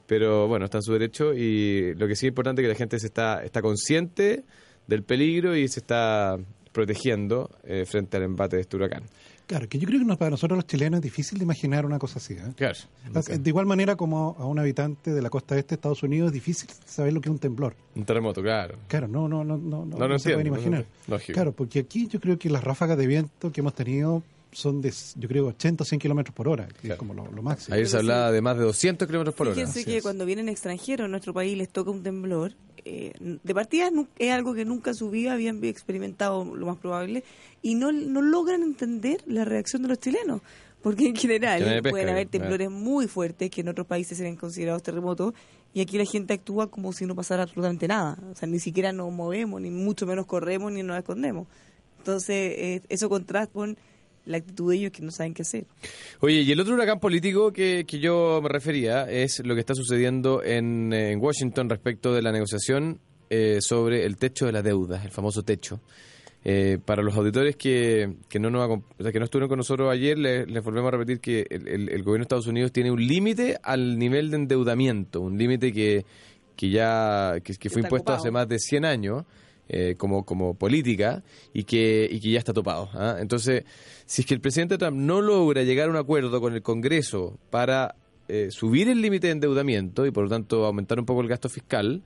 pero 0.06 0.46
bueno, 0.46 0.66
está 0.66 0.78
en 0.78 0.82
su 0.82 0.92
derecho 0.92 1.34
y 1.34 1.94
lo 1.94 2.06
que 2.06 2.14
sí 2.14 2.26
es 2.26 2.30
importante 2.30 2.62
es 2.62 2.64
que 2.64 2.68
la 2.68 2.78
gente 2.78 2.98
se 2.98 3.06
está 3.06 3.42
está 3.42 3.62
consciente 3.62 4.44
del 4.86 5.02
peligro 5.02 5.56
y 5.56 5.66
se 5.66 5.80
está 5.80 6.38
protegiendo 6.76 7.50
eh, 7.64 7.84
frente 7.86 8.16
al 8.18 8.22
embate 8.24 8.56
de 8.56 8.62
este 8.62 8.76
huracán. 8.76 9.02
Claro, 9.46 9.68
que 9.68 9.78
yo 9.78 9.86
creo 9.86 10.00
que 10.04 10.16
para 10.16 10.30
nosotros 10.30 10.56
los 10.58 10.66
chilenos 10.66 10.98
es 10.98 11.02
difícil 11.02 11.38
de 11.38 11.44
imaginar 11.44 11.86
una 11.86 11.98
cosa 11.98 12.18
así. 12.18 12.34
¿eh? 12.34 12.52
Claro. 12.56 12.76
De 13.38 13.48
igual 13.48 13.64
manera 13.64 13.94
como 13.96 14.36
a 14.38 14.44
un 14.44 14.58
habitante 14.58 15.12
de 15.14 15.22
la 15.22 15.30
costa 15.30 15.56
este 15.56 15.70
de 15.70 15.74
Estados 15.76 16.02
Unidos 16.02 16.28
es 16.28 16.32
difícil 16.34 16.68
saber 16.84 17.12
lo 17.12 17.20
que 17.20 17.28
es 17.28 17.32
un 17.32 17.38
temblor. 17.38 17.74
Un 17.94 18.04
terremoto, 18.04 18.42
claro. 18.42 18.76
Claro, 18.88 19.08
no, 19.08 19.26
no, 19.28 19.42
no, 19.44 19.56
no, 19.56 19.84
no, 19.86 19.96
No 19.96 19.98
lo 19.98 20.08
no 20.08 20.18
se 20.18 20.30
pueden 20.32 20.48
imaginar. 20.48 20.84
no. 21.06 21.18
Claro, 21.18 21.52
porque 21.52 21.78
aquí 21.78 22.08
yo 22.08 22.20
creo 22.20 22.38
que 22.38 22.50
las 22.50 22.62
ráfagas 22.62 22.98
de 22.98 23.06
viento 23.06 23.50
que 23.52 23.60
hemos 23.62 23.74
tenido 23.74 24.22
son 24.52 24.80
de, 24.82 24.92
yo 25.16 25.28
creo, 25.28 25.46
80 25.48 25.82
o 25.82 25.86
100 25.86 26.00
kilómetros 26.00 26.34
por 26.34 26.48
hora, 26.48 26.66
que 26.66 26.74
Claro. 26.74 26.94
es 26.94 26.98
como 26.98 27.14
lo, 27.14 27.30
lo 27.30 27.42
máximo. 27.42 27.74
Ayer 27.74 27.86
se 27.88 27.98
hablaba 27.98 28.32
de 28.32 28.40
más 28.40 28.56
de 28.58 28.64
200 28.64 29.06
kilómetros 29.06 29.34
por 29.34 29.46
hora. 29.48 29.54
Fíjense 29.54 29.84
que 29.84 29.98
es. 29.98 30.02
cuando 30.02 30.24
vienen 30.26 30.48
extranjeros 30.48 31.04
a 31.04 31.08
nuestro 31.08 31.32
país 31.34 31.56
les 31.56 31.68
toca 31.68 31.90
un 31.90 32.02
temblor. 32.02 32.52
Eh, 32.88 33.12
de 33.20 33.52
partida 33.52 33.90
es 34.16 34.30
algo 34.30 34.54
que 34.54 34.64
nunca 34.64 34.90
en 34.90 34.96
su 34.96 35.10
vida 35.10 35.32
habían 35.32 35.62
experimentado, 35.64 36.44
lo 36.44 36.66
más 36.66 36.76
probable, 36.78 37.24
y 37.60 37.74
no, 37.74 37.90
no 37.90 38.22
logran 38.22 38.62
entender 38.62 39.24
la 39.26 39.44
reacción 39.44 39.82
de 39.82 39.88
los 39.88 39.98
chilenos. 39.98 40.40
Porque 40.82 41.08
en 41.08 41.16
general 41.16 41.64
pesca, 41.64 41.90
pueden 41.90 42.10
haber 42.10 42.28
temblores 42.28 42.70
muy 42.70 43.08
fuertes 43.08 43.50
que 43.50 43.62
en 43.62 43.68
otros 43.70 43.88
países 43.88 44.18
serían 44.18 44.36
considerados 44.36 44.84
terremotos, 44.84 45.34
y 45.74 45.80
aquí 45.80 45.98
la 45.98 46.04
gente 46.04 46.34
actúa 46.34 46.70
como 46.70 46.92
si 46.92 47.06
no 47.06 47.16
pasara 47.16 47.42
absolutamente 47.42 47.88
nada. 47.88 48.16
O 48.30 48.36
sea, 48.36 48.46
ni 48.46 48.60
siquiera 48.60 48.92
nos 48.92 49.12
movemos, 49.12 49.60
ni 49.60 49.70
mucho 49.70 50.06
menos 50.06 50.26
corremos, 50.26 50.70
ni 50.70 50.84
nos 50.84 50.96
escondemos. 50.96 51.48
Entonces, 51.98 52.52
eh, 52.56 52.82
eso 52.88 53.08
contrasta 53.08 53.52
con 53.52 53.76
la 54.26 54.36
actitud 54.36 54.70
de 54.70 54.76
ellos 54.76 54.92
que 54.92 55.02
no 55.02 55.10
saben 55.10 55.32
qué 55.34 55.42
hacer. 55.42 55.64
Oye, 56.20 56.42
y 56.42 56.52
el 56.52 56.60
otro 56.60 56.74
huracán 56.74 57.00
político 57.00 57.52
que, 57.52 57.84
que 57.86 57.98
yo 57.98 58.40
me 58.42 58.48
refería 58.48 59.10
es 59.10 59.40
lo 59.44 59.54
que 59.54 59.60
está 59.60 59.74
sucediendo 59.74 60.42
en, 60.42 60.92
eh, 60.92 61.12
en 61.12 61.20
Washington 61.20 61.68
respecto 61.70 62.12
de 62.12 62.22
la 62.22 62.32
negociación 62.32 63.00
eh, 63.30 63.58
sobre 63.60 64.04
el 64.04 64.16
techo 64.18 64.46
de 64.46 64.52
la 64.52 64.62
deuda, 64.62 65.02
el 65.04 65.10
famoso 65.10 65.42
techo. 65.42 65.80
Eh, 66.48 66.78
para 66.84 67.02
los 67.02 67.16
auditores 67.16 67.56
que, 67.56 68.14
que, 68.28 68.38
no 68.38 68.50
nos, 68.50 68.68
acom- 68.68 68.84
o 68.96 69.02
sea, 69.02 69.10
que 69.10 69.18
no 69.18 69.24
estuvieron 69.24 69.48
con 69.48 69.56
nosotros 69.58 69.90
ayer, 69.90 70.16
les, 70.16 70.46
les 70.48 70.62
volvemos 70.62 70.88
a 70.88 70.96
repetir 70.96 71.18
que 71.18 71.44
el, 71.50 71.66
el- 71.66 71.88
el 71.88 72.02
gobierno 72.04 72.18
de 72.18 72.22
Estados 72.22 72.46
Unidos 72.46 72.70
tiene 72.70 72.92
un 72.92 73.04
límite 73.04 73.58
al 73.64 73.98
nivel 73.98 74.30
de 74.30 74.36
endeudamiento, 74.36 75.22
un 75.22 75.36
límite 75.38 75.72
que, 75.72 76.04
que 76.54 76.70
ya 76.70 77.34
que, 77.42 77.54
que 77.54 77.68
fue 77.68 77.82
impuesto 77.82 78.12
hace 78.20 78.30
más 78.30 78.48
de 78.48 78.60
100 78.60 78.84
años 78.84 79.24
eh, 79.68 79.94
como, 79.96 80.24
como 80.24 80.54
política 80.54 81.22
y 81.52 81.64
que, 81.64 82.08
y 82.10 82.20
que 82.20 82.30
ya 82.30 82.38
está 82.38 82.52
topado. 82.52 82.88
¿ah? 82.94 83.16
Entonces, 83.18 83.64
si 84.04 84.22
es 84.22 84.26
que 84.26 84.34
el 84.34 84.40
presidente 84.40 84.78
Trump 84.78 84.96
no 84.96 85.20
logra 85.20 85.62
llegar 85.62 85.88
a 85.88 85.90
un 85.90 85.96
acuerdo 85.96 86.40
con 86.40 86.54
el 86.54 86.62
Congreso 86.62 87.38
para 87.50 87.96
eh, 88.28 88.48
subir 88.50 88.88
el 88.88 89.00
límite 89.00 89.28
de 89.28 89.34
endeudamiento 89.34 90.06
y 90.06 90.10
por 90.10 90.24
lo 90.24 90.30
tanto 90.30 90.64
aumentar 90.66 90.98
un 90.98 91.06
poco 91.06 91.20
el 91.20 91.28
gasto 91.28 91.48
fiscal, 91.48 92.02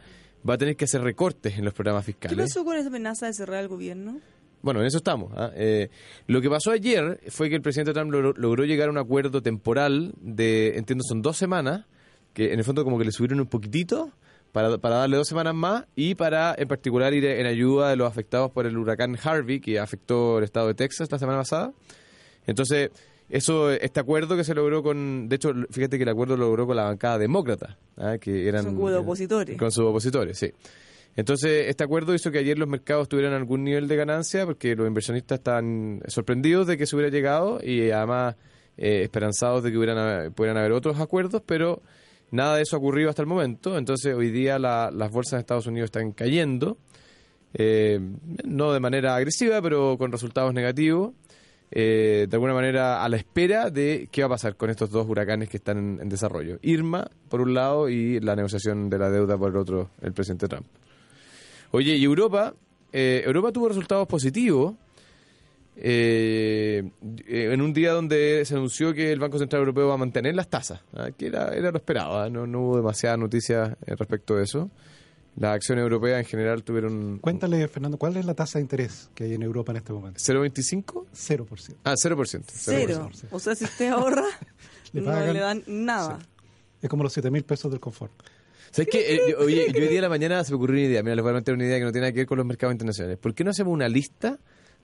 va 0.49 0.55
a 0.55 0.59
tener 0.59 0.77
que 0.77 0.85
hacer 0.85 1.03
recortes 1.03 1.59
en 1.59 1.65
los 1.65 1.75
programas 1.75 2.05
¿Qué 2.05 2.13
fiscales. 2.13 2.39
pasó 2.39 2.65
con 2.65 2.77
esa 2.77 2.89
amenaza 2.89 3.27
de 3.27 3.35
cerrar 3.35 3.63
el 3.63 3.69
gobierno? 3.69 4.21
Bueno, 4.63 4.81
en 4.81 4.87
eso 4.87 4.99
estamos. 4.99 5.33
¿ah? 5.37 5.51
Eh, 5.55 5.89
lo 6.27 6.41
que 6.41 6.51
pasó 6.51 6.71
ayer 6.71 7.21
fue 7.29 7.49
que 7.49 7.57
el 7.57 7.63
presidente 7.63 7.93
Trump 7.93 8.11
logró, 8.11 8.35
logró 8.37 8.65
llegar 8.65 8.89
a 8.89 8.91
un 8.91 8.99
acuerdo 8.99 9.43
temporal 9.43 10.13
de, 10.21 10.77
entiendo, 10.77 11.03
son 11.07 11.23
dos 11.23 11.37
semanas, 11.37 11.87
que 12.35 12.53
en 12.53 12.59
el 12.59 12.65
fondo 12.65 12.85
como 12.85 12.99
que 12.99 13.05
le 13.05 13.13
subieron 13.13 13.41
un 13.41 13.47
poquitito 13.47 14.13
para, 14.53 14.79
para 14.79 14.97
darle 14.97 15.17
dos 15.17 15.29
semanas 15.29 15.55
más 15.55 15.85
y 15.95 16.15
para 16.15 16.55
en 16.57 16.69
particular 16.69 17.13
ir 17.15 17.25
en 17.25 17.47
ayuda 17.47 17.91
de 17.91 17.97
los 17.97 18.09
afectados 18.09 18.51
por 18.51 18.67
el 18.67 18.77
huracán 18.77 19.17
Harvey 19.23 19.61
que 19.61 19.79
afectó 19.79 20.39
el 20.39 20.45
estado 20.45 20.69
de 20.69 20.75
Texas 20.75 21.11
la 21.11 21.19
semana 21.19 21.39
pasada. 21.39 21.73
Entonces, 22.47 22.91
eso, 23.29 23.71
este 23.71 24.01
acuerdo 24.01 24.37
que 24.37 24.45
se 24.45 24.55
logró 24.55 24.83
con, 24.83 25.29
de 25.29 25.37
hecho, 25.37 25.53
fíjate 25.71 25.99
que 25.99 26.03
el 26.03 26.09
acuerdo 26.09 26.37
lo 26.37 26.47
logró 26.47 26.67
con 26.67 26.77
la 26.77 26.85
bancada 26.85 27.19
demócrata, 27.19 27.79
¿ah? 27.97 28.19
que 28.21 28.49
eran 28.49 28.65
Son 28.65 28.75
como 28.75 28.91
de 28.91 28.97
opositores. 28.97 29.57
con 29.57 29.71
sus 29.71 29.85
opositores, 29.85 30.37
sí. 30.37 30.51
Entonces, 31.17 31.67
este 31.69 31.85
acuerdo 31.85 32.15
hizo 32.15 32.31
que 32.31 32.39
ayer 32.39 32.59
los 32.59 32.69
mercados 32.69 33.09
tuvieran 33.09 33.33
algún 33.33 33.65
nivel 33.65 33.89
de 33.89 33.97
ganancia 33.97 34.47
porque 34.47 34.75
los 34.75 34.87
inversionistas 34.87 35.39
están 35.39 36.03
sorprendidos 36.07 36.67
de 36.67 36.77
que 36.77 36.87
se 36.87 36.97
hubiera 36.97 37.11
llegado 37.11 37.61
y 37.63 37.91
además 37.91 38.37
eh, 38.77 39.03
esperanzados 39.03 39.63
de 39.63 39.71
que 39.71 39.79
hubieran, 39.79 40.33
pudieran 40.33 40.57
haber 40.59 40.73
otros 40.73 40.99
acuerdos, 40.99 41.43
pero 41.45 41.83
nada 42.31 42.57
de 42.57 42.63
eso 42.63 42.77
ha 42.77 42.79
ocurrido 42.79 43.09
hasta 43.11 43.23
el 43.23 43.29
momento. 43.29 43.77
Entonces, 43.79 44.15
hoy 44.15 44.31
día 44.31 44.59
la- 44.59 44.91
las 44.93 45.11
bolsas 45.11 45.33
de 45.33 45.41
Estados 45.41 45.67
Unidos 45.67 45.87
están 45.89 46.13
cayendo, 46.13 46.79
eh, 47.55 48.01
no 48.45 48.73
de 48.73 48.81
manera 48.81 49.17
agresiva, 49.17 49.61
pero 49.63 49.97
con 49.99 50.13
resultados 50.13 50.55
negativos. 50.55 51.13
eh, 51.73 52.27
de 52.29 52.35
alguna 52.35 52.53
manera 52.53 53.05
a 53.05 53.09
la 53.09 53.17
espera 53.17 53.71
de 53.71 54.09
qué 54.11 54.23
va 54.23 54.27
a 54.27 54.31
pasar 54.31 54.57
con 54.57 54.71
estos 54.71 54.91
dos 54.91 55.09
huracanes 55.09 55.49
que 55.49 55.59
están 55.59 55.79
en, 55.79 55.99
en 56.03 56.09
desarrollo. 56.09 56.59
Irma, 56.63 57.09
por 57.29 57.41
un 57.41 57.55
lado, 57.55 57.89
y 57.89 58.19
la 58.19 58.35
negociación 58.35 58.91
de 58.91 58.99
la 58.99 59.09
deuda 59.09 59.39
por 59.39 59.51
el 59.53 59.57
otro, 59.57 59.89
el 60.03 60.13
presidente 60.13 60.49
Trump. 60.49 60.67
Oye, 61.71 61.95
y 61.95 62.03
Europa, 62.03 62.55
eh, 62.93 63.23
Europa 63.25 63.53
tuvo 63.53 63.69
resultados 63.69 64.09
positivos 64.09 64.75
eh, 65.83 66.91
en 67.27 67.61
un 67.63 67.73
día 67.73 67.93
donde 67.93 68.45
se 68.45 68.55
anunció 68.55 68.93
que 68.95 69.13
el 69.13 69.19
Banco 69.19 69.39
Central 69.39 69.61
Europeo 69.61 69.89
va 69.89 69.95
a 69.95 69.99
mantener 69.99 70.35
las 70.35 70.49
tasas, 70.49 70.81
¿ah? 70.95 71.11
que 71.17 71.27
era, 71.27 71.55
era 71.55 71.71
lo 71.71 71.77
esperado, 71.79 72.19
¿ah? 72.19 72.29
no, 72.29 72.47
no 72.47 72.61
hubo 72.61 72.77
demasiadas 72.77 73.19
noticias 73.19 73.71
eh, 73.87 73.95
respecto 73.97 74.37
de 74.37 74.45
eso. 74.45 74.71
Las 75.37 75.55
acciones 75.55 75.83
europeas 75.83 76.19
en 76.19 76.27
general 76.27 76.65
tuvieron 76.65 77.19
Cuéntale, 77.19 77.67
Fernando, 77.69 77.97
¿cuál 77.99 78.17
es 78.17 78.25
la 78.27 78.35
tasa 78.35 78.59
de 78.59 78.63
interés 78.65 79.11
que 79.15 79.25
hay 79.25 79.35
en 79.35 79.43
Europa 79.43 79.71
en 79.73 79.77
este 79.79 79.93
momento? 79.93 80.19
0,25. 80.21 81.07
0%. 81.15 81.75
Ah, 81.85 81.95
0%. 81.95 82.43
Cero. 82.53 83.09
0%. 83.13 83.27
O 83.31 83.39
sea, 83.39 83.55
si 83.55 83.65
usted 83.65 83.89
ahorra, 83.91 84.25
Le 84.93 85.01
no 85.01 85.07
pagan- 85.07 85.33
le 85.33 85.39
dan 85.41 85.63
nada. 85.67 86.19
Es 86.83 86.89
como 86.91 87.05
los 87.05 87.13
7 87.13 87.31
mil 87.31 87.45
pesos 87.45 87.71
del 87.71 87.79
confort. 87.81 88.13
¿Sabes 88.73 88.89
qué? 88.91 89.15
Eh, 89.15 89.21
yo- 89.31 89.39
oye, 89.39 89.67
yo 89.73 89.81
hoy 89.81 89.87
día 89.89 89.97
de 89.97 90.01
la 90.03 90.09
mañana 90.09 90.43
se 90.45 90.51
me 90.53 90.57
ocurrió 90.57 90.75
una 90.81 90.89
idea. 90.91 91.03
Mira, 91.03 91.15
les 91.15 91.23
voy 91.23 91.31
a 91.31 91.35
meter 91.35 91.55
una 91.55 91.65
idea 91.65 91.79
que 91.79 91.85
no 91.85 91.93
tiene 91.93 92.07
nada 92.07 92.13
que 92.13 92.19
ver 92.21 92.27
con 92.27 92.39
los 92.39 92.47
mercados 92.47 92.75
internacionales. 92.75 93.19
¿Por 93.19 93.33
qué 93.35 93.45
no 93.45 93.51
hacemos 93.51 93.73
una 93.73 93.89
lista 93.89 94.39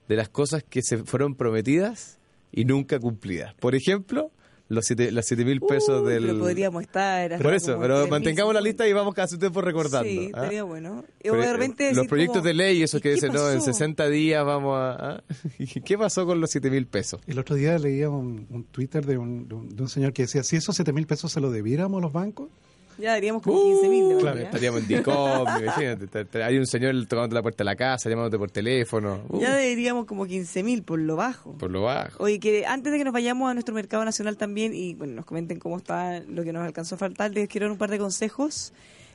de 0.07 0.15
las 0.15 0.29
cosas 0.29 0.63
que 0.63 0.81
se 0.81 0.99
fueron 0.99 1.35
prometidas 1.35 2.19
y 2.51 2.65
nunca 2.65 2.99
cumplidas? 2.99 3.53
Por 3.55 3.75
ejemplo, 3.75 4.31
los 4.69 4.85
siete, 4.85 5.11
los 5.11 5.25
siete 5.25 5.45
mil 5.45 5.61
pesos 5.61 6.03
Uy, 6.03 6.11
del... 6.11 6.23
Pero 6.25 6.39
podríamos 6.39 6.83
estar. 6.83 7.41
Por 7.41 7.53
eso, 7.53 7.77
pero 7.79 8.05
3.000, 8.05 8.09
mantengamos 8.09 8.53
la 8.53 8.61
lista 8.61 8.87
y 8.87 8.93
vamos 8.93 9.13
cada 9.13 9.27
cierto 9.27 9.45
tiempo 9.45 9.61
recordando. 9.61 10.09
Sí, 10.09 10.31
¿ah? 10.33 10.41
estaría 10.41 10.63
bueno. 10.63 11.05
Y 11.19 11.23
Pero, 11.23 11.37
de 11.37 11.43
eh, 11.43 11.53
repente 11.53 11.93
los 11.93 12.07
proyectos 12.07 12.37
como, 12.37 12.47
de 12.47 12.53
ley, 12.53 12.83
esos 12.83 12.99
¿y 12.99 13.03
que 13.03 13.11
dicen, 13.11 13.31
no, 13.33 13.49
en 13.49 13.59
pasó? 13.59 13.71
60 13.71 14.09
días 14.09 14.45
vamos 14.45 14.77
a... 14.77 14.91
¿ah? 14.91 15.23
¿Qué 15.85 15.97
pasó 15.97 16.25
con 16.25 16.41
los 16.41 16.49
siete 16.49 16.69
mil 16.69 16.85
pesos? 16.87 17.21
El 17.27 17.39
otro 17.39 17.55
día 17.55 17.77
leía 17.77 18.09
un, 18.09 18.47
un 18.49 18.65
Twitter 18.65 19.05
de 19.05 19.17
un, 19.17 19.47
de, 19.47 19.55
un, 19.55 19.69
de 19.69 19.81
un 19.81 19.89
señor 19.89 20.13
que 20.13 20.23
decía, 20.23 20.43
si 20.43 20.57
esos 20.57 20.75
7 20.75 20.91
mil 20.91 21.07
pesos 21.07 21.31
se 21.31 21.39
los 21.39 21.53
debiéramos 21.53 21.99
a 21.99 22.01
los 22.01 22.11
bancos, 22.11 22.49
Ya 22.97 23.11
daríamos 23.11 23.41
como 23.43 23.63
15 23.63 23.89
mil. 23.89 24.03
Uh, 24.05 24.17
claro, 24.19 24.39
Estaríamos 24.39 24.81
en 24.81 24.87
DICOM, 24.87 25.47
Hay 26.43 26.57
un 26.57 26.65
señor 26.65 26.95
tocándote 27.07 27.35
la 27.35 27.41
puerta 27.41 27.63
de 27.63 27.65
la 27.65 27.75
casa, 27.75 28.09
llamándote 28.09 28.37
por 28.37 28.49
teléfono. 28.51 29.21
Uh, 29.29 29.39
Ya 29.39 29.55
deberíamos 29.55 30.05
como 30.05 30.25
15 30.25 30.63
mil 30.63 30.83
por 30.83 30.99
lo 30.99 31.15
bajo. 31.15 31.53
por 31.57 31.69
lo 31.71 31.83
bajo. 31.83 32.23
Oye, 32.23 32.39
que 32.39 32.65
antes 32.65 32.91
de 32.91 32.97
que 32.97 33.03
nos 33.03 33.13
vayamos 33.13 33.49
a 33.49 33.53
nuestro 33.53 33.75
mercado 33.75 34.03
nacional 34.03 34.37
también 34.37 34.73
y 34.73 34.95
bueno, 34.95 35.13
nos 35.13 35.25
comenten 35.25 35.59
cómo 35.59 35.77
está 35.77 36.21
lo 36.21 36.43
que 36.43 36.51
nos 36.53 36.63
alcanzó 36.65 36.95
a 36.95 36.97
faltar, 36.97 37.31
les 37.31 37.47
quiero 37.47 37.65
dar 37.65 37.71
un 37.71 37.77
par 37.77 37.89
de 37.91 37.99
consejos. 37.99 38.73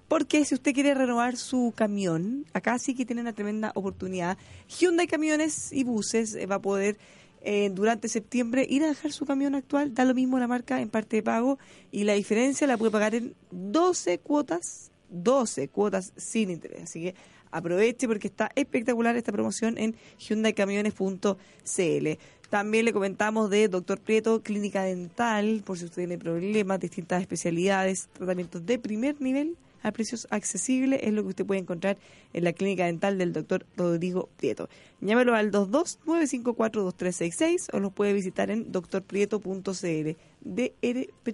Porque 0.08 0.44
si 0.44 0.54
usted 0.54 0.74
quiere 0.74 0.92
renovar 0.94 1.36
su 1.36 1.72
camión, 1.74 2.44
acá 2.52 2.78
sí 2.78 2.94
que 2.94 3.06
tiene 3.06 3.22
una 3.22 3.32
tremenda 3.32 3.72
oportunidad. 3.74 4.36
Hyundai 4.68 5.06
Camiones 5.06 5.72
y 5.72 5.84
Buses 5.84 6.34
eh, 6.34 6.44
va 6.46 6.56
a 6.56 6.60
poder 6.60 6.98
eh, 7.44 7.70
durante 7.72 8.08
septiembre 8.08 8.66
ir 8.68 8.84
a 8.84 8.88
dejar 8.88 9.12
su 9.12 9.26
camión 9.26 9.54
actual. 9.54 9.94
Da 9.94 10.04
lo 10.04 10.14
mismo 10.14 10.38
la 10.38 10.46
marca 10.48 10.80
en 10.80 10.88
parte 10.88 11.16
de 11.16 11.22
pago 11.22 11.58
y 11.90 12.04
la 12.04 12.14
diferencia 12.14 12.66
la 12.66 12.76
puede 12.76 12.92
pagar 12.92 13.14
en 13.14 13.34
12 13.50 14.18
cuotas, 14.18 14.90
12 15.10 15.68
cuotas 15.68 16.12
sin 16.16 16.50
interés. 16.50 16.82
Así 16.84 17.02
que 17.02 17.14
aproveche 17.50 18.06
porque 18.06 18.28
está 18.28 18.50
espectacular 18.54 19.16
esta 19.16 19.32
promoción 19.32 19.76
en 19.78 19.96
hyundaicamiones.cl. 20.18 22.08
También 22.48 22.84
le 22.84 22.92
comentamos 22.92 23.48
de 23.50 23.68
Doctor 23.68 23.98
Prieto, 23.98 24.42
clínica 24.42 24.82
dental, 24.82 25.62
por 25.64 25.78
si 25.78 25.86
usted 25.86 26.02
tiene 26.02 26.18
problemas, 26.18 26.80
distintas 26.80 27.22
especialidades, 27.22 28.08
tratamientos 28.12 28.64
de 28.66 28.78
primer 28.78 29.20
nivel 29.20 29.56
a 29.82 29.92
precios 29.92 30.26
accesibles, 30.30 31.00
es 31.02 31.12
lo 31.12 31.22
que 31.22 31.28
usted 31.30 31.46
puede 31.46 31.60
encontrar 31.60 31.96
en 32.32 32.44
la 32.44 32.52
clínica 32.52 32.86
dental 32.86 33.18
del 33.18 33.32
doctor 33.32 33.66
Rodrigo 33.76 34.28
Prieto. 34.36 34.68
Llámelo 35.00 35.34
al 35.34 35.50
22-954-2366 35.50 37.68
o 37.72 37.80
los 37.80 37.92
puede 37.92 38.12
visitar 38.12 38.50
en 38.50 38.70
doctorprieto.cl, 38.72 40.16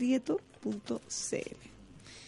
drprieto.cl. 0.09 1.57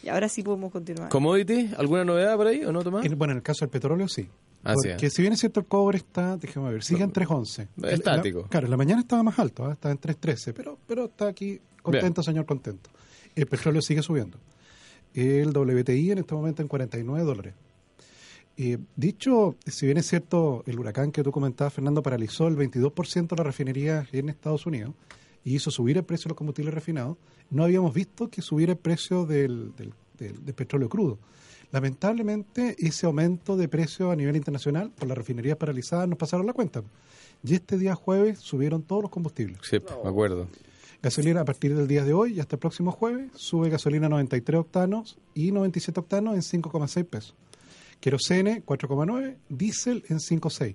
Y 0.03 0.09
ahora 0.09 0.29
sí 0.29 0.43
podemos 0.43 0.73
continuar. 0.73 1.09
¿Commodity? 1.11 1.71
¿Alguna 1.77 2.05
novedad 2.05 2.37
por 2.37 2.47
ahí 2.47 2.65
o 2.65 2.73
no, 2.73 2.83
Tomás? 2.83 3.05
en- 3.05 3.19
bueno, 3.19 3.33
en 3.33 3.39
el 3.39 3.43
caso 3.43 3.65
del 3.65 3.71
petróleo 3.71 4.09
sí. 4.09 4.29
Ah, 4.63 4.75
sí, 4.83 4.89
Porque 4.91 5.07
ah. 5.07 5.11
si 5.11 5.23
bien 5.23 5.33
es 5.35 5.41
cierto 5.41 5.61
el 5.61 5.67
cobre 5.67 5.99
está, 5.99 6.37
déjame 6.37 6.71
ver, 6.73 6.83
sigue 6.83 7.03
en 7.03 7.13
3.11. 7.13 7.67
El- 7.83 7.89
Estático. 7.91 8.43
la- 8.43 8.49
claro, 8.49 8.67
en 8.67 8.71
la 8.71 8.77
mañana 8.77 9.01
estaba 9.01 9.23
más 9.23 9.39
alto, 9.39 9.65
¿ah? 9.67 9.73
estaba 9.73 9.93
en 9.93 9.99
3.13, 10.01 10.53
pero, 10.55 10.79
pero 10.87 11.07
está 11.07 11.29
aquí 11.29 11.61
contento, 11.83 12.23
señor, 12.23 12.47
contento. 12.47 12.91
El 13.35 13.47
petróleo 13.47 13.81
sigue 13.83 14.03
subiendo. 14.03 14.39
El 15.15 15.49
WTI 15.57 16.13
en 16.13 16.19
este 16.19 16.35
momento 16.35 16.63
en 16.63 16.69
49 16.69 17.25
dólares. 17.25 17.55
Eh, 18.57 18.79
dicho, 18.97 19.57
si 19.67 19.87
bien 19.87 19.99
es 19.99 20.07
cierto, 20.07 20.63
el 20.67 20.79
huracán 20.79 21.13
que 21.13 21.23
tú 21.23 21.33
comentabas, 21.33 21.73
Fernando, 21.73 22.03
paralizó 22.03 22.47
el 22.49 22.57
22% 22.57 23.29
de 23.29 23.37
las 23.37 23.47
refinerías 23.47 24.09
en 24.13 24.29
Estados 24.29 24.67
Unidos 24.67 24.93
y 25.45 25.55
hizo 25.57 25.71
subir 25.71 25.97
el 25.97 26.05
precio 26.05 26.25
de 26.25 26.31
los 26.31 26.37
combustibles 26.37 26.75
refinados, 26.75 27.17
no 27.49 27.65
habíamos 27.65 27.95
visto 27.95 28.29
que 28.29 28.43
subiera 28.43 28.73
el 28.73 28.79
precio 28.79 29.25
del, 29.25 29.73
del- 29.77 29.95
del- 30.19 30.45
del 30.45 30.55
petróleo 30.55 30.89
crudo. 30.91 31.19
Lamentablemente, 31.73 32.77
ese 32.79 33.07
aumento 33.07 33.57
de 33.57 33.69
precio 33.69 34.11
a 34.11 34.17
nivel 34.17 34.37
internacional 34.37 34.91
por 34.91 35.09
las 35.09 35.17
refinerías 35.17 35.57
paralizadas 35.57 36.09
nos 36.09 36.19
pasaron 36.19 36.47
la 36.47 36.53
cuenta. 36.53 36.83
Y 37.43 37.55
este 37.55 37.79
día 37.79 37.95
jueves 37.95 38.39
subieron 38.41 38.83
todos 38.83 39.03
los 39.03 39.11
combustibles. 39.11 39.59
Sí, 39.63 39.79
me 40.05 40.09
acuerdo. 40.11 40.49
Gasolina 41.03 41.41
a 41.41 41.45
partir 41.47 41.75
del 41.75 41.89
día 41.89 42.05
de 42.05 42.13
hoy 42.13 42.35
y 42.35 42.41
hasta 42.41 42.57
el 42.57 42.61
próximo 42.61 42.93
jueves 42.93 43.31
sube 43.35 43.71
gasolina 43.71 44.09
93 44.09 44.61
octanos 44.61 45.19
y 45.35 45.51
97 45.51 45.99
octanos 45.99 46.35
en 46.35 46.43
5,6 46.63 47.05
pesos. 47.07 47.35
Querosene 48.01 48.63
4,9, 48.65 49.37
diésel 49.49 50.05
en 50.09 50.19
5,6. 50.19 50.75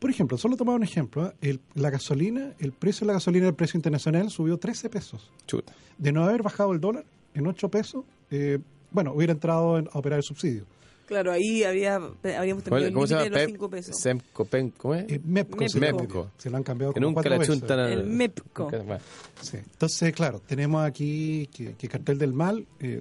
Por 0.00 0.10
ejemplo, 0.10 0.38
solo 0.38 0.56
tomar 0.56 0.74
un 0.76 0.82
ejemplo, 0.82 1.22
¿ah? 1.24 1.34
el- 1.40 1.60
la 1.74 1.90
gasolina, 1.90 2.54
el 2.58 2.72
precio 2.72 3.00
de 3.00 3.08
la 3.08 3.12
gasolina, 3.14 3.46
el 3.48 3.54
precio 3.54 3.78
internacional 3.78 4.30
subió 4.30 4.56
13 4.58 4.90
pesos. 4.90 5.30
Chuta. 5.46 5.72
De 5.98 6.12
no 6.12 6.24
haber 6.24 6.42
bajado 6.42 6.72
el 6.72 6.80
dólar 6.80 7.04
en 7.34 7.46
8 7.46 7.68
pesos, 7.68 8.04
eh, 8.30 8.58
bueno, 8.90 9.12
hubiera 9.12 9.32
entrado 9.32 9.78
en- 9.78 9.88
a 9.92 9.98
operar 9.98 10.18
el 10.18 10.22
subsidio. 10.24 10.64
Claro, 11.08 11.32
ahí 11.32 11.64
había, 11.64 11.96
habríamos 11.96 12.62
tenido 12.62 12.86
el 12.86 12.92
¿Cómo 12.92 13.06
se 13.06 13.14
llama? 13.14 13.24
de 13.24 13.30
los 13.30 13.42
5 13.46 13.70
pesos. 13.70 13.96
Semco, 13.98 14.44
Pen- 14.44 14.72
¿Cómo 14.76 14.94
es? 14.94 15.10
Eh, 15.10 15.20
MEPCO, 15.24 15.68
se, 15.68 15.80
MEPCO. 15.80 16.30
se 16.36 16.50
lo 16.50 16.58
han 16.58 16.62
cambiado 16.62 16.92
que 16.92 17.00
como 17.00 17.06
nunca 17.08 17.22
cuatro 17.22 17.30
la 17.32 17.38
veces. 17.38 17.70
al- 17.70 17.92
El 17.92 18.04
MEPCO. 18.06 18.62
Nunca- 18.64 18.78
bueno. 18.82 19.02
Sí. 19.40 19.56
Entonces, 19.56 20.12
claro, 20.12 20.40
tenemos 20.46 20.84
aquí 20.84 21.48
que, 21.52 21.72
que 21.74 21.88
Cartel 21.88 22.18
del 22.18 22.34
Mal 22.34 22.66
eh, 22.80 23.00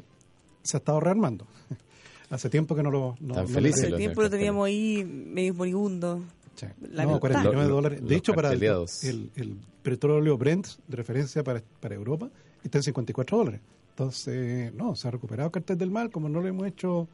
se 0.64 0.78
ha 0.78 0.80
estado 0.80 1.00
rearmando. 1.02 1.46
Hace 2.30 2.50
tiempo 2.50 2.76
que 2.76 2.84
no 2.84 2.92
lo... 2.92 3.16
No, 3.20 3.34
Están 3.34 3.36
no 3.36 3.42
lo 3.42 3.48
felices 3.50 3.84
Hace 3.86 3.96
tiempo 3.98 4.22
lo 4.22 4.30
teníamos 4.30 4.66
ahí 4.68 5.04
medio 5.06 5.54
moribundo. 5.54 6.22
Sí. 6.56 6.66
La 6.92 7.04
No, 7.04 7.10
mitad. 7.10 7.20
49 7.20 7.56
Lo- 7.64 7.70
lo- 7.70 7.76
dólares. 7.76 8.00
De 8.08 8.16
hecho, 8.16 8.34
para 8.34 8.48
el, 8.50 8.54
carteleados. 8.54 9.04
el, 9.04 9.32
el 9.36 9.56
petróleo 9.84 10.38
Brent 10.38 10.66
de 10.88 10.96
referencia 10.96 11.44
para, 11.44 11.62
para 11.82 11.96
Europa 11.96 12.30
está 12.64 12.78
en 12.80 12.84
54 12.84 13.38
dólares. 13.38 13.62
Entonces, 13.92 14.74
no, 14.74 14.96
se 14.96 15.08
ha 15.08 15.12
recuperado 15.12 15.52
Cartel 15.52 15.78
del 15.78 15.90
Mal. 15.92 16.10
Como 16.12 16.30
no 16.30 16.42
le 16.42 16.50
hemos 16.50 16.68
hecho 16.68 17.08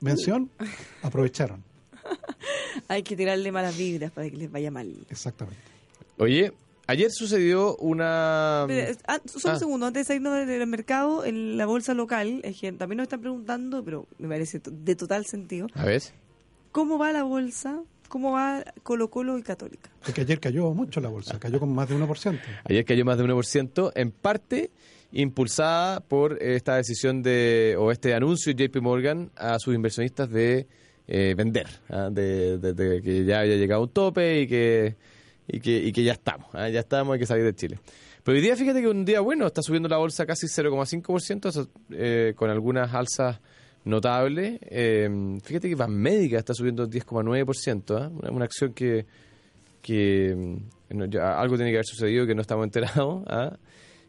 mención, 0.00 0.50
aprovecharon. 1.02 1.62
Hay 2.88 3.02
que 3.02 3.16
tirarle 3.16 3.52
malas 3.52 3.76
vibras 3.76 4.10
para 4.10 4.28
que 4.28 4.36
les 4.36 4.50
vaya 4.50 4.70
mal. 4.70 4.94
Exactamente. 5.08 5.62
Oye, 6.18 6.52
ayer 6.86 7.10
sucedió 7.10 7.76
una... 7.76 8.64
Ah, 8.64 9.20
solo 9.24 9.44
ah. 9.46 9.52
un 9.52 9.58
segundo, 9.58 9.86
antes 9.86 10.08
de 10.08 10.16
irnos 10.16 10.46
del, 10.46 10.66
mercado, 10.66 11.24
en 11.24 11.56
la 11.56 11.66
bolsa 11.66 11.94
local, 11.94 12.40
es 12.44 12.60
que 12.60 12.72
también 12.72 12.98
nos 12.98 13.04
están 13.04 13.20
preguntando, 13.20 13.84
pero 13.84 14.06
me 14.18 14.28
parece 14.28 14.60
de 14.64 14.96
total 14.96 15.26
sentido, 15.26 15.68
A 15.74 15.84
ver. 15.84 16.02
¿cómo 16.72 16.98
va 16.98 17.12
la 17.12 17.22
bolsa? 17.22 17.80
¿Cómo 18.08 18.32
va 18.32 18.64
Colo 18.82 19.08
Colo 19.08 19.38
y 19.38 19.42
Católica? 19.42 19.88
Es 20.04 20.12
que 20.12 20.22
ayer 20.22 20.40
cayó 20.40 20.74
mucho 20.74 21.00
la 21.00 21.08
bolsa, 21.08 21.38
cayó 21.38 21.60
con 21.60 21.72
más 21.72 21.88
de 21.88 21.96
1%. 21.96 22.40
Ayer 22.64 22.84
cayó 22.84 23.04
más 23.04 23.16
de 23.16 23.24
1%, 23.24 23.92
en 23.94 24.10
parte 24.10 24.72
impulsada 25.12 26.00
por 26.00 26.42
esta 26.42 26.76
decisión 26.76 27.22
de, 27.22 27.74
o 27.78 27.90
este 27.90 28.14
anuncio 28.14 28.54
de 28.54 28.68
JP 28.68 28.76
Morgan 28.82 29.30
a 29.36 29.58
sus 29.58 29.74
inversionistas 29.74 30.30
de 30.30 30.66
eh, 31.08 31.34
vender, 31.36 31.66
¿ah? 31.88 32.08
de, 32.10 32.58
de- 32.58 32.72
de 32.72 33.02
que 33.02 33.24
ya 33.24 33.40
había 33.40 33.56
llegado 33.56 33.82
un 33.82 33.88
tope 33.88 34.42
y 34.42 34.46
que, 34.46 34.96
y 35.48 35.60
que, 35.60 35.76
y 35.78 35.92
que 35.92 36.04
ya 36.04 36.12
estamos, 36.12 36.48
¿ah? 36.54 36.68
ya 36.68 36.80
estamos, 36.80 37.14
hay 37.14 37.18
que 37.20 37.26
salir 37.26 37.44
de 37.44 37.54
Chile. 37.54 37.78
Pero 38.22 38.36
hoy 38.36 38.42
día 38.42 38.54
fíjate 38.54 38.80
que 38.82 38.88
un 38.88 39.04
día 39.04 39.20
bueno, 39.20 39.46
está 39.46 39.62
subiendo 39.62 39.88
la 39.88 39.96
bolsa 39.96 40.26
casi 40.26 40.46
0,5%, 40.46 41.48
eso, 41.48 41.68
eh, 41.90 42.34
con 42.36 42.50
algunas 42.50 42.92
alzas 42.94 43.40
notables. 43.84 44.58
Eh, 44.62 45.08
fíjate 45.42 45.68
que 45.70 45.74
Banmédica 45.74 46.38
está 46.38 46.52
subiendo 46.54 46.86
10,9%, 46.86 47.96
¿ah? 47.98 48.10
una, 48.12 48.30
una 48.30 48.44
acción 48.44 48.74
que, 48.74 49.06
que 49.82 50.34
mm, 50.36 50.96
no, 50.98 51.06
ya 51.06 51.40
algo 51.40 51.56
tiene 51.56 51.70
que 51.70 51.78
haber 51.78 51.86
sucedido 51.86 52.26
que 52.26 52.34
no 52.34 52.42
estamos 52.42 52.64
enterados. 52.64 53.24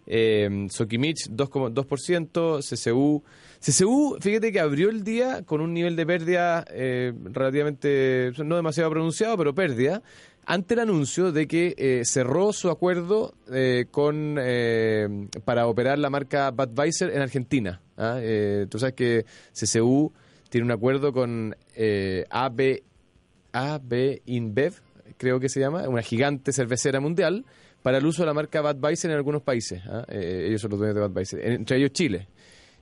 Eh, 0.07 0.67
Sokimich 0.69 1.29
2,2%, 1.29 2.61
CCU. 2.61 3.23
CCU, 3.59 4.17
fíjate 4.19 4.51
que 4.51 4.59
abrió 4.59 4.89
el 4.89 5.03
día 5.03 5.43
con 5.43 5.61
un 5.61 5.73
nivel 5.73 5.95
de 5.95 6.05
pérdida 6.05 6.65
eh, 6.69 7.13
relativamente, 7.25 8.31
no 8.43 8.55
demasiado 8.55 8.89
pronunciado, 8.89 9.37
pero 9.37 9.53
pérdida, 9.53 10.01
ante 10.45 10.73
el 10.73 10.79
anuncio 10.79 11.31
de 11.31 11.47
que 11.47 11.75
eh, 11.77 12.01
cerró 12.03 12.53
su 12.53 12.69
acuerdo 12.71 13.35
eh, 13.51 13.85
con 13.91 14.39
para 15.45 15.67
operar 15.67 15.99
la 15.99 16.09
marca 16.09 16.49
Budweiser 16.49 17.11
en 17.11 17.21
Argentina. 17.21 17.81
¿ah? 17.97 18.19
Tú 18.69 18.79
sabes 18.79 18.95
que 18.95 19.25
CCU 19.53 20.11
tiene 20.49 20.65
un 20.65 20.71
acuerdo 20.71 21.13
con 21.13 21.55
AB 22.29 22.81
AB 23.53 24.21
InBev, 24.25 24.73
creo 25.17 25.39
que 25.39 25.49
se 25.49 25.59
llama, 25.59 25.87
una 25.87 26.01
gigante 26.01 26.53
cervecera 26.53 26.99
mundial, 26.99 27.45
para 27.82 27.97
el 27.97 28.05
uso 28.05 28.21
de 28.21 28.27
la 28.27 28.34
marca 28.34 28.61
Budweiser 28.61 29.11
en 29.11 29.17
algunos 29.17 29.41
países. 29.41 29.82
¿ah? 29.88 30.05
Eh, 30.07 30.45
ellos 30.47 30.61
son 30.61 30.71
los 30.71 30.79
dueños 30.79 30.95
de 30.95 31.01
Budweiser, 31.07 31.45
entre 31.45 31.77
ellos 31.77 31.91
Chile. 31.91 32.27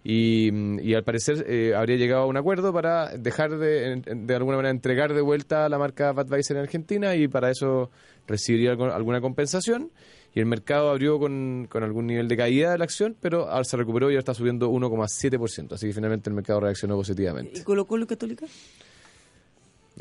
Y, 0.03 0.49
mm, 0.51 0.79
y 0.79 0.93
al 0.93 1.03
parecer 1.03 1.45
eh, 1.47 1.73
habría 1.75 1.97
llegado 1.97 2.23
a 2.23 2.25
un 2.25 2.37
acuerdo 2.37 2.71
para 2.71 3.17
dejar 3.17 3.57
de, 3.57 4.01
de 4.05 4.35
alguna 4.35 4.57
manera, 4.57 4.71
entregar 4.71 5.13
de 5.13 5.21
vuelta 5.21 5.67
la 5.69 5.77
marca 5.77 6.11
Budweiser 6.11 6.57
en 6.57 6.63
Argentina 6.63 7.15
y 7.15 7.27
para 7.27 7.51
eso 7.51 7.89
recibiría 8.27 8.71
alguna 8.71 9.21
compensación. 9.21 9.91
Y 10.33 10.39
el 10.39 10.45
mercado 10.45 10.91
abrió 10.91 11.17
con, 11.17 11.67
con 11.69 11.83
algún 11.83 12.05
nivel 12.05 12.27
de 12.27 12.37
caída 12.37 12.71
de 12.71 12.77
la 12.77 12.83
acción, 12.83 13.15
pero 13.19 13.49
ahora 13.49 13.63
se 13.63 13.75
recuperó 13.77 14.11
y 14.11 14.13
ahora 14.13 14.19
está 14.19 14.35
subiendo 14.35 14.69
1,7%. 14.69 15.73
Así 15.73 15.87
que 15.87 15.93
finalmente 15.93 16.29
el 16.29 16.35
mercado 16.35 16.59
reaccionó 16.59 16.95
positivamente. 16.95 17.59
¿Y 17.59 17.63
Colo 17.63 17.87
Colo 17.87 18.05
Católica? 18.05 18.45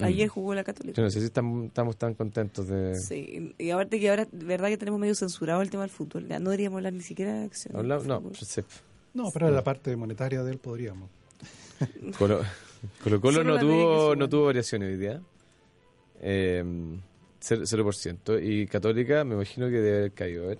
Ayer 0.01 0.29
jugó 0.29 0.55
la 0.55 0.65
Católica. 0.65 0.97
Yo 0.97 1.03
no 1.03 1.11
sé 1.11 1.21
si 1.21 1.27
estamos, 1.27 1.67
estamos 1.67 1.97
tan 1.97 2.15
contentos 2.15 2.69
de... 2.69 2.95
Sí, 2.97 3.55
y 3.59 3.71
aparte 3.71 3.99
que 3.99 4.09
ahora, 4.11 4.27
verdad 4.33 4.69
que 4.69 4.77
tenemos 4.79 5.01
medio 5.01 5.15
censurado 5.15 5.61
el 5.63 5.71
tema 5.71 5.83
del 5.83 5.91
fútbol. 5.91 6.27
Ya 6.29 6.39
no 6.39 6.51
deberíamos 6.51 6.79
hablar 6.79 6.93
ni 6.93 7.01
siquiera 7.03 7.35
de 7.35 7.45
acción. 7.47 7.77
Habla- 7.77 7.99
no, 9.15 9.31
pero 9.33 9.51
la 9.51 9.65
parte 9.65 9.97
monetaria 9.97 10.43
de 10.43 10.53
él 10.53 10.59
podríamos. 10.59 11.11
Colo 12.19 13.21
Colo, 13.21 13.43
no 13.45 13.59
tuvo 13.59 14.15
no 14.17 14.29
tuvo 14.29 14.45
variaciones 14.47 14.91
hoy 14.93 14.97
día. 14.99 15.21
Eh, 16.21 16.65
cero- 17.41 17.63
0%. 17.65 18.41
Y 18.43 18.67
Católica 18.67 19.25
me 19.25 19.35
imagino 19.35 19.67
que 19.67 19.81
debe 19.81 19.97
haber 19.99 20.13
caído. 20.13 20.47
Ver. 20.49 20.59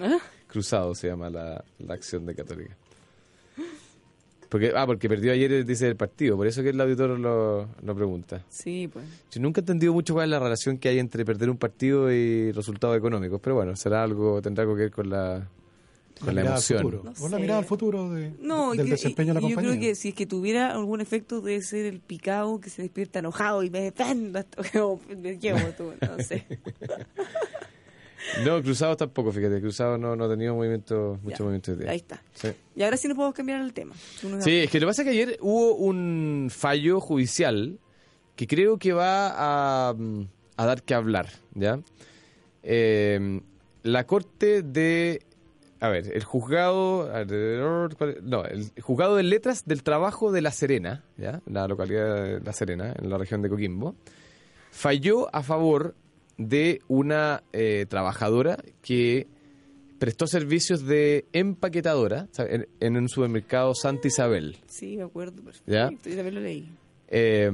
¿Ah? 0.00 0.18
Cruzado 0.46 0.94
se 0.94 1.08
llama 1.08 1.28
la, 1.30 1.64
la 1.78 1.94
acción 1.94 2.24
de 2.26 2.34
Católica. 2.34 2.76
Porque, 4.50 4.72
ah, 4.76 4.84
porque 4.84 5.08
perdió 5.08 5.32
ayer, 5.32 5.64
dice 5.64 5.86
el 5.88 5.96
partido. 5.96 6.36
Por 6.36 6.46
eso 6.46 6.62
que 6.62 6.70
el 6.70 6.80
auditor 6.80 7.18
lo, 7.18 7.68
lo 7.82 7.94
pregunta. 7.94 8.44
Sí, 8.50 8.90
pues. 8.92 9.04
Yo 9.30 9.40
nunca 9.40 9.60
he 9.60 9.62
entendido 9.62 9.92
mucho 9.94 10.12
cuál 10.12 10.24
es 10.24 10.30
la 10.30 10.40
relación 10.40 10.76
que 10.76 10.88
hay 10.88 10.98
entre 10.98 11.24
perder 11.24 11.48
un 11.50 11.56
partido 11.56 12.12
y 12.12 12.50
resultados 12.52 12.98
económicos. 12.98 13.40
Pero 13.40 13.54
bueno, 13.54 13.76
será 13.76 14.02
algo, 14.02 14.42
tendrá 14.42 14.62
algo 14.62 14.74
que 14.74 14.82
ver 14.82 14.90
con 14.90 15.08
la, 15.08 15.46
con 16.18 16.34
la, 16.34 16.42
mirada 16.42 16.56
al 16.56 16.62
emoción. 16.62 16.82
futuro. 16.82 17.02
No 17.04 17.10
o 17.10 17.28
la 17.28 17.36
sé. 17.36 17.40
mirada 17.42 17.58
al 17.60 17.64
futuro 17.64 18.10
de, 18.10 18.32
No, 18.40 18.72
del 18.72 18.86
que- 18.86 18.90
desempeño 18.90 19.28
de 19.28 19.34
la 19.34 19.40
compañía. 19.40 19.62
Yo 19.62 19.68
creo 19.78 19.80
que 19.88 19.94
si 19.94 20.08
es 20.08 20.14
que 20.16 20.26
tuviera 20.26 20.72
algún 20.72 21.00
efecto 21.00 21.40
debe 21.40 21.62
ser 21.62 21.86
el 21.86 22.00
picado 22.00 22.60
que 22.60 22.70
se 22.70 22.82
despierta 22.82 23.20
enojado 23.20 23.62
y 23.62 23.70
me 23.70 23.80
defiendo. 23.82 24.40
Como, 24.72 25.00
me 25.16 25.38
llevo 25.38 25.60
tú, 25.78 25.92
no 26.00 26.24
sé. 26.24 26.44
No, 28.44 28.62
Cruzado 28.62 28.96
tampoco, 28.96 29.32
fíjate. 29.32 29.60
Cruzado 29.60 29.98
no, 29.98 30.16
no 30.16 30.24
ha 30.24 30.28
tenido 30.28 30.54
movimiento, 30.54 31.18
mucho 31.22 31.38
Ya, 31.38 31.44
movimiento 31.44 31.76
de 31.76 31.88
Ahí 31.88 31.96
está. 31.96 32.22
Sí. 32.34 32.48
Y 32.76 32.82
ahora 32.82 32.96
sí 32.96 33.08
nos 33.08 33.16
podemos 33.16 33.34
cambiar 33.34 33.60
el 33.60 33.72
tema. 33.72 33.94
Sí, 34.40 34.58
es 34.58 34.70
que 34.70 34.78
lo 34.80 34.86
que 34.86 34.90
pasa 34.90 35.02
es 35.02 35.06
que 35.06 35.12
ayer 35.12 35.38
hubo 35.40 35.74
un 35.74 36.48
fallo 36.50 37.00
judicial 37.00 37.78
que 38.36 38.46
creo 38.46 38.78
que 38.78 38.92
va 38.92 39.88
a, 39.88 39.94
mm, 39.94 40.22
a 40.56 40.66
dar 40.66 40.82
que 40.82 40.94
hablar, 40.94 41.28
¿ya? 41.54 41.80
Eh, 42.62 43.40
la 43.82 44.06
corte 44.06 44.62
de... 44.62 45.22
A 45.80 45.88
ver, 45.88 46.14
el 46.14 46.24
juzgado... 46.24 47.10
No, 48.22 48.44
el 48.44 48.70
juzgado 48.82 49.16
de 49.16 49.22
letras 49.22 49.64
del 49.64 49.82
trabajo 49.82 50.30
de 50.30 50.42
La 50.42 50.50
Serena, 50.50 51.04
¿ya? 51.16 51.40
La 51.46 51.66
localidad 51.66 52.22
de 52.22 52.40
La 52.40 52.52
Serena, 52.52 52.94
en 52.98 53.08
la 53.08 53.16
región 53.16 53.40
de 53.40 53.48
Coquimbo, 53.48 53.94
falló 54.70 55.34
a 55.34 55.42
favor 55.42 55.94
de 56.40 56.80
una 56.88 57.42
eh, 57.52 57.86
trabajadora 57.88 58.56
que 58.82 59.26
prestó 59.98 60.26
servicios 60.26 60.86
de 60.86 61.26
empaquetadora 61.34 62.26
en, 62.38 62.66
en 62.80 62.96
un 62.96 63.08
supermercado 63.08 63.74
Santa 63.74 64.08
Isabel. 64.08 64.56
Sí, 64.66 64.96
me 64.96 65.02
acuerdo. 65.02 65.42
Perfecto. 65.42 65.70
¿Ya? 65.70 65.90
También 65.90 66.34
lo 66.34 66.40
leí. 66.40 66.66
Eh, 67.08 67.50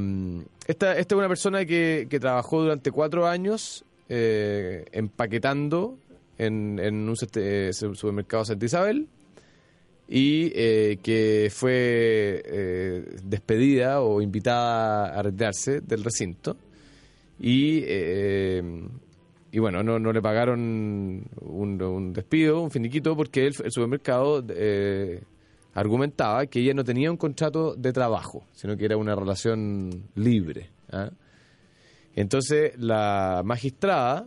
esta, 0.68 0.96
esta 0.96 1.14
es 1.14 1.18
una 1.18 1.28
persona 1.28 1.64
que, 1.64 2.06
que 2.08 2.20
trabajó 2.20 2.62
durante 2.62 2.92
cuatro 2.92 3.26
años 3.26 3.84
eh, 4.08 4.84
empaquetando 4.92 5.98
en, 6.38 6.78
en 6.78 7.08
un 7.08 7.16
eh, 7.34 7.70
supermercado 7.72 8.44
Santa 8.44 8.66
Isabel 8.66 9.08
y 10.08 10.52
eh, 10.54 10.98
que 11.02 11.50
fue 11.52 12.42
eh, 12.44 13.16
despedida 13.24 14.02
o 14.02 14.22
invitada 14.22 15.18
a 15.18 15.22
retirarse 15.22 15.80
del 15.80 16.04
recinto 16.04 16.56
y, 17.38 17.82
eh, 17.86 18.62
y 19.52 19.58
bueno, 19.58 19.82
no, 19.82 19.98
no 19.98 20.12
le 20.12 20.20
pagaron 20.22 20.60
un, 21.40 21.82
un 21.82 22.12
despido, 22.12 22.60
un 22.60 22.70
finiquito, 22.70 23.16
porque 23.16 23.46
el, 23.46 23.54
el 23.64 23.70
supermercado 23.72 24.44
eh, 24.48 25.22
argumentaba 25.74 26.46
que 26.46 26.60
ella 26.60 26.74
no 26.74 26.84
tenía 26.84 27.10
un 27.10 27.16
contrato 27.16 27.74
de 27.74 27.92
trabajo, 27.92 28.44
sino 28.52 28.76
que 28.76 28.84
era 28.86 28.96
una 28.96 29.14
relación 29.14 29.90
libre. 30.14 30.70
¿ah? 30.90 31.10
Entonces 32.14 32.72
la 32.78 33.42
magistrada 33.44 34.26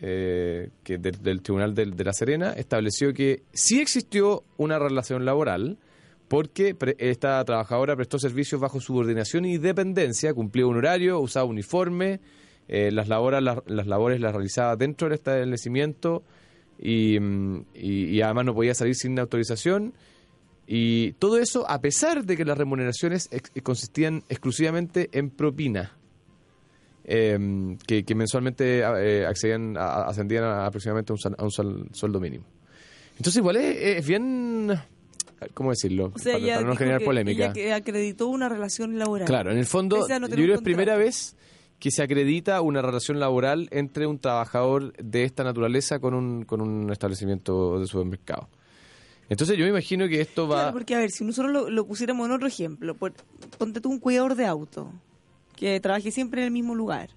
eh, 0.00 0.70
que 0.84 0.98
del, 0.98 1.22
del 1.22 1.42
Tribunal 1.42 1.74
del- 1.74 1.96
de, 1.96 2.04
La 2.04 2.12
Serena 2.12 2.52
estableció 2.52 3.12
que 3.12 3.42
sí 3.52 3.80
existió 3.80 4.44
una 4.58 4.78
relación 4.78 5.24
laboral 5.24 5.78
porque 6.28 6.74
esta 6.98 7.44
trabajadora 7.44 7.94
prestó 7.96 8.18
servicios 8.18 8.60
bajo 8.60 8.80
subordinación 8.80 9.44
y 9.44 9.58
dependencia, 9.58 10.34
cumplía 10.34 10.66
un 10.66 10.76
horario, 10.76 11.20
usaba 11.20 11.44
uniforme, 11.46 12.20
eh, 12.68 12.90
las, 12.90 13.08
labores, 13.08 13.42
las, 13.42 13.86
labores 13.86 14.20
las 14.20 14.32
realizaba 14.34 14.74
dentro 14.76 15.06
del 15.08 15.14
establecimiento 15.14 16.24
y, 16.78 17.18
mm, 17.20 17.64
y- 17.74 18.20
además 18.22 18.44
no 18.46 18.54
podía 18.54 18.74
salir 18.74 18.94
sin 18.96 19.18
autorización. 19.18 19.94
Y 20.66 21.12
todo 21.12 21.38
eso 21.38 21.64
a 21.70 21.80
pesar 21.80 22.24
de 22.24 22.36
que 22.36 22.44
las 22.44 22.58
remuneraciones 22.58 23.28
ex- 23.30 23.52
consistían 23.62 24.24
exclusivamente 24.28 25.08
en 25.12 25.30
propina, 25.30 25.92
eh, 27.04 27.76
que, 27.86 28.14
mensualmente 28.16 28.80
eh, 28.80 29.24
accedían 29.26 29.76
a- 29.76 30.06
ascendían 30.08 30.42
a 30.42 30.66
aproximadamente 30.66 31.12
un 31.12 31.18
sal- 31.20 31.36
a 31.38 31.44
un 31.44 31.52
sal- 31.52 31.88
sueldo 31.92 32.18
mínimo. 32.18 32.44
Entonces 33.12 33.36
igual 33.36 33.56
es 33.56 34.04
bien, 34.06 34.72
¿cómo 35.54 35.70
decirlo? 35.70 36.12
O 36.14 36.18
sea, 36.18 36.38
para, 36.38 36.60
no 36.62 36.76
generar 36.76 37.02
polémica. 37.02 37.52
que 37.52 37.72
acreditó 37.72 38.28
una 38.28 38.48
relación 38.48 38.98
laboral. 38.98 39.26
Claro, 39.26 39.50
en 39.52 39.58
el 39.58 39.66
fondo, 39.66 40.06
no 40.08 40.28
yo 40.28 40.34
creo 40.34 40.46
que 40.46 40.54
es 40.54 40.62
primera 40.62 40.96
vez 40.96 41.36
que 41.78 41.90
se 41.90 42.02
acredita 42.02 42.60
una 42.62 42.80
relación 42.80 43.20
laboral 43.20 43.68
entre 43.70 44.06
un 44.06 44.18
trabajador 44.18 44.92
de 44.94 45.24
esta 45.24 45.44
naturaleza 45.44 45.98
con 45.98 46.14
un, 46.14 46.44
con 46.44 46.60
un 46.62 46.90
establecimiento 46.90 47.78
de 47.78 47.86
supermercado. 47.86 48.48
Entonces 49.28 49.58
yo 49.58 49.64
me 49.64 49.70
imagino 49.70 50.08
que 50.08 50.20
esto 50.20 50.46
va... 50.48 50.56
Claro, 50.56 50.72
porque 50.72 50.94
a 50.94 50.98
ver, 50.98 51.10
si 51.10 51.24
nosotros 51.24 51.52
lo, 51.52 51.68
lo 51.68 51.86
pusiéramos 51.86 52.26
en 52.28 52.32
otro 52.32 52.46
ejemplo, 52.46 52.94
por- 52.94 53.12
ponte 53.58 53.80
tú 53.80 53.90
un 53.90 53.98
cuidador 53.98 54.36
de 54.36 54.46
auto, 54.46 54.90
que 55.56 55.78
trabaje 55.80 56.10
siempre 56.12 56.40
en 56.42 56.46
el 56.46 56.52
mismo 56.52 56.74
lugar, 56.74 57.10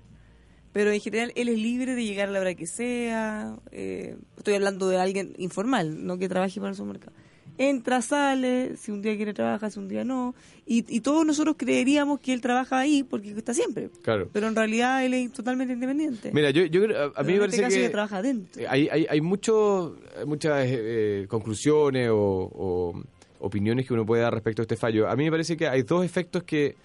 pero 0.73 0.91
en 0.91 0.99
general 0.99 1.31
él 1.35 1.49
es 1.49 1.57
libre 1.57 1.93
de 1.95 2.03
llegar 2.03 2.29
a 2.29 2.31
la 2.31 2.39
hora 2.39 2.55
que 2.55 2.65
sea, 2.67 3.55
eh, 3.71 4.17
estoy 4.37 4.55
hablando 4.55 4.89
de 4.89 4.97
alguien 4.97 5.35
informal, 5.37 6.05
no 6.05 6.17
que 6.17 6.27
trabaje 6.27 6.59
para 6.59 6.71
el 6.71 6.75
supermercado. 6.75 7.13
Entra, 7.61 8.01
sale, 8.01 8.77
si 8.77 8.89
un 8.91 9.01
día 9.01 9.15
quiere 9.17 9.33
trabajar, 9.33 9.69
si 9.69 9.79
un 9.79 9.89
día 9.89 10.03
no. 10.05 10.33
Y, 10.65 10.85
y 10.87 11.01
todos 11.01 11.25
nosotros 11.25 11.55
creeríamos 11.57 12.19
que 12.21 12.31
él 12.33 12.39
trabaja 12.41 12.79
ahí 12.79 13.03
porque 13.03 13.31
está 13.31 13.53
siempre. 13.53 13.89
Claro. 14.01 14.29
Pero 14.31 14.47
en 14.47 14.55
realidad 14.55 15.03
él 15.05 15.13
es 15.13 15.31
totalmente 15.33 15.73
independiente. 15.73 16.31
Mira, 16.33 16.51
yo, 16.51 16.63
yo 16.65 16.81
creo- 16.81 17.11
a, 17.15 17.19
a 17.19 17.23
mí 17.23 17.33
me 17.33 17.33
este 17.33 17.39
parece 17.39 17.61
caso 17.61 17.75
que 17.75 17.81
ya 17.81 17.91
trabaja 17.91 18.17
adentro. 18.17 18.61
eh, 18.61 18.65
hay, 18.67 18.87
hay, 18.89 19.05
hay 19.09 19.21
mucho, 19.21 19.97
muchas 20.25 20.65
eh, 20.67 21.25
conclusiones 21.29 22.09
o, 22.09 22.15
o 22.17 23.03
opiniones 23.41 23.85
que 23.85 23.93
uno 23.93 24.05
puede 24.05 24.21
dar 24.21 24.33
respecto 24.33 24.61
a 24.61 24.63
este 24.63 24.77
fallo. 24.77 25.09
A 25.09 25.15
mí 25.17 25.25
me 25.25 25.31
parece 25.31 25.57
que 25.57 25.67
hay 25.67 25.83
dos 25.83 26.05
efectos 26.05 26.43
que, 26.43 26.75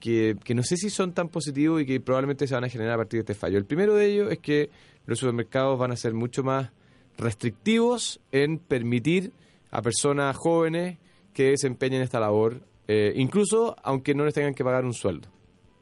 que, 0.00 0.36
que 0.42 0.54
no 0.54 0.62
sé 0.62 0.78
si 0.78 0.88
son 0.88 1.12
tan 1.12 1.28
positivos 1.28 1.82
y 1.82 1.84
que 1.84 2.00
probablemente 2.00 2.46
se 2.46 2.54
van 2.54 2.64
a 2.64 2.68
generar 2.70 2.94
a 2.94 2.96
partir 2.98 3.18
de 3.18 3.22
este 3.30 3.34
fallo. 3.34 3.58
El 3.58 3.66
primero 3.66 3.94
de 3.94 4.06
ellos 4.06 4.32
es 4.32 4.38
que 4.38 4.70
los 5.04 5.18
supermercados 5.18 5.78
van 5.78 5.92
a 5.92 5.96
ser 5.96 6.14
mucho 6.14 6.42
más 6.42 6.70
restrictivos 7.18 8.20
en 8.32 8.58
permitir 8.58 9.32
a 9.76 9.82
personas 9.82 10.34
jóvenes 10.34 10.96
que 11.34 11.50
desempeñen 11.50 12.00
esta 12.00 12.18
labor, 12.18 12.62
eh, 12.88 13.12
incluso 13.14 13.76
aunque 13.82 14.14
no 14.14 14.24
les 14.24 14.32
tengan 14.32 14.54
que 14.54 14.64
pagar 14.64 14.86
un 14.86 14.94
sueldo. 14.94 15.28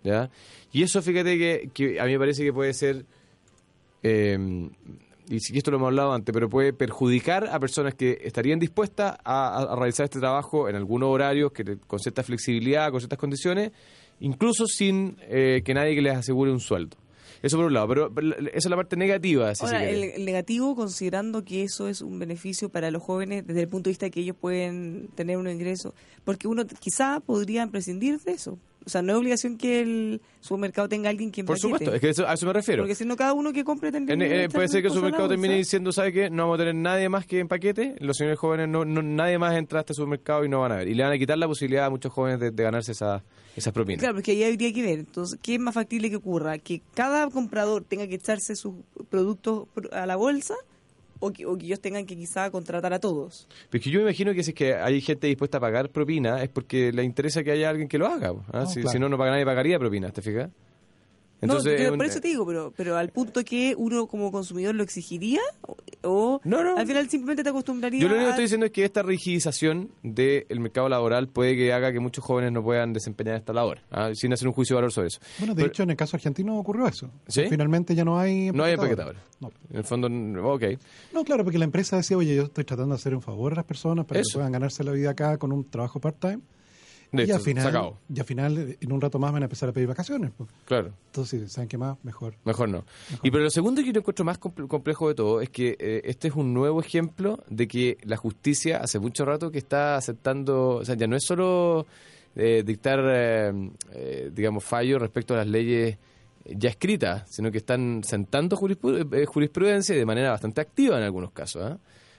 ¿ya? 0.02 0.30
Y 0.72 0.82
eso, 0.82 1.00
fíjate 1.00 1.70
que, 1.72 2.00
a 2.00 2.04
mí 2.04 2.12
me 2.12 2.18
parece 2.18 2.42
que 2.42 2.52
puede 2.52 2.74
ser, 2.74 3.06
eh, 4.02 4.68
y 5.28 5.56
esto 5.56 5.70
lo 5.70 5.76
hemos 5.76 5.86
hablado 5.86 6.12
antes, 6.12 6.32
pero 6.32 6.50
puede 6.50 6.72
perjudicar 6.72 7.46
a 7.46 7.60
personas 7.60 7.94
que 7.94 8.18
estarían 8.24 8.58
dispuestas 8.58 9.16
a, 9.24 9.76
realizar 9.78 10.04
este 10.04 10.18
trabajo 10.18 10.68
en 10.68 10.74
algunos 10.74 11.10
horarios, 11.10 11.52
que, 11.52 11.78
con 11.86 12.00
cierta 12.00 12.24
flexibilidad, 12.24 12.90
con 12.90 12.98
ciertas 12.98 13.18
condiciones, 13.20 13.70
incluso 14.18 14.66
sin 14.66 15.18
eh, 15.20 15.62
que 15.64 15.72
nadie 15.72 16.02
les 16.02 16.16
asegure 16.16 16.50
un 16.50 16.58
sueldo. 16.58 16.96
Eso 17.44 17.56
por 17.58 17.66
un 17.66 17.74
lado, 17.74 17.86
pero, 17.88 18.12
pero 18.14 18.34
esa 18.36 18.50
es 18.54 18.70
la 18.70 18.76
parte 18.76 18.96
negativa. 18.96 19.54
Si 19.54 19.64
Ahora, 19.64 19.84
el, 19.88 19.96
quiere. 20.00 20.16
el 20.16 20.24
negativo, 20.24 20.74
considerando 20.74 21.44
que 21.44 21.62
eso 21.62 21.88
es 21.88 22.00
un 22.00 22.18
beneficio 22.18 22.68
para 22.70 22.90
los 22.90 23.02
jóvenes 23.02 23.46
desde 23.46 23.60
el 23.62 23.68
punto 23.68 23.88
de 23.88 23.92
vista 23.92 24.08
que 24.10 24.20
ellos 24.20 24.36
pueden 24.40 25.08
tener 25.14 25.36
un 25.36 25.48
ingreso, 25.48 25.94
porque 26.24 26.48
uno 26.48 26.64
quizá 26.80 27.20
podría 27.20 27.66
prescindir 27.66 28.18
de 28.20 28.32
eso. 28.32 28.58
O 28.86 28.90
sea, 28.90 29.00
no 29.00 29.12
es 29.12 29.18
obligación 29.18 29.56
que 29.56 29.80
el 29.80 30.20
supermercado 30.40 30.90
tenga 30.90 31.08
alguien 31.08 31.30
que 31.32 31.42
Por 31.42 31.58
supuesto, 31.58 31.94
es 31.94 32.00
que 32.02 32.10
eso- 32.10 32.26
a 32.28 32.34
eso 32.34 32.44
me 32.44 32.52
refiero. 32.52 32.82
Porque 32.82 32.94
si 32.94 33.06
no, 33.06 33.16
cada 33.16 33.32
uno 33.32 33.50
que 33.52 33.64
compre 33.64 33.90
tendría 33.90 34.14
En- 34.14 34.20
eh, 34.22 34.44
echar 34.44 34.52
puede 34.52 34.68
ser 34.68 34.82
que 34.82 34.88
el 34.88 34.92
supermercado 34.94 35.28
termine 35.30 35.56
diciendo, 35.56 35.90
¿sabe 35.90 36.12
qué? 36.12 36.28
No 36.28 36.42
vamos 36.42 36.56
a 36.56 36.58
tener 36.58 36.74
nadie 36.74 37.08
más 37.08 37.24
que 37.24 37.38
en 37.38 37.48
paquete. 37.48 37.94
Los 38.00 38.18
señores 38.18 38.38
jóvenes, 38.38 38.68
no, 38.68 38.84
no- 38.84 39.00
nadie 39.00 39.38
más 39.38 39.54
entra 39.56 39.78
a 39.78 39.82
este 39.82 39.94
supermercado 39.94 40.44
y 40.44 40.50
no 40.50 40.60
van 40.60 40.72
a 40.72 40.76
ver. 40.76 40.88
Y 40.88 40.94
le 40.94 41.02
van 41.02 41.12
a 41.12 41.18
quitar 41.18 41.38
la 41.38 41.46
posibilidad 41.48 41.86
a 41.86 41.90
muchos 41.90 42.12
jóvenes 42.12 42.40
de, 42.40 42.50
de 42.50 42.62
ganarse 42.62 42.92
esa, 42.92 43.24
esas 43.56 43.72
propinas. 43.72 44.00
Claro, 44.00 44.14
porque 44.14 44.32
ahí 44.32 44.44
habría 44.44 44.72
que 44.72 44.82
ver. 44.82 44.98
Entonces, 45.00 45.38
¿qué 45.42 45.54
es 45.54 45.60
más 45.60 45.74
factible 45.74 46.10
que 46.10 46.16
ocurra? 46.16 46.58
¿Que 46.58 46.82
cada 46.94 47.28
comprador 47.30 47.84
tenga 47.84 48.06
que 48.06 48.16
echarse 48.16 48.56
sus 48.56 48.74
productos 49.08 49.68
a 49.92 50.06
la 50.06 50.16
bolsa? 50.16 50.54
O 51.20 51.32
que, 51.32 51.46
o 51.46 51.56
que 51.56 51.66
ellos 51.66 51.80
tengan 51.80 52.04
que 52.04 52.16
quizá 52.16 52.50
contratar 52.50 52.92
a 52.92 52.98
todos. 52.98 53.48
Pero 53.70 53.78
es 53.78 53.84
que 53.84 53.90
yo 53.90 54.00
me 54.00 54.04
imagino 54.04 54.34
que 54.34 54.42
si 54.42 54.50
es 54.50 54.54
que 54.54 54.74
hay 54.74 55.00
gente 55.00 55.26
dispuesta 55.26 55.56
a 55.56 55.60
pagar 55.60 55.88
propina, 55.88 56.42
es 56.42 56.50
porque 56.50 56.92
le 56.92 57.02
interesa 57.02 57.42
que 57.42 57.52
haya 57.52 57.70
alguien 57.70 57.88
que 57.88 57.96
lo 57.96 58.06
haga. 58.06 58.34
¿ah? 58.52 58.60
No, 58.60 58.66
si, 58.66 58.80
claro. 58.80 58.90
si 58.90 58.98
no, 58.98 59.08
no 59.08 59.16
paga 59.16 59.30
nadie 59.30 59.46
pagaría 59.46 59.78
propina, 59.78 60.10
¿te 60.10 60.20
fijas? 60.20 60.50
No, 61.46 61.58
es 61.58 61.64
pero 61.64 61.92
un- 61.92 61.96
por 61.98 62.06
eso 62.06 62.20
te 62.20 62.28
digo, 62.28 62.46
pero, 62.46 62.72
pero 62.76 62.96
al 62.96 63.08
punto 63.10 63.44
que 63.44 63.74
uno 63.76 64.06
como 64.06 64.30
consumidor 64.32 64.74
lo 64.74 64.82
exigiría 64.82 65.40
o, 66.02 66.40
No, 66.44 66.62
no. 66.62 66.76
al 66.76 66.86
final 66.86 67.08
simplemente 67.08 67.42
te 67.42 67.48
acostumbraría 67.50 68.00
Yo 68.00 68.08
lo 68.08 68.14
único 68.14 68.26
que 68.26 68.30
estoy 68.30 68.44
diciendo 68.44 68.66
es 68.66 68.72
que 68.72 68.84
esta 68.84 69.02
rigidización 69.02 69.90
del 70.02 70.60
mercado 70.60 70.88
laboral 70.88 71.28
puede 71.28 71.56
que 71.56 71.72
haga 71.72 71.92
que 71.92 72.00
muchos 72.00 72.24
jóvenes 72.24 72.52
no 72.52 72.62
puedan 72.62 72.92
desempeñar 72.92 73.36
esta 73.36 73.52
labor, 73.52 73.80
¿ah? 73.90 74.10
sin 74.14 74.32
hacer 74.32 74.48
un 74.48 74.54
juicio 74.54 74.74
de 74.76 74.78
valor 74.78 74.92
sobre 74.92 75.08
eso. 75.08 75.20
Bueno, 75.38 75.54
de 75.54 75.62
Pero- 75.62 75.72
hecho, 75.72 75.82
en 75.82 75.90
el 75.90 75.96
caso 75.96 76.16
argentino 76.16 76.58
ocurrió 76.58 76.86
eso. 76.86 77.10
¿Sí? 77.28 77.44
Finalmente 77.48 77.94
ya 77.94 78.04
no 78.04 78.18
hay 78.18 78.50
No 78.52 78.64
hay 78.64 78.74
empaquetadores. 78.74 79.20
No. 79.40 79.50
En 79.70 79.76
el 79.76 79.84
fondo, 79.84 80.08
no, 80.08 80.52
ok. 80.52 80.62
No, 81.12 81.24
claro, 81.24 81.44
porque 81.44 81.58
la 81.58 81.64
empresa 81.64 81.96
decía, 81.96 82.16
oye, 82.16 82.34
yo 82.36 82.44
estoy 82.44 82.64
tratando 82.64 82.94
de 82.94 83.00
hacer 83.00 83.14
un 83.14 83.22
favor 83.22 83.52
a 83.52 83.56
las 83.56 83.64
personas 83.64 84.04
para 84.06 84.20
Eso. 84.20 84.30
que 84.30 84.34
puedan 84.38 84.52
ganarse 84.52 84.84
la 84.84 84.92
vida 84.92 85.10
acá 85.10 85.36
con 85.38 85.52
un 85.52 85.68
trabajo 85.68 86.00
part-time. 86.00 86.40
De 87.16 87.24
y 87.24 87.30
al 87.30 87.40
final, 87.40 87.62
se 87.62 87.68
acabó. 87.68 87.98
y 88.14 88.18
al 88.20 88.26
final, 88.26 88.76
en 88.80 88.92
un 88.92 89.00
rato 89.00 89.18
más 89.18 89.32
van 89.32 89.42
a 89.42 89.46
empezar 89.46 89.68
a 89.68 89.72
pedir 89.72 89.88
vacaciones. 89.88 90.30
pues. 90.36 90.50
Claro. 90.64 90.92
Entonces, 91.06 91.52
¿saben 91.52 91.68
qué 91.68 91.78
más? 91.78 91.96
Mejor. 92.02 92.34
Mejor 92.44 92.68
no. 92.68 92.84
Y 93.22 93.30
pero 93.30 93.44
lo 93.44 93.50
segundo 93.50 93.82
que 93.82 93.92
yo 93.92 94.00
encuentro 94.00 94.24
más 94.24 94.40
comple- 94.40 94.66
complejo 94.68 95.08
de 95.08 95.14
todo 95.14 95.40
es 95.40 95.50
que 95.50 95.76
eh, 95.78 96.02
este 96.04 96.28
es 96.28 96.34
un 96.34 96.52
nuevo 96.54 96.80
ejemplo 96.80 97.42
de 97.48 97.68
que 97.68 97.98
la 98.04 98.16
justicia 98.16 98.78
hace 98.78 98.98
mucho 98.98 99.24
rato 99.24 99.50
que 99.50 99.58
está 99.58 99.96
aceptando, 99.96 100.76
o 100.76 100.84
sea, 100.84 100.94
ya 100.96 101.06
no 101.06 101.16
es 101.16 101.24
solo 101.24 101.86
eh, 102.36 102.62
dictar, 102.66 103.00
eh, 103.06 103.70
eh, 103.92 104.30
digamos, 104.34 104.64
fallos 104.64 105.00
respecto 105.00 105.34
a 105.34 105.38
las 105.38 105.46
leyes 105.46 105.96
ya 106.46 106.68
escritas, 106.68 107.24
sino 107.30 107.50
que 107.50 107.58
están 107.58 108.02
sentando 108.04 108.56
jurispru- 108.56 109.24
jurisprudencia 109.26 109.94
y 109.94 109.98
de 109.98 110.04
manera 110.04 110.30
bastante 110.30 110.60
activa 110.60 110.98
en 110.98 111.04
algunos 111.04 111.30
casos, 111.30 111.62
¿ah? 111.62 111.78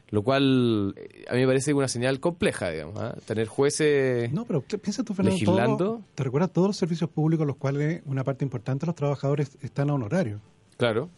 Lo 0.10 0.22
cual 0.24 0.94
eh, 0.98 1.26
a 1.28 1.34
mí 1.34 1.42
me 1.42 1.48
parece 1.48 1.74
una 1.74 1.88
señal 1.88 2.20
compleja, 2.20 2.70
digamos, 2.70 2.96
¿ah? 3.00 3.16
tener 3.26 3.48
jueces... 3.48 4.32
No, 4.32 4.46
pero 4.46 4.64
¿qué- 4.68 4.78
piensa 4.78 5.04
tú, 5.04 5.14
Fernando, 5.14 5.34
Legislando. 5.40 5.78
todo- 5.78 6.02
¿te 6.14 6.24
recuerdas 6.24 6.52
todos 6.54 6.68
los 6.70 6.78
servicios 6.78 7.10
públicos 7.10 7.46
los 7.48 7.56
cuales 7.58 8.02
una 8.06 8.24
parte 8.24 8.46
importante 8.46 8.86
de 8.86 8.88
los 8.88 8.96
trabajadores 8.96 9.58
están 9.62 9.90
a 9.90 9.94
honorario? 9.96 10.40
Claro. 10.78 11.10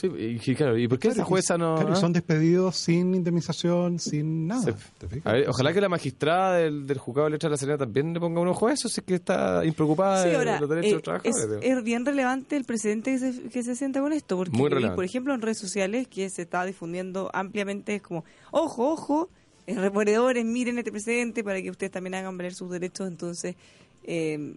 Sí, 0.00 0.06
y, 0.16 0.50
y 0.50 0.54
claro, 0.54 0.78
¿y 0.78 0.86
por 0.86 0.98
qué 0.98 1.08
Claro, 1.08 1.14
esa 1.22 1.24
jueza 1.24 1.58
no...? 1.58 1.74
claro, 1.74 1.96
son 1.96 2.12
despedidos 2.12 2.76
sin 2.76 3.14
indemnización, 3.16 3.98
sin 3.98 4.46
nada. 4.46 4.62
Sí. 4.62 4.70
¿te 4.98 5.08
fijas? 5.08 5.26
A 5.26 5.32
ver, 5.32 5.48
ojalá 5.48 5.72
que 5.72 5.80
la 5.80 5.88
magistrada 5.88 6.58
del, 6.58 6.86
del 6.86 6.98
juzgado 6.98 7.24
de 7.26 7.32
letras 7.32 7.48
de 7.48 7.52
la 7.54 7.56
Serena 7.56 7.78
también 7.78 8.14
le 8.14 8.20
ponga 8.20 8.40
un 8.40 8.46
ojo 8.48 8.68
a 8.68 8.72
eso, 8.72 8.88
si 8.88 9.00
es 9.00 9.06
que 9.06 9.16
está 9.16 9.64
impreocupada 9.64 10.22
Sí, 10.22 10.28
de 10.30 10.36
ahora, 10.36 10.60
los 10.60 10.70
derechos 10.70 10.86
eh, 10.86 10.90
de 10.90 10.94
los 10.94 11.02
trabajadores. 11.02 11.58
es, 11.62 11.82
bien 11.82 12.06
relevante 12.06 12.56
el 12.56 12.64
precedente 12.64 13.10
que 13.12 13.18
se, 13.18 13.42
que 13.48 13.62
se 13.64 13.74
sienta 13.74 14.00
con 14.00 14.12
esto, 14.12 14.36
porque, 14.36 14.56
Muy 14.56 14.66
y, 14.66 14.74
relevante. 14.74 14.94
por 14.94 15.04
ejemplo, 15.04 15.34
en 15.34 15.42
redes 15.42 15.58
sociales 15.58 16.06
que 16.06 16.30
se 16.30 16.42
está 16.42 16.64
difundiendo 16.64 17.30
ampliamente, 17.34 17.96
es 17.96 18.02
como, 18.02 18.24
ojo, 18.52 18.92
ojo, 18.92 19.28
eh, 19.66 19.74
reponedores, 19.74 20.44
miren 20.44 20.78
este 20.78 20.92
precedente 20.92 21.42
para 21.42 21.60
que 21.60 21.70
ustedes 21.70 21.90
también 21.90 22.14
hagan 22.14 22.36
valer 22.38 22.54
sus 22.54 22.70
derechos, 22.70 23.08
entonces, 23.08 23.56
eh, 24.04 24.54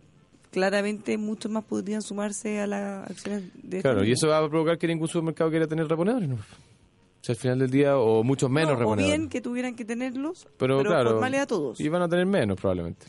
claramente 0.52 1.18
muchos 1.18 1.52
más 1.52 1.64
podrían 1.64 2.02
sumarse 2.02 2.60
a 2.62 2.68
las 2.68 3.10
acciones 3.10 3.44
de 3.64 3.78
este 3.78 3.82
Claro, 3.82 4.04
y 4.04 4.12
eso 4.12 4.28
va 4.28 4.38
a 4.38 4.50
provocar 4.50 4.78
que 4.78 4.88
ningún 4.88 5.08
supermercado 5.08 5.50
quiera 5.50 5.66
tener 5.68 5.88
reponedores, 5.88 6.30
¿no? 6.30 6.36
O 6.36 7.24
sea, 7.24 7.34
al 7.34 7.40
final 7.40 7.60
del 7.60 7.70
día, 7.72 7.98
o 7.98 8.24
muchos 8.24 8.50
menos 8.50 8.72
No, 8.72 8.76
o 8.78 8.80
reponedores. 8.80 9.18
bien 9.18 9.30
que 9.30 9.42
tuvieran 9.42 9.76
que 9.76 9.86
tenerlos, 9.86 10.48
pero, 10.58 10.78
pero, 10.80 10.90
claro, 10.90 11.10
formales 11.12 11.42
a 11.42 11.48
todos. 11.48 11.80
Y 11.80 11.88
van 11.90 12.02
a 12.02 12.10
tener 12.10 12.26
menos, 12.26 12.58
probablemente. 12.60 13.06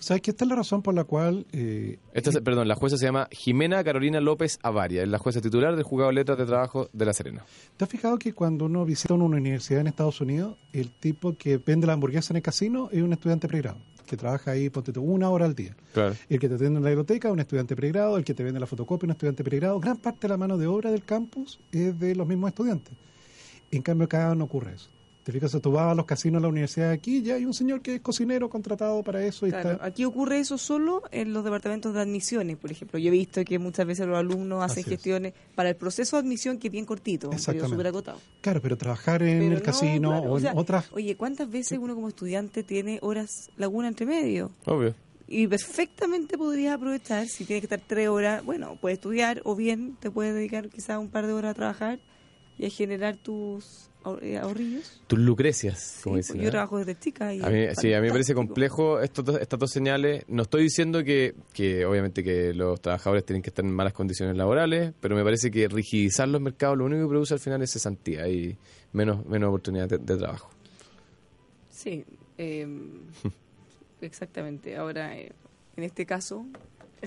Sabes 0.00 0.20
que 0.22 0.32
esta 0.32 0.44
es 0.44 0.48
la 0.50 0.56
razón 0.56 0.82
por 0.82 0.92
la 0.94 1.04
cual 1.04 1.46
eh, 1.52 1.98
Esta, 2.12 2.30
es- 2.30 2.40
perdón, 2.40 2.68
la 2.68 2.74
jueza 2.74 2.98
se 2.98 3.06
llama 3.06 3.26
Jimena 3.30 3.82
Carolina 3.82 4.20
López 4.20 4.58
Avaria, 4.62 5.02
es 5.02 5.08
la 5.08 5.18
jueza 5.18 5.40
titular 5.40 5.74
del 5.76 5.84
juzgado 5.84 6.10
de 6.10 6.14
letras 6.16 6.36
de 6.38 6.44
trabajo 6.46 6.88
de 6.92 7.04
La 7.06 7.12
Serena. 7.14 7.44
¿Te 7.76 7.84
has 7.84 7.90
fijado 7.90 8.18
que 8.18 8.32
cuando 8.34 8.66
uno 8.66 8.84
visita 8.84 9.14
una 9.14 9.24
universidad 9.24 9.80
en 9.80 9.86
Estados 9.86 10.20
Unidos, 10.20 10.56
el 10.72 10.90
tipo 10.90 11.36
que 11.38 11.56
vende 11.58 11.86
la 11.86 11.94
hamburguesa 11.94 12.32
en 12.32 12.36
el 12.36 12.42
casino 12.42 12.88
es 12.92 13.02
un 13.02 13.12
estudiante 13.14 13.48
pregrado, 13.48 13.78
que 14.06 14.16
trabaja 14.18 14.50
ahí, 14.50 14.68
ponte 14.68 14.92
tú, 14.92 15.00
una 15.02 15.30
hora 15.30 15.46
al 15.46 15.54
día? 15.54 15.74
Claro. 15.94 16.14
El 16.28 16.38
que 16.38 16.48
te 16.50 16.56
atiende 16.56 16.76
en 16.78 16.84
la 16.84 16.90
biblioteca 16.90 17.28
es 17.28 17.32
un 17.32 17.40
estudiante 17.40 17.74
pregrado, 17.74 18.18
el 18.18 18.24
que 18.24 18.34
te 18.34 18.44
vende 18.44 18.60
la 18.60 18.66
fotocopia 18.66 19.04
es 19.06 19.08
un 19.08 19.12
estudiante 19.12 19.42
pregrado. 19.42 19.80
Gran 19.80 19.96
parte 19.96 20.22
de 20.22 20.28
la 20.28 20.36
mano 20.36 20.58
de 20.58 20.66
obra 20.66 20.90
del 20.90 21.04
campus 21.04 21.60
es 21.72 21.98
de 21.98 22.14
los 22.14 22.26
mismos 22.26 22.48
estudiantes. 22.48 22.92
En 23.70 23.80
cambio, 23.80 24.04
acá 24.04 24.34
no 24.34 24.44
ocurre 24.44 24.74
eso. 24.74 24.90
Te 25.24 25.32
fijas, 25.32 25.52
tú 25.62 25.72
vas 25.72 25.90
a 25.90 25.94
los 25.94 26.04
casinos 26.04 26.40
de 26.40 26.42
la 26.42 26.48
universidad 26.50 26.90
aquí, 26.90 27.22
ya 27.22 27.36
hay 27.36 27.46
un 27.46 27.54
señor 27.54 27.80
que 27.80 27.94
es 27.94 28.00
cocinero 28.02 28.50
contratado 28.50 29.02
para 29.02 29.24
eso 29.24 29.46
y 29.46 29.50
Claro, 29.50 29.72
está... 29.72 29.86
aquí 29.86 30.04
ocurre 30.04 30.38
eso 30.38 30.58
solo 30.58 31.02
en 31.10 31.32
los 31.32 31.42
departamentos 31.42 31.94
de 31.94 32.00
admisiones, 32.02 32.58
por 32.58 32.70
ejemplo. 32.70 32.98
Yo 32.98 33.08
he 33.08 33.10
visto 33.10 33.42
que 33.42 33.58
muchas 33.58 33.86
veces 33.86 34.06
los 34.06 34.18
alumnos 34.18 34.62
hacen 34.62 34.72
Así 34.72 34.80
es. 34.80 34.86
gestiones 34.86 35.32
para 35.54 35.70
el 35.70 35.76
proceso 35.76 36.16
de 36.16 36.20
admisión 36.20 36.58
que 36.58 36.68
es 36.68 36.72
bien 36.72 36.84
cortito, 36.84 37.32
Exactamente. 37.32 37.70
súper 37.70 37.86
acotado. 37.86 38.20
Claro, 38.42 38.60
pero 38.60 38.76
trabajar 38.76 39.22
en 39.22 39.38
Pero 39.38 39.52
el 39.52 39.58
no, 39.58 39.62
casino 39.62 40.10
claro, 40.10 40.32
o 40.32 40.36
en 40.36 40.42
sea, 40.42 40.52
otras... 40.54 40.92
Oye, 40.92 41.16
¿cuántas 41.16 41.50
veces 41.50 41.78
uno 41.80 41.94
como 41.94 42.08
estudiante 42.08 42.62
tiene 42.62 42.98
horas 43.00 43.48
laguna 43.56 43.88
entre 43.88 44.04
medio? 44.04 44.50
Obvio. 44.66 44.94
Y 45.26 45.46
perfectamente 45.46 46.36
podrías 46.36 46.74
aprovechar, 46.74 47.26
si 47.28 47.46
tienes 47.46 47.62
que 47.66 47.74
estar 47.74 47.80
tres 47.88 48.08
horas, 48.08 48.44
bueno, 48.44 48.76
puedes 48.78 48.98
estudiar 48.98 49.40
o 49.44 49.56
bien 49.56 49.96
te 50.00 50.10
puedes 50.10 50.34
dedicar 50.34 50.68
quizás 50.68 50.98
un 50.98 51.08
par 51.08 51.26
de 51.26 51.32
horas 51.32 51.52
a 51.52 51.54
trabajar 51.54 51.98
y 52.58 52.66
a 52.66 52.68
generar 52.68 53.16
tus 53.16 53.88
ahorrillos. 54.04 55.00
Tus 55.06 55.18
lucrecias, 55.18 56.00
como 56.04 56.16
Sí, 56.16 56.20
dicen. 56.20 56.36
pues 56.36 56.42
yo 56.44 56.48
¿eh? 56.48 56.50
trabajo 56.50 56.78
desde 56.78 56.98
chica 56.98 57.32
y 57.34 57.40
A 57.42 57.48
mí, 57.48 57.66
sí, 57.80 57.92
a 57.92 58.00
mí 58.00 58.06
me 58.06 58.12
parece 58.12 58.34
complejo 58.34 59.00
estos 59.00 59.24
dos- 59.24 59.40
estas 59.40 59.58
dos 59.58 59.70
señales. 59.70 60.24
No 60.28 60.42
estoy 60.42 60.62
diciendo 60.64 61.02
que, 61.04 61.34
que 61.52 61.84
obviamente 61.86 62.22
que 62.22 62.52
los 62.54 62.80
trabajadores 62.80 63.24
tienen 63.24 63.42
que 63.42 63.50
estar 63.50 63.64
en 63.64 63.70
malas 63.72 63.92
condiciones 63.92 64.36
laborales, 64.36 64.92
pero 65.00 65.16
me 65.16 65.24
parece 65.24 65.50
que 65.50 65.66
rigidizar 65.68 66.28
los 66.28 66.40
mercados 66.40 66.76
lo 66.78 66.84
único 66.84 67.02
que 67.02 67.08
produce 67.08 67.34
al 67.34 67.40
final 67.40 67.62
es 67.62 67.70
cesantía 67.72 68.28
y 68.28 68.56
menos, 68.92 69.24
menos 69.26 69.48
oportunidad 69.48 69.88
de, 69.88 69.98
de 69.98 70.16
trabajo. 70.16 70.50
Sí, 71.70 72.04
eh, 72.38 72.66
exactamente. 74.00 74.76
Ahora, 74.76 75.16
eh, 75.16 75.32
en 75.76 75.84
este 75.84 76.06
caso, 76.06 76.46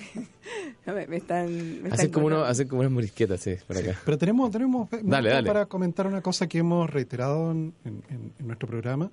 me, 0.86 1.08
me 1.08 1.18
están... 1.18 1.48
Me 1.48 1.90
Hacen 1.90 1.94
están 1.94 2.10
como, 2.12 2.28
uno, 2.28 2.44
hacen 2.44 2.68
como 2.68 2.82
unas 2.82 2.92
morisquetas, 2.92 3.40
sí, 3.42 3.56
por 3.68 3.78
acá. 3.78 4.00
Pero 4.06 4.18
tenemos, 4.18 4.52
tenemos 4.52 4.92
eh, 4.94 5.00
Dale, 5.04 5.30
dale. 5.30 5.48
para 5.48 5.66
comentar 5.66 6.08
una 6.08 6.22
cosa 6.22 6.48
que 6.48 6.60
hemos 6.60 6.90
reiterado 6.90 7.52
en, 7.52 7.74
en- 7.86 8.04
en- 8.40 8.48
nuestro 8.48 8.68
programa, 8.68 9.12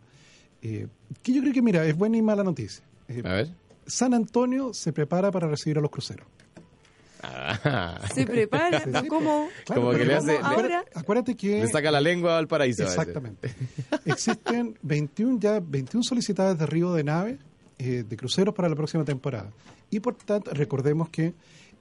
eh, 0.62 0.86
que 1.22 1.32
yo 1.32 1.40
creo 1.42 1.52
que, 1.52 1.62
mira, 1.62 1.84
es 1.86 1.96
buena 1.96 2.16
y 2.16 2.22
mala 2.22 2.42
noticia. 2.44 2.84
Eh, 3.08 3.22
A 3.24 3.32
ver. 3.34 3.48
San 3.86 4.14
Antonio 4.14 4.72
se 4.72 4.92
prepara 4.92 5.30
para 5.30 5.46
recibir 5.48 5.76
a 5.78 5.80
los 5.80 5.90
cruceros. 5.90 6.26
Ah, 7.26 8.00
Se 8.14 8.26
prepara, 8.26 8.80
Sí, 8.84 8.90
¿no? 8.90 9.00
sí, 9.00 9.08
¿cómo? 9.08 9.48
Claro, 9.64 9.80
Como 9.82 9.92
que 9.96 10.04
le 10.04 10.16
¿cómo 10.16 10.30
hace- 10.30 10.38
le- 10.38 10.44
ahora? 10.44 10.84
Acuérdate 10.94 11.34
que 11.36 11.60
le 11.62 11.68
saca 11.68 11.90
la 11.90 12.00
lengua 12.00 12.36
al 12.38 12.46
paraíso. 12.48 12.82
Exactamente. 12.82 13.50
Existen 14.04 14.76
21 14.82 15.38
ya 15.40 15.60
21 15.60 16.02
solicitadas 16.02 16.58
de 16.58 16.64
arribo 16.64 16.94
de 16.94 17.04
naves 17.04 17.38
eh, 17.78 18.04
de 18.06 18.16
cruceros 18.16 18.54
para 18.54 18.68
la 18.68 18.76
próxima 18.76 19.04
temporada. 19.04 19.50
Y 19.94 20.00
por 20.00 20.14
tanto, 20.16 20.50
recordemos 20.52 21.08
que 21.08 21.34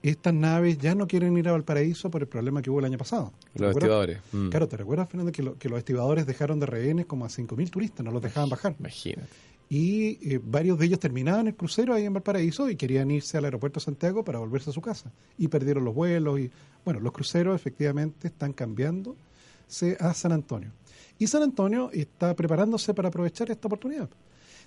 estas 0.04 0.34
naves 0.34 0.78
ya 0.78 0.94
no 0.96 1.08
quieren 1.08 1.38
ir 1.38 1.48
a 1.48 1.54
Valparaíso 1.54 2.12
por 2.12 2.22
el 2.22 2.28
problema 2.28 2.62
que 2.62 2.70
hubo 2.70 2.80
el 2.80 2.86
año 2.86 2.98
pasado. 2.98 3.32
¿Te 3.54 3.60
Los 3.62 3.72
estibadores. 3.76 4.20
Mm. 4.34 4.50
Claro, 4.50 4.68
¿te 4.68 4.78
recuerdas, 4.78 5.08
Fernando, 5.10 5.32
que, 5.32 5.42
lo- 5.44 5.58
que 5.58 5.70
los 5.70 5.80
estibadores 5.80 6.26
dejaron 6.26 6.60
de 6.60 6.66
rehenes 6.66 7.06
como 7.06 7.26
a 7.26 7.30
5.000 7.30 7.70
turistas, 7.72 8.06
no 8.06 8.12
los 8.12 8.22
dejaban 8.22 8.50
bajar? 8.50 8.76
Imagínate. 8.80 9.28
Y 9.70 10.20
eh, 10.34 10.40
varios 10.44 10.78
de 10.78 10.86
ellos 10.86 11.00
terminaban 11.00 11.48
el 11.48 11.56
crucero 11.56 11.94
ahí 11.94 12.04
en 12.06 12.14
Valparaíso 12.14 12.70
y 12.70 12.76
querían 12.76 13.10
irse 13.10 13.38
al 13.38 13.46
aeropuerto 13.46 13.80
de 13.80 13.86
Santiago 13.86 14.24
para 14.24 14.38
volverse 14.40 14.70
a 14.70 14.74
su 14.74 14.82
casa. 14.82 15.12
Y 15.38 15.48
perdieron 15.48 15.84
los 15.86 15.96
vuelos. 15.96 16.40
y 16.40 16.52
Bueno, 16.86 17.00
los 17.00 17.12
cruceros 17.14 17.56
efectivamente 17.56 18.28
están 18.28 18.54
cambiándose 18.54 19.98
a 20.00 20.14
San 20.14 20.32
Antonio. 20.34 20.72
Y 21.18 21.28
San 21.28 21.42
Antonio 21.44 21.90
está 21.94 22.36
preparándose 22.36 22.94
para 22.94 23.08
aprovechar 23.08 23.50
esta 23.50 23.68
oportunidad. 23.68 24.10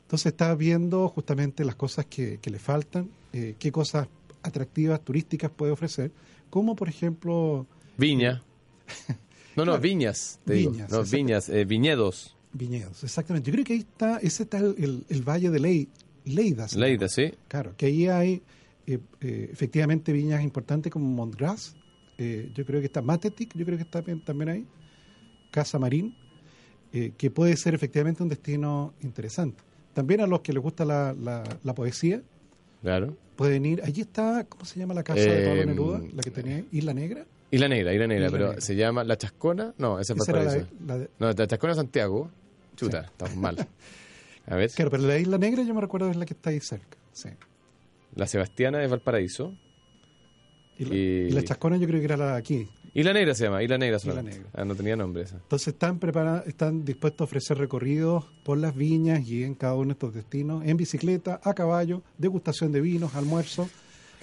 Entonces 0.06 0.26
está 0.26 0.54
viendo 0.54 1.08
justamente 1.08 1.64
las 1.64 1.74
cosas 1.74 2.06
que, 2.06 2.38
que 2.40 2.48
le 2.50 2.58
faltan, 2.60 3.10
eh, 3.32 3.56
qué 3.58 3.72
cosas 3.72 4.06
atractivas, 4.42 5.00
turísticas 5.04 5.50
puede 5.50 5.72
ofrecer, 5.72 6.12
como 6.48 6.76
por 6.76 6.88
ejemplo 6.88 7.66
Viña. 7.98 8.42
No, 9.56 9.64
no, 9.64 9.72
Claro. 9.72 9.80
viñas. 9.80 10.38
Te 10.44 10.54
digo. 10.54 10.70
Viñas, 10.70 10.90
No, 10.92 11.02
viñas, 11.02 11.48
eh, 11.48 11.64
viñedos. 11.64 12.36
viñedos. 12.52 13.02
Exactamente. 13.02 13.50
Yo 13.50 13.54
creo 13.54 13.64
que 13.64 13.72
ahí 13.72 13.78
está, 13.80 14.18
ese 14.18 14.44
está 14.44 14.58
el, 14.58 15.04
Valle 15.26 15.50
de 15.50 15.58
Ley, 15.60 15.88
Leida. 16.24 16.68
se 16.68 16.78
Leida, 16.78 17.08
sí. 17.08 17.32
Claro, 17.48 17.74
que 17.76 17.86
ahí 17.86 18.06
hay 18.06 18.42
eh, 18.86 19.00
eh, 19.20 19.48
efectivamente 19.52 20.12
viñas 20.12 20.42
importantes 20.44 20.92
como 20.92 21.06
Montgras, 21.06 21.74
eh, 22.18 22.52
yo 22.54 22.64
creo 22.64 22.80
que 22.80 22.86
está 22.86 23.02
Matetic, 23.02 23.56
yo 23.56 23.64
creo 23.64 23.76
que 23.76 23.82
está 23.84 24.02
también 24.02 24.48
ahí, 24.50 24.66
Casa 25.50 25.78
Marín, 25.78 26.14
que 27.18 27.30
puede 27.30 27.54
ser 27.58 27.74
efectivamente 27.74 28.22
un 28.22 28.28
destino 28.30 28.94
interesante. 29.02 29.62
También 29.96 30.20
a 30.20 30.26
los 30.26 30.42
que 30.42 30.52
les 30.52 30.62
gusta 30.62 30.84
la, 30.84 31.14
la- 31.18 31.42
la 31.64 31.74
poesía, 31.74 32.20
Claro. 32.82 33.16
pueden 33.34 33.64
ir, 33.64 33.82
allí 33.82 34.02
está, 34.02 34.44
¿cómo 34.46 34.66
se 34.66 34.78
llama 34.78 34.92
la 34.92 35.02
casa 35.02 35.22
de 35.22 35.46
Pablo 35.46 35.62
Eh, 35.62 35.66
Neruda? 35.66 36.00
La 36.14 36.22
que 36.22 36.30
tenía 36.30 36.62
Isla 36.70 36.92
Negra. 36.92 37.24
Isla 37.50 37.66
Negra, 37.66 37.94
Isla 37.94 38.06
Negra, 38.06 38.26
Isla 38.26 38.36
pero 38.36 38.46
Negra. 38.48 38.60
se 38.60 38.76
llama 38.76 39.04
La 39.04 39.16
Chascona. 39.16 39.72
No, 39.78 39.98
esa 39.98 40.12
es 40.12 40.20
Esa 40.20 40.32
la, 40.32 40.38
Valparaíso. 40.40 40.68
la 40.86 40.98
de- 40.98 41.10
No, 41.18 41.32
La 41.32 41.46
Chascona 41.46 41.74
Santiago. 41.74 42.30
Chuta, 42.76 43.00
estamos 43.06 43.36
mal. 43.36 43.56
A 44.48 44.54
ver. 44.56 44.70
claro, 44.72 44.90
pero 44.90 45.02
la 45.04 45.18
Isla 45.18 45.38
Negra 45.38 45.62
yo 45.62 45.74
me 45.74 45.80
recuerdo 45.80 46.10
es 46.10 46.16
la 46.16 46.26
que 46.26 46.34
está 46.34 46.50
ahí 46.50 46.60
cerca. 46.60 46.98
Sí. 47.12 47.30
La 48.16 48.26
Sebastiana 48.26 48.84
es 48.84 48.90
Valparaíso. 48.90 49.54
Y 50.78 50.84
la, 50.84 50.94
Y- 50.94 50.98
y 50.98 51.30
la 51.30 51.42
Chascona 51.42 51.78
yo 51.78 51.86
creo 51.86 52.00
que 52.00 52.04
era 52.04 52.18
la 52.18 52.32
de 52.32 52.38
aquí. 52.38 52.68
Isla 52.96 53.12
Negra 53.12 53.34
se 53.34 53.44
llama, 53.44 53.62
Isla 53.62 53.76
Negra 53.76 53.98
solamente. 53.98 54.38
Negra. 54.38 54.50
Ah, 54.54 54.64
no 54.64 54.74
tenía 54.74 54.96
nombre 54.96 55.22
esa. 55.22 55.36
Entonces 55.36 55.68
están 55.68 55.98
preparados, 55.98 56.46
están 56.46 56.82
dispuestos 56.82 57.20
a 57.20 57.24
ofrecer 57.24 57.58
recorridos 57.58 58.24
por 58.42 58.56
las 58.56 58.74
viñas 58.74 59.28
y 59.28 59.44
en 59.44 59.54
cada 59.54 59.74
uno 59.74 59.88
de 59.88 59.92
estos 59.92 60.14
destinos, 60.14 60.64
en 60.64 60.78
bicicleta, 60.78 61.38
a 61.44 61.52
caballo, 61.52 62.02
degustación 62.16 62.72
de 62.72 62.80
vinos, 62.80 63.14
almuerzo. 63.14 63.68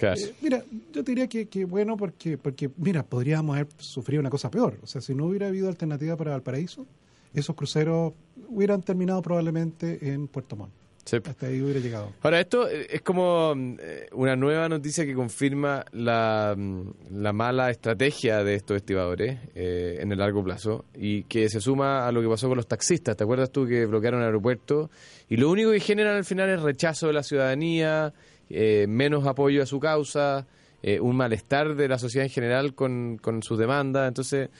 Eh, 0.00 0.34
mira, 0.42 0.64
yo 0.92 1.04
te 1.04 1.12
diría 1.12 1.28
que, 1.28 1.46
que 1.46 1.64
bueno 1.64 1.96
porque, 1.96 2.36
porque, 2.36 2.68
mira, 2.76 3.04
podríamos 3.04 3.54
haber 3.54 3.68
sufrido 3.78 4.18
una 4.18 4.30
cosa 4.30 4.50
peor. 4.50 4.76
O 4.82 4.88
sea, 4.88 5.00
si 5.00 5.14
no 5.14 5.26
hubiera 5.26 5.46
habido 5.46 5.68
alternativa 5.68 6.16
para 6.16 6.32
Valparaíso, 6.32 6.84
esos 7.32 7.54
cruceros 7.54 8.12
hubieran 8.48 8.82
terminado 8.82 9.22
probablemente 9.22 10.12
en 10.12 10.26
Puerto 10.26 10.56
Montt. 10.56 10.72
Sí. 11.04 11.18
Hasta 11.24 11.46
ahí 11.46 11.60
hubiera 11.60 11.80
llegado. 11.80 12.12
Ahora, 12.22 12.40
esto 12.40 12.68
eh, 12.68 12.86
es 12.90 13.02
como 13.02 13.54
mm, 13.54 13.76
eh, 13.80 14.08
una 14.12 14.36
nueva 14.36 14.68
noticia 14.68 15.04
que 15.04 15.14
confirma 15.14 15.84
la, 15.92 16.54
mm, 16.56 16.82
la 17.20 17.32
mala 17.32 17.70
estrategia 17.70 18.42
de 18.42 18.54
estos 18.54 18.78
estibadores 18.78 19.38
eh, 19.54 19.98
en 20.00 20.12
el 20.12 20.18
largo 20.18 20.42
plazo 20.42 20.86
y 20.94 21.24
que 21.24 21.48
se 21.48 21.60
suma 21.60 22.06
a 22.06 22.12
lo 22.12 22.22
que 22.22 22.28
pasó 22.28 22.48
con 22.48 22.56
los 22.56 22.66
taxistas. 22.66 23.16
¿Te 23.16 23.24
acuerdas 23.24 23.50
tú 23.50 23.66
que 23.66 23.86
bloquearon 23.86 24.20
el 24.20 24.26
aeropuerto? 24.26 24.90
Y 25.28 25.36
lo 25.36 25.50
único 25.50 25.70
que 25.70 25.80
generan 25.80 26.16
al 26.16 26.24
final 26.24 26.48
es 26.50 26.62
rechazo 26.62 27.08
de 27.08 27.12
la 27.12 27.22
ciudadanía, 27.22 28.12
eh, 28.50 28.86
menos 28.88 29.26
apoyo 29.26 29.62
a 29.62 29.66
su 29.66 29.80
causa, 29.80 30.46
eh, 30.82 31.00
un 31.00 31.16
malestar 31.16 31.74
de 31.76 31.88
la 31.88 31.98
sociedad 31.98 32.26
en 32.26 32.30
general 32.30 32.74
con, 32.74 33.18
con 33.18 33.42
sus 33.42 33.58
demandas. 33.58 34.06
Entonces, 34.06 34.50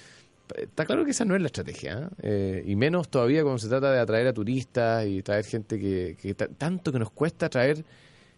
Está 0.57 0.85
claro 0.85 1.05
que 1.05 1.13
esa 1.13 1.25
no 1.25 1.35
es 1.35 1.41
la 1.41 1.47
estrategia, 1.47 1.99
¿eh? 1.99 2.09
Eh, 2.23 2.65
y 2.67 2.77
menos 2.77 3.09
todavía 3.09 3.43
cuando 3.43 3.59
se 3.59 3.69
trata 3.69 3.91
de 3.93 3.99
atraer 4.01 4.27
a 4.27 4.33
turistas 4.33 5.07
y 5.07 5.23
traer 5.23 5.45
gente 5.45 5.79
que, 5.79 6.17
que 6.21 6.35
ta- 6.35 6.49
tanto 6.49 6.93
que 6.93 6.99
nos 6.99 7.11
cuesta 7.11 7.49
traer 7.49 7.85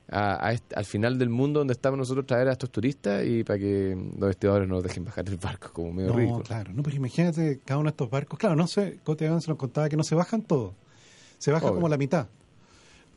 a, 0.09 0.51
a 0.51 0.57
al 0.77 0.85
final 0.85 1.19
del 1.19 1.31
mundo 1.31 1.59
donde 1.61 1.73
estamos 1.73 1.99
nosotros 1.99 2.25
traer 2.27 2.47
a 2.49 2.53
estos 2.53 2.71
turistas 2.71 3.25
y 3.27 3.43
para 3.43 3.59
que 3.59 3.97
los 4.19 4.31
estibadores 4.31 4.69
nos 4.69 4.83
dejen 4.85 5.05
bajar 5.05 5.25
del 5.25 5.37
barco 5.37 5.73
como 5.73 5.93
medio 5.93 6.11
No, 6.11 6.17
ridículo. 6.17 6.45
claro, 6.45 6.73
no, 6.73 6.83
pero 6.85 6.95
imagínate 6.97 7.61
cada 7.65 7.79
uno 7.81 7.87
de 7.89 7.91
estos 7.91 8.09
barcos. 8.09 8.39
Claro, 8.39 8.55
no 8.55 8.69
sé, 8.69 8.99
Cote 9.03 9.27
Evans 9.27 9.49
nos 9.49 9.57
contaba 9.59 9.89
que 9.89 9.97
no 9.97 10.05
se 10.05 10.15
bajan 10.15 10.43
todos, 10.43 10.75
se 11.39 11.51
baja 11.51 11.67
Obvio. 11.67 11.75
como 11.75 11.89
la 11.89 11.97
mitad. 11.97 12.29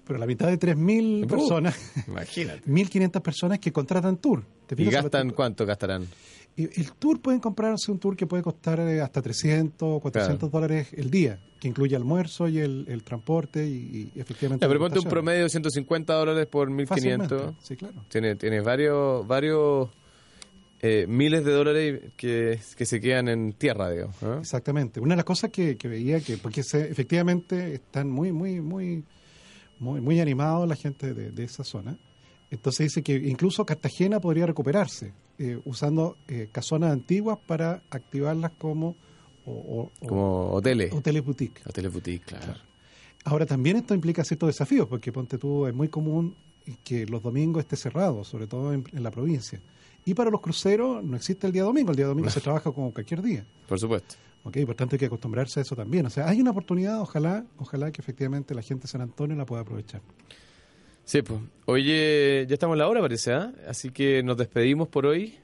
Pero 0.08 0.18
la 0.18 0.26
mitad 0.26 0.48
de 0.48 0.58
3.000 0.58 1.26
Uh. 1.26 1.28
personas, 1.28 1.76
Imagínate. 2.08 2.64
1.500 2.66 3.22
personas 3.22 3.60
que 3.60 3.72
contratan 3.72 4.18
tour. 4.18 4.44
¿Te 4.66 4.82
¿Y 4.82 4.86
gastan 4.90 5.30
cuánto 5.30 5.68
gastarán? 5.68 6.08
El 6.64 6.92
tour 6.94 7.22
pueden 7.22 7.40
comprarse 7.40 7.92
un 7.92 8.00
tour 8.00 8.16
que 8.16 8.28
puede 8.28 8.44
costar 8.44 8.80
eh, 8.82 9.02
hasta 9.02 9.22
300 9.22 9.78
o 9.82 10.00
400 10.00 10.52
dólares 10.52 10.90
el 10.94 11.10
día, 11.10 11.40
que 11.60 11.68
incluye 11.68 11.96
almuerzo 11.96 12.48
y 12.48 12.60
el, 12.60 12.86
el 12.88 13.04
transporte 13.04 13.66
y, 13.66 14.12
y 14.16 14.20
efectivamente. 14.20 14.68
Pero 14.68 14.80
ponte 14.80 15.00
un 15.00 15.06
promedio 15.06 15.44
de 15.44 15.50
150 15.50 16.14
dólares 16.14 16.48
por 16.48 16.70
1500. 16.70 17.28
Fácilmente, 17.28 17.62
Sí, 17.62 17.76
claro. 17.76 18.04
Tiene, 18.10 18.36
tiene 18.36 18.62
varios, 18.62 19.26
varios 19.26 19.90
eh, 20.82 21.06
miles 21.08 21.44
de 21.44 21.52
dólares 21.52 22.02
que, 22.16 22.60
que 22.78 22.86
se 22.86 23.02
quedan 23.02 23.28
en 23.28 23.54
tierra. 23.54 23.90
¿no? 24.22 24.40
Exactamente. 24.40 25.00
Una 25.00 25.14
de 25.14 25.18
las 25.18 25.26
cosas 25.26 25.52
que, 25.52 25.78
que 25.78 25.88
veía 25.88 26.20
que, 26.22 26.38
porque 26.38 26.64
se, 26.64 26.90
efectivamente 26.90 27.74
están 27.74 28.10
muy, 28.10 28.32
muy, 28.32 28.62
muy, 28.62 29.04
muy, 29.80 30.00
muy 30.02 30.20
animados 30.20 30.68
la 30.68 30.76
gente 30.76 31.14
de, 31.14 31.32
de 31.32 31.44
esa 31.44 31.64
zona. 31.64 31.98
Entonces 32.52 32.88
dice 32.88 33.04
que 33.04 33.16
incluso 33.16 33.66
Cartagena 33.66 34.20
podría 34.20 34.46
recuperarse 34.46 35.14
eh, 35.38 35.60
usando 35.66 36.18
eh, 36.28 36.50
casonas 36.52 36.92
antiguas 36.92 37.38
para 37.46 37.84
activarlas 37.92 38.52
como, 38.58 38.96
o- 39.46 39.92
Como 40.08 40.52
hoteles. 40.52 40.92
hoteles 40.94 41.24
boutique. 41.24 41.62
Hoteles 41.66 41.92
boutique, 41.94 42.26
claro. 42.26 42.56
Ahora 43.26 43.46
también 43.46 43.78
esto 43.78 43.94
implica 43.94 44.24
ciertos 44.24 44.48
desafíos, 44.48 44.88
porque 44.88 45.12
ponte 45.12 45.38
tú, 45.38 45.68
es 45.68 45.74
muy 45.74 45.90
común 45.90 46.36
que 46.84 47.06
los 47.06 47.22
domingos 47.22 47.62
esté 47.62 47.76
cerrado, 47.76 48.24
sobre 48.24 48.48
todo 48.48 48.74
en, 48.74 48.84
en 48.94 49.04
la 49.04 49.12
provincia. 49.12 49.60
Y 50.06 50.14
para 50.14 50.30
los 50.32 50.40
cruceros 50.42 51.04
no 51.04 51.16
existe 51.18 51.46
el 51.46 51.54
día 51.54 51.64
domingo, 51.64 51.92
el 51.92 51.98
día 51.98 52.06
domingo 52.08 52.30
se 52.30 52.42
trabaja 52.42 52.72
como 52.72 52.92
cualquier 52.94 53.22
día. 53.22 53.46
Por 53.68 53.80
supuesto. 53.80 54.16
¿ok? 54.44 54.58
Por 54.66 54.76
tanto 54.76 54.96
hay 54.96 55.00
que 55.00 55.06
acostumbrarse 55.08 55.60
a 55.60 55.64
eso 55.64 55.76
también. 55.76 56.06
O 56.06 56.10
sea, 56.10 56.28
hay 56.30 56.40
una 56.42 56.52
oportunidad, 56.52 57.02
ojalá, 57.02 57.46
ojalá 57.58 57.92
que 57.92 58.02
efectivamente 58.02 58.56
la 58.56 58.62
gente 58.62 58.84
de 58.84 58.88
San 58.88 59.02
Antonio 59.02 59.36
la 59.36 59.46
pueda 59.46 59.62
aprovechar. 59.64 60.02
Sí, 61.10 61.24
pues. 61.24 61.40
Oye, 61.66 62.46
ya 62.48 62.54
estamos 62.54 62.76
en 62.76 62.78
la 62.78 62.88
hora, 62.88 63.02
parece, 63.02 63.34
¿ah? 63.34 63.52
Así 63.68 63.90
que 63.90 64.22
nos 64.22 64.38
despedimos 64.38 64.90
por 64.90 65.08
hoy. 65.08 65.40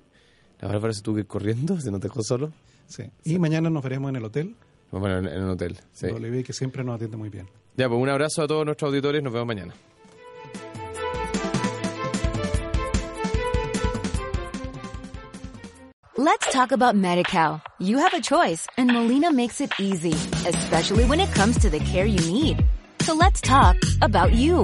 La 0.59 0.67
verdad 0.67 0.79
parece 0.81 0.99
que 0.99 1.05
tuve 1.05 1.15
que 1.15 1.19
ir 1.21 1.27
corriendo, 1.27 1.79
se 1.81 1.89
nos 1.89 1.99
dejó 2.01 2.21
solo. 2.21 2.51
Sí. 2.85 3.05
Y 3.23 3.39
mañana 3.39 3.71
nos 3.71 3.81
veremos 3.83 4.09
en 4.09 4.17
el 4.17 4.25
hotel, 4.25 4.55
Bueno, 4.91 5.17
en, 5.17 5.27
en 5.27 5.41
un 5.43 5.49
hotel. 5.49 5.79
Sí. 5.91 6.05
W, 6.05 6.43
que 6.43 6.53
siempre 6.53 6.83
nos 6.83 6.93
atiende 6.97 7.17
muy 7.17 7.29
bien. 7.29 7.49
Ya, 7.77 7.89
pues 7.89 7.99
un 7.99 8.09
abrazo 8.09 8.43
a 8.43 8.47
todos 8.47 8.63
nuestros 8.63 8.89
auditores, 8.89 9.23
nos 9.23 9.33
vemos 9.33 9.47
mañana. 9.47 9.73
Let's 16.17 16.49
talk 16.51 16.71
about 16.71 16.95
MediCal. 16.95 17.61
You 17.79 17.97
have 17.97 18.13
a 18.13 18.21
choice 18.21 18.67
and 18.77 18.91
Molina 18.91 19.31
makes 19.33 19.59
it 19.61 19.71
easy, 19.79 20.13
especially 20.47 21.05
when 21.05 21.19
it 21.19 21.29
comes 21.33 21.57
to 21.59 21.69
the 21.69 21.79
care 21.79 22.05
you 22.05 22.19
need. 22.31 22.63
So 23.01 23.13
let's 23.15 23.41
talk 23.41 23.75
about 24.01 24.31
you, 24.33 24.63